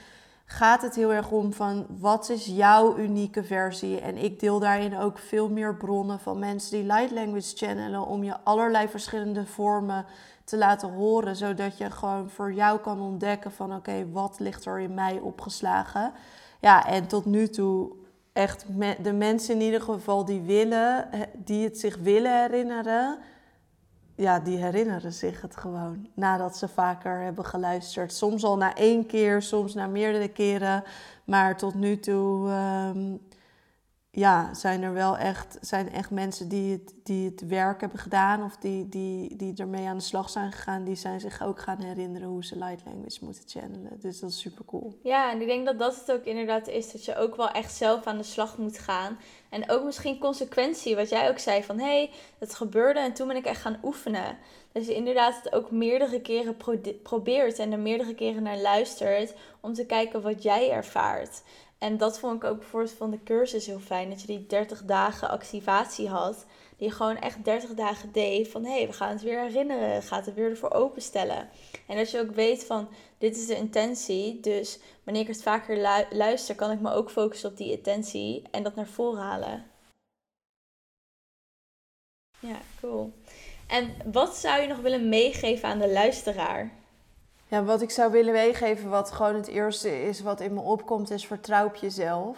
Gaat 0.46 0.82
het 0.82 0.96
heel 0.96 1.14
erg 1.14 1.32
om 1.32 1.54
van 1.54 1.86
wat 2.00 2.30
is 2.30 2.46
jouw 2.46 2.98
unieke 2.98 3.44
versie? 3.44 4.00
En 4.00 4.18
ik 4.18 4.40
deel 4.40 4.60
daarin 4.60 4.98
ook 4.98 5.18
veel 5.18 5.50
meer 5.50 5.76
bronnen 5.76 6.20
van 6.20 6.40
mensen 6.40 6.72
die 6.72 6.86
light 6.86 7.12
language 7.12 7.56
channelen 7.56 8.06
om 8.06 8.24
je 8.24 8.36
allerlei 8.44 8.88
verschillende 8.88 9.46
vormen 9.46 10.06
te 10.44 10.58
laten 10.58 10.94
horen, 10.94 11.36
zodat 11.36 11.78
je 11.78 11.92
gewoon 11.92 12.30
voor 12.30 12.54
jou 12.54 12.80
kan 12.80 13.02
ontdekken 13.02 13.52
van 13.52 13.76
oké, 13.76 14.12
wat 14.12 14.40
ligt 14.40 14.66
er 14.66 14.80
in 14.80 14.94
mij 14.94 15.20
opgeslagen? 15.20 16.14
Ja, 16.60 16.86
en 16.86 17.08
tot 17.08 17.26
nu 17.26 17.48
toe 17.48 17.92
echt 18.40 18.66
de 19.04 19.14
mensen 19.14 19.56
in 19.56 19.62
ieder 19.62 19.82
geval 19.82 20.26
die 20.26 20.42
willen, 20.42 21.10
die 21.34 21.64
het 21.64 21.80
zich 21.80 21.98
willen 21.98 22.42
herinneren, 22.42 23.18
ja, 24.16 24.40
die 24.40 24.58
herinneren 24.58 25.14
zich 25.14 25.42
het 25.42 25.58
gewoon 25.58 26.08
nadat 26.14 26.58
ze 26.58 26.68
vaker 26.68 27.20
hebben 27.20 27.46
geluisterd. 27.46 28.14
Soms 28.14 28.44
al 28.44 28.58
na 28.58 28.76
één 28.76 29.06
keer, 29.06 29.42
soms 29.42 29.74
na 29.74 29.88
meerdere 29.88 30.28
keren. 30.28 30.84
Maar 31.24 31.58
tot 31.58 31.74
nu 31.74 32.00
toe 32.00 32.50
um, 32.50 33.18
ja, 34.20 34.53
zijn 34.53 34.84
er 34.84 34.93
wel 34.93 35.17
echt, 35.17 35.57
zijn 35.61 35.91
echt 35.91 36.09
mensen 36.09 36.49
die 36.49 36.72
het, 36.72 36.93
die 37.03 37.26
het 37.26 37.47
werk 37.47 37.82
hebben 37.82 37.99
gedaan 37.99 38.43
of 38.43 38.57
die, 38.57 38.89
die, 38.89 39.36
die 39.36 39.53
ermee 39.57 39.88
aan 39.88 39.97
de 39.97 40.03
slag 40.03 40.30
zijn 40.30 40.51
gegaan, 40.51 40.84
die 40.84 40.95
zijn 40.95 41.20
zich 41.20 41.43
ook 41.43 41.59
gaan 41.59 41.82
herinneren 41.82 42.28
hoe 42.28 42.45
ze 42.45 42.57
light 42.57 42.86
language 42.86 43.26
moeten 43.26 43.43
channelen. 43.47 43.99
Dus 43.99 44.20
dat 44.20 44.30
is 44.30 44.39
super 44.39 44.65
cool. 44.65 44.99
Ja, 45.03 45.32
en 45.32 45.41
ik 45.41 45.47
denk 45.47 45.65
dat 45.65 45.80
dat 45.80 45.95
het 45.95 46.11
ook 46.11 46.24
inderdaad 46.24 46.67
is, 46.67 46.91
dat 46.91 47.05
je 47.05 47.15
ook 47.15 47.36
wel 47.36 47.49
echt 47.51 47.76
zelf 47.76 48.05
aan 48.05 48.17
de 48.17 48.24
slag 48.24 48.57
moet 48.57 48.80
gaan. 48.80 49.17
En 49.49 49.70
ook 49.70 49.84
misschien 49.84 50.20
consequentie, 50.20 50.95
wat 50.95 51.09
jij 51.09 51.30
ook 51.30 51.39
zei 51.39 51.63
van 51.63 51.80
hé, 51.80 51.86
hey, 51.86 52.11
het 52.39 52.55
gebeurde 52.55 52.99
en 52.99 53.13
toen 53.13 53.28
ben 53.28 53.36
ik 53.36 53.45
echt 53.45 53.61
gaan 53.61 53.80
oefenen. 53.84 54.38
Dat 54.72 54.86
je 54.86 54.95
inderdaad 54.95 55.36
het 55.43 55.53
ook 55.53 55.72
meerdere 55.72 56.22
keren 56.22 56.57
probeert 57.03 57.59
en 57.59 57.72
er 57.72 57.80
meerdere 57.80 58.15
keren 58.15 58.43
naar 58.43 58.57
luistert 58.57 59.34
om 59.59 59.74
te 59.74 59.86
kijken 59.86 60.22
wat 60.22 60.43
jij 60.43 60.72
ervaart. 60.72 61.41
En 61.80 61.98
dat 61.98 62.20
vond 62.20 62.44
ik 62.44 62.50
ook 62.50 62.58
bijvoorbeeld 62.58 62.94
van 62.94 63.12
de 63.12 63.24
cursus 63.24 63.66
heel 63.66 63.80
fijn. 63.80 64.10
Dat 64.10 64.22
je 64.22 64.28
die 64.28 64.46
30 64.46 64.84
dagen 64.84 65.30
activatie 65.30 66.08
had. 66.08 66.46
Die 66.78 66.88
je 66.88 66.94
gewoon 66.94 67.18
echt 67.18 67.46
30 67.46 67.74
dagen 67.74 68.12
deed. 68.12 68.48
Van 68.48 68.66
hé, 68.66 68.72
hey, 68.78 68.88
we 68.88 68.94
gaan 68.94 69.10
het 69.10 69.22
weer 69.22 69.42
herinneren. 69.42 70.04
Gaat 70.04 70.26
het 70.26 70.36
weer 70.36 70.50
ervoor 70.50 70.72
openstellen. 70.72 71.50
En 71.88 71.98
dat 71.98 72.12
je 72.12 72.20
ook 72.20 72.32
weet 72.32 72.66
van 72.66 72.90
dit 73.18 73.38
is 73.38 73.46
de 73.46 73.56
intentie. 73.56 74.40
Dus 74.40 74.80
wanneer 75.04 75.22
ik 75.22 75.28
het 75.28 75.44
vaker 75.44 76.06
luister, 76.10 76.56
kan 76.56 76.72
ik 76.72 76.80
me 76.80 76.92
ook 76.92 77.12
focussen 77.12 77.50
op 77.50 77.58
die 77.58 77.72
intentie. 77.72 78.44
En 78.52 78.64
dat 78.64 78.76
naar 78.76 78.88
voren 78.88 79.22
halen. 79.22 79.66
Ja, 82.40 82.60
cool. 82.80 83.14
En 83.68 83.96
wat 84.12 84.36
zou 84.36 84.62
je 84.62 84.68
nog 84.68 84.80
willen 84.80 85.10
meegeven 85.10 85.70
aan 85.70 85.80
de 85.80 85.92
luisteraar? 85.92 86.79
Ja, 87.50 87.64
wat 87.64 87.82
ik 87.82 87.91
zou 87.91 88.12
willen 88.12 88.34
meegeven, 88.34 88.89
wat 88.89 89.12
gewoon 89.12 89.36
het 89.36 89.47
eerste 89.47 90.04
is 90.04 90.22
wat 90.22 90.41
in 90.41 90.54
me 90.54 90.60
opkomt, 90.60 91.10
is 91.10 91.28
vertrouw 91.28 91.66
op 91.66 91.76
jezelf. 91.76 92.38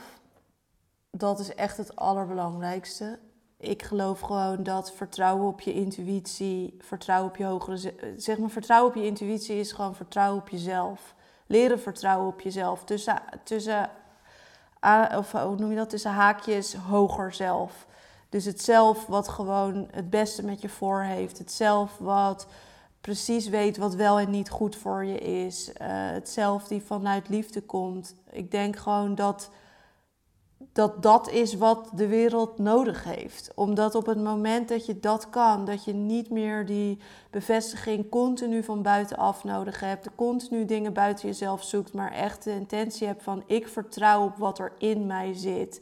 Dat 1.09 1.39
is 1.39 1.55
echt 1.55 1.77
het 1.77 1.95
allerbelangrijkste. 1.95 3.19
Ik 3.57 3.83
geloof 3.83 4.19
gewoon 4.19 4.63
dat 4.63 4.91
vertrouwen 4.91 5.47
op 5.47 5.61
je 5.61 5.73
intuïtie, 5.73 6.77
vertrouwen 6.79 7.29
op 7.29 7.37
je 7.37 7.45
hogere... 7.45 7.93
Zeg 8.17 8.37
maar, 8.37 8.49
vertrouwen 8.49 8.89
op 8.89 8.95
je 8.95 9.05
intuïtie 9.05 9.59
is 9.59 9.71
gewoon 9.71 9.95
vertrouwen 9.95 10.41
op 10.41 10.49
jezelf. 10.49 11.15
Leren 11.45 11.79
vertrouwen 11.79 12.27
op 12.27 12.41
jezelf. 12.41 12.83
Tussen, 12.83 13.21
tussen 13.43 13.89
of 15.17 15.31
hoe 15.31 15.55
noem 15.55 15.69
je 15.69 15.75
dat? 15.75 15.89
Tussen 15.89 16.11
haakjes 16.11 16.73
hoger 16.75 17.33
zelf. 17.33 17.87
Dus 18.29 18.45
het 18.45 18.61
zelf 18.61 19.05
wat 19.05 19.27
gewoon 19.27 19.87
het 19.91 20.09
beste 20.09 20.45
met 20.45 20.61
je 20.61 20.69
voor 20.69 21.01
heeft. 21.01 21.37
Het 21.37 21.51
zelf 21.51 21.97
wat 21.97 22.47
precies 23.01 23.49
weet 23.49 23.77
wat 23.77 23.95
wel 23.95 24.19
en 24.19 24.29
niet 24.29 24.49
goed 24.49 24.75
voor 24.75 25.05
je 25.05 25.17
is. 25.17 25.69
Uh, 25.69 25.75
het 25.87 26.37
die 26.67 26.81
vanuit 26.81 27.29
liefde 27.29 27.61
komt. 27.61 28.15
Ik 28.31 28.51
denk 28.51 28.75
gewoon 28.75 29.15
dat, 29.15 29.49
dat 30.73 31.03
dat 31.03 31.29
is 31.29 31.53
wat 31.53 31.89
de 31.95 32.07
wereld 32.07 32.57
nodig 32.57 33.03
heeft. 33.03 33.51
Omdat 33.55 33.95
op 33.95 34.05
het 34.05 34.23
moment 34.23 34.69
dat 34.69 34.85
je 34.85 34.99
dat 34.99 35.29
kan, 35.29 35.65
dat 35.65 35.83
je 35.83 35.93
niet 35.93 36.29
meer 36.29 36.65
die 36.65 36.99
bevestiging 37.29 38.09
continu 38.09 38.63
van 38.63 38.81
buitenaf 38.81 39.43
nodig 39.43 39.79
hebt, 39.79 40.15
continu 40.15 40.65
dingen 40.65 40.93
buiten 40.93 41.27
jezelf 41.27 41.63
zoekt, 41.63 41.93
maar 41.93 42.11
echt 42.11 42.43
de 42.43 42.51
intentie 42.51 43.07
hebt 43.07 43.23
van 43.23 43.43
ik 43.45 43.67
vertrouw 43.67 44.23
op 44.23 44.37
wat 44.37 44.59
er 44.59 44.73
in 44.77 45.05
mij 45.05 45.33
zit. 45.33 45.81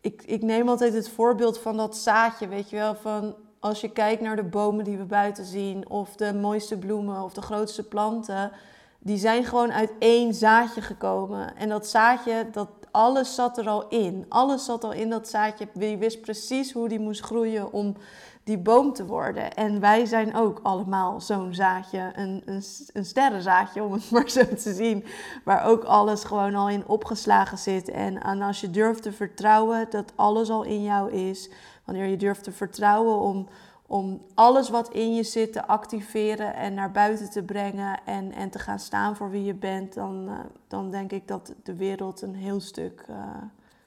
Ik, 0.00 0.22
ik 0.22 0.42
neem 0.42 0.68
altijd 0.68 0.94
het 0.94 1.08
voorbeeld 1.08 1.58
van 1.58 1.76
dat 1.76 1.96
zaadje, 1.96 2.48
weet 2.48 2.70
je 2.70 2.76
wel, 2.76 2.94
van 2.94 3.34
als 3.60 3.80
je 3.80 3.88
kijkt 3.88 4.22
naar 4.22 4.36
de 4.36 4.44
bomen 4.44 4.84
die 4.84 4.98
we 4.98 5.04
buiten 5.04 5.44
zien, 5.44 5.88
of 5.88 6.16
de 6.16 6.34
mooiste 6.34 6.78
bloemen 6.78 7.22
of 7.22 7.32
de 7.32 7.42
grootste 7.42 7.82
planten, 7.82 8.52
die 8.98 9.18
zijn 9.18 9.44
gewoon 9.44 9.72
uit 9.72 9.92
één 9.98 10.34
zaadje 10.34 10.80
gekomen. 10.80 11.56
En 11.56 11.68
dat 11.68 11.86
zaadje, 11.86 12.48
dat 12.52 12.68
alles 12.90 13.34
zat 13.34 13.58
er 13.58 13.68
al 13.68 13.88
in. 13.88 14.26
Alles 14.28 14.64
zat 14.64 14.84
al 14.84 14.92
in 14.92 15.10
dat 15.10 15.28
zaadje. 15.28 15.68
Je 15.78 15.96
wist 15.96 16.20
precies 16.20 16.72
hoe 16.72 16.88
die 16.88 17.00
moest 17.00 17.20
groeien 17.20 17.72
om 17.72 17.96
die 18.44 18.58
boom 18.58 18.92
te 18.92 19.06
worden. 19.06 19.54
En 19.54 19.80
wij 19.80 20.04
zijn 20.04 20.34
ook 20.34 20.60
allemaal 20.62 21.20
zo'n 21.20 21.54
zaadje, 21.54 22.12
een, 22.14 22.42
een, 22.44 22.62
een 22.92 23.04
sterrenzaadje 23.04 23.82
om 23.82 23.92
het 23.92 24.10
maar 24.12 24.30
zo 24.30 24.44
te 24.54 24.74
zien, 24.74 25.04
waar 25.44 25.64
ook 25.64 25.84
alles 25.84 26.24
gewoon 26.24 26.54
al 26.54 26.68
in 26.68 26.86
opgeslagen 26.86 27.58
zit. 27.58 27.88
En, 27.88 28.22
en 28.22 28.42
als 28.42 28.60
je 28.60 28.70
durft 28.70 29.02
te 29.02 29.12
vertrouwen 29.12 29.86
dat 29.90 30.12
alles 30.14 30.50
al 30.50 30.62
in 30.62 30.82
jou 30.82 31.12
is, 31.12 31.50
wanneer 31.86 32.06
je 32.06 32.16
durft 32.16 32.44
te 32.44 32.52
vertrouwen 32.52 33.20
om, 33.20 33.48
om 33.86 34.26
alles 34.34 34.68
wat 34.68 34.92
in 34.92 35.14
je 35.14 35.22
zit 35.22 35.52
te 35.52 35.66
activeren 35.66 36.54
en 36.54 36.74
naar 36.74 36.90
buiten 36.90 37.30
te 37.30 37.42
brengen 37.42 38.00
en, 38.04 38.32
en 38.32 38.50
te 38.50 38.58
gaan 38.58 38.78
staan 38.78 39.16
voor 39.16 39.30
wie 39.30 39.44
je 39.44 39.54
bent, 39.54 39.94
dan, 39.94 40.28
uh, 40.28 40.40
dan 40.68 40.90
denk 40.90 41.12
ik 41.12 41.28
dat 41.28 41.54
de 41.62 41.74
wereld 41.74 42.22
een 42.22 42.34
heel 42.34 42.60
stuk, 42.60 43.04
uh, 43.10 43.42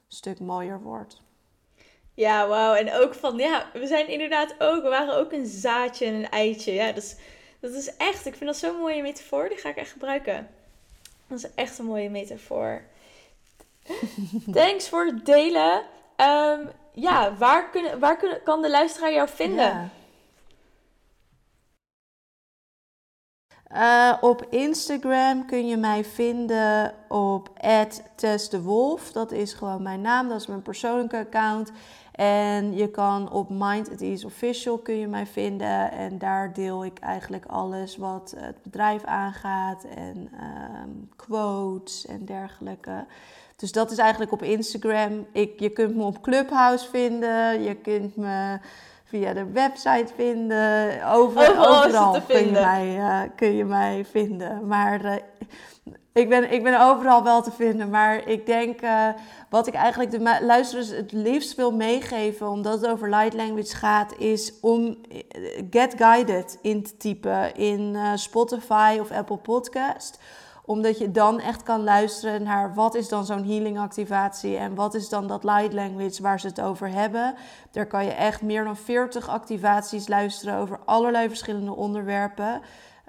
stuk 0.08 0.40
mooier 0.40 0.82
wordt. 0.82 1.22
Ja, 2.14 2.48
wauw. 2.48 2.74
En 2.74 2.92
ook 2.92 3.14
van, 3.14 3.36
ja, 3.36 3.66
we 3.72 3.86
zijn 3.86 4.08
inderdaad 4.08 4.54
ook, 4.58 4.82
we 4.82 4.88
waren 4.88 5.16
ook 5.16 5.32
een 5.32 5.46
zaadje 5.46 6.06
en 6.06 6.14
een 6.14 6.30
eitje. 6.30 6.72
Ja, 6.72 6.86
dat 6.86 7.02
is, 7.02 7.16
dat 7.60 7.72
is 7.72 7.96
echt, 7.96 8.26
ik 8.26 8.34
vind 8.34 8.44
dat 8.44 8.56
zo'n 8.56 8.76
mooie 8.76 9.02
metafoor. 9.02 9.48
Die 9.48 9.58
ga 9.58 9.68
ik 9.68 9.76
echt 9.76 9.90
gebruiken. 9.90 10.48
Dat 11.26 11.38
is 11.38 11.54
echt 11.54 11.78
een 11.78 11.84
mooie 11.84 12.10
metafoor. 12.10 12.82
Thanks 14.52 14.88
voor 14.88 15.06
het 15.06 15.26
delen. 15.26 15.82
Um, 16.16 16.70
ja, 16.92 17.34
waar, 17.36 17.70
kunnen, 17.70 17.98
waar 17.98 18.16
kunnen, 18.16 18.42
kan 18.42 18.62
de 18.62 18.70
luisteraar 18.70 19.12
jou 19.12 19.28
vinden? 19.28 19.90
Uh, 23.74 24.16
op 24.20 24.46
Instagram 24.48 25.46
kun 25.46 25.66
je 25.66 25.76
mij 25.76 26.04
vinden 26.04 26.94
op 27.08 27.50
@testdewolf. 28.16 29.12
Dat 29.12 29.32
is 29.32 29.52
gewoon 29.52 29.82
mijn 29.82 30.00
naam, 30.00 30.28
dat 30.28 30.40
is 30.40 30.46
mijn 30.46 30.62
persoonlijke 30.62 31.16
account. 31.18 31.72
En 32.12 32.74
je 32.74 32.88
kan 32.90 33.32
op 33.32 33.48
Mind 33.50 33.90
It 33.90 34.00
Is 34.00 34.24
Official 34.24 34.78
kun 34.78 34.94
je 34.94 35.06
mij 35.06 35.26
vinden. 35.26 35.90
En 35.92 36.18
daar 36.18 36.52
deel 36.52 36.84
ik 36.84 36.98
eigenlijk 36.98 37.46
alles 37.46 37.96
wat 37.96 38.34
het 38.36 38.62
bedrijf 38.62 39.04
aangaat. 39.04 39.84
En 39.84 40.30
um, 40.82 41.08
quotes 41.16 42.06
en 42.06 42.24
dergelijke. 42.24 43.06
Dus 43.60 43.72
dat 43.72 43.90
is 43.90 43.98
eigenlijk 43.98 44.32
op 44.32 44.42
Instagram. 44.42 45.26
Ik, 45.32 45.60
je 45.60 45.68
kunt 45.68 45.96
me 45.96 46.02
op 46.02 46.22
Clubhouse 46.22 46.88
vinden. 46.88 47.62
Je 47.62 47.74
kunt 47.74 48.16
me 48.16 48.58
via 49.04 49.32
de 49.32 49.50
website 49.52 50.12
vinden. 50.16 51.06
Over, 51.06 51.58
overal, 51.68 52.20
kun, 52.28 52.44
je 52.44 52.50
mij, 52.50 52.96
uh, 52.96 53.20
kun 53.36 53.56
je 53.56 53.64
mij 53.64 54.04
vinden. 54.10 54.66
Maar 54.66 55.04
uh, 55.04 55.12
ik, 56.12 56.28
ben, 56.28 56.52
ik 56.52 56.62
ben 56.62 56.80
overal 56.80 57.22
wel 57.22 57.42
te 57.42 57.50
vinden. 57.50 57.90
Maar 57.90 58.28
ik 58.28 58.46
denk 58.46 58.82
uh, 58.82 59.08
wat 59.50 59.66
ik 59.66 59.74
eigenlijk 59.74 60.10
de 60.10 60.38
luisteraars 60.42 60.88
het 60.88 61.12
liefst 61.12 61.54
wil 61.54 61.72
meegeven, 61.72 62.48
omdat 62.48 62.80
het 62.80 62.90
over 62.90 63.10
light 63.10 63.34
language 63.34 63.76
gaat, 63.76 64.14
is 64.18 64.52
om 64.60 64.96
Get 65.70 65.94
Guided 65.96 66.58
in 66.62 66.82
te 66.82 66.96
typen 66.96 67.54
in 67.54 67.96
Spotify 68.14 68.98
of 69.00 69.10
Apple 69.10 69.36
Podcast 69.36 70.18
omdat 70.70 70.98
je 70.98 71.10
dan 71.10 71.40
echt 71.40 71.62
kan 71.62 71.82
luisteren 71.82 72.42
naar 72.42 72.74
wat 72.74 72.94
is 72.94 73.08
dan 73.08 73.24
zo'n 73.24 73.44
healing 73.44 73.78
activatie 73.78 74.56
en 74.56 74.74
wat 74.74 74.94
is 74.94 75.08
dan 75.08 75.26
dat 75.26 75.44
light 75.44 75.72
language 75.72 76.22
waar 76.22 76.40
ze 76.40 76.46
het 76.46 76.60
over 76.60 76.88
hebben. 76.88 77.34
Daar 77.70 77.86
kan 77.86 78.04
je 78.04 78.10
echt 78.10 78.42
meer 78.42 78.64
dan 78.64 78.76
40 78.76 79.28
activaties 79.28 80.08
luisteren 80.08 80.58
over 80.58 80.80
allerlei 80.84 81.28
verschillende 81.28 81.74
onderwerpen. 81.74 82.60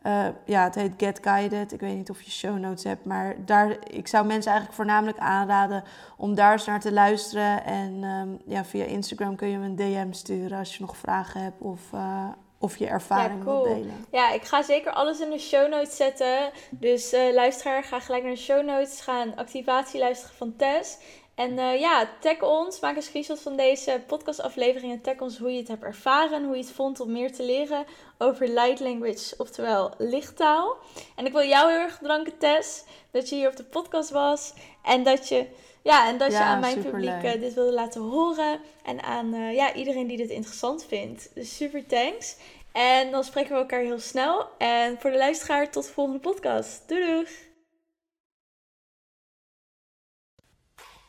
Uh, 0.04 0.26
ja, 0.46 0.64
het 0.64 0.76
heet 0.76 0.94
Get 0.98 1.20
Guided. 1.22 1.72
Ik 1.72 1.80
weet 1.80 1.96
niet 1.96 2.10
of 2.10 2.22
je 2.22 2.32
show 2.32 2.58
notes 2.58 2.84
hebt, 2.84 3.06
maar 3.06 3.36
daar, 3.46 3.78
ik 3.90 4.08
zou 4.08 4.26
mensen 4.26 4.52
eigenlijk 4.52 4.82
voornamelijk 4.82 5.18
aanraden 5.18 5.84
om 6.18 6.36
daar 6.36 6.52
eens 6.52 6.66
naar 6.66 6.80
te 6.80 6.94
luisteren. 6.94 7.66
En 7.66 8.04
um, 8.04 8.40
ja, 8.46 8.66
via 8.66 8.86
Instagram 8.86 9.36
kun 9.36 9.48
je 9.48 9.58
me 9.58 9.66
een 9.66 9.76
DM 9.76 10.12
sturen 10.12 10.58
als 10.58 10.78
je 10.78 10.84
nog 10.84 10.98
vragen 10.98 11.42
hebt 11.42 11.62
of, 11.62 11.82
uh, 11.94 12.28
of 12.62 12.78
je 12.78 12.88
ervaring 12.88 13.40
ja, 13.40 13.46
cool. 13.46 13.64
delen. 13.64 14.06
Ja, 14.12 14.32
ik 14.32 14.44
ga 14.44 14.62
zeker 14.62 14.92
alles 14.92 15.20
in 15.20 15.30
de 15.30 15.40
show 15.40 15.70
notes 15.70 15.96
zetten. 15.96 16.52
Dus 16.70 17.14
uh, 17.14 17.34
luisteraar, 17.34 17.84
ga 17.84 18.00
gelijk 18.00 18.24
naar 18.24 18.34
de 18.34 18.38
show 18.40 18.66
notes. 18.66 19.02
Ga 19.02 19.22
een 19.22 19.36
activatie 19.36 20.00
luisteren 20.00 20.36
van 20.36 20.56
Tess. 20.56 20.98
En 21.36 21.52
uh, 21.52 21.80
ja, 21.80 22.10
tag 22.20 22.42
ons. 22.42 22.80
Maak 22.80 22.96
een 22.96 23.02
screenshot 23.02 23.42
van 23.42 23.56
deze 23.56 24.02
podcastaflevering. 24.08 24.92
En 24.92 25.02
tag 25.02 25.20
ons 25.20 25.38
hoe 25.38 25.52
je 25.52 25.60
het 25.60 25.68
hebt 25.68 25.84
ervaren. 25.84 26.44
Hoe 26.44 26.56
je 26.56 26.64
het 26.64 26.72
vond 26.72 27.00
om 27.00 27.12
meer 27.12 27.34
te 27.34 27.44
leren 27.44 27.86
over 28.18 28.48
light 28.48 28.80
language, 28.80 29.34
oftewel 29.38 29.94
lichttaal. 29.98 30.78
En 31.16 31.26
ik 31.26 31.32
wil 31.32 31.48
jou 31.48 31.72
heel 31.72 31.80
erg 31.80 32.02
bedanken, 32.02 32.38
Tess. 32.38 32.84
Dat 33.12 33.30
je 33.30 33.36
hier 33.36 33.48
op 33.48 33.56
de 33.56 33.64
podcast 33.64 34.10
was. 34.10 34.54
En 34.84 35.04
dat 35.04 35.28
je 35.28 35.48
ja, 35.84 36.08
en 36.08 36.18
dat 36.18 36.32
je 36.32 36.40
aan 36.40 36.60
mijn 36.60 36.82
publiek 36.82 37.24
uh, 37.24 37.32
dit 37.32 37.54
wilde 37.54 37.74
laten 37.74 38.02
horen. 38.02 38.60
En 38.84 39.04
aan 39.04 39.34
uh, 39.34 39.54
ja, 39.54 39.74
iedereen 39.74 40.08
die 40.08 40.18
dit 40.18 40.30
interessant 40.30 40.86
vindt. 40.86 41.30
Dus 41.34 41.56
super 41.56 41.86
thanks. 41.86 42.36
En 42.72 43.12
dan 43.12 43.24
spreken 43.24 43.52
we 43.52 43.58
elkaar 43.58 43.82
heel 43.82 44.00
snel. 44.00 44.48
En 44.58 45.00
voor 45.00 45.12
de 45.12 45.18
luisteraar, 45.18 45.72
tot 45.72 45.86
de 45.86 45.92
volgende 45.92 46.20
podcast. 46.20 46.88
Doei 46.88 47.06
doeg! 47.06 47.30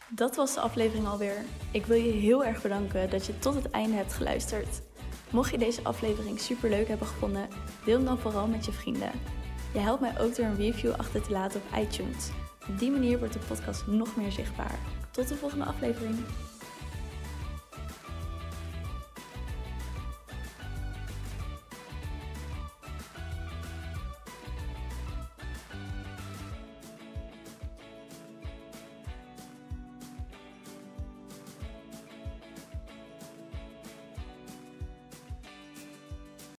Dat 0.08 0.36
was 0.36 0.54
de 0.54 0.60
aflevering 0.60 1.06
alweer. 1.06 1.44
Ik 1.72 1.86
wil 1.86 1.96
je 1.96 2.12
heel 2.12 2.44
erg 2.44 2.62
bedanken 2.62 3.10
dat 3.10 3.26
je 3.26 3.38
tot 3.38 3.54
het 3.54 3.70
einde 3.70 3.96
hebt 3.96 4.12
geluisterd. 4.12 4.80
Mocht 5.30 5.50
je 5.50 5.58
deze 5.58 5.82
aflevering 5.82 6.40
super 6.40 6.70
leuk 6.70 6.88
hebben 6.88 7.06
gevonden, 7.06 7.48
deel 7.84 7.96
hem 7.96 8.04
dan 8.04 8.18
vooral 8.18 8.46
met 8.46 8.64
je 8.64 8.72
vrienden. 8.72 9.10
Je 9.72 9.78
helpt 9.78 10.00
mij 10.00 10.20
ook 10.20 10.36
door 10.36 10.46
een 10.46 10.56
review 10.56 10.92
achter 10.92 11.22
te 11.22 11.30
laten 11.30 11.60
op 11.60 11.78
iTunes. 11.78 12.30
Op 12.68 12.78
die 12.78 12.90
manier 12.90 13.18
wordt 13.18 13.32
de 13.32 13.40
podcast 13.48 13.86
nog 13.86 14.16
meer 14.16 14.32
zichtbaar. 14.32 14.78
Tot 15.10 15.28
de 15.28 15.34
volgende 15.34 15.64
aflevering. 15.64 16.18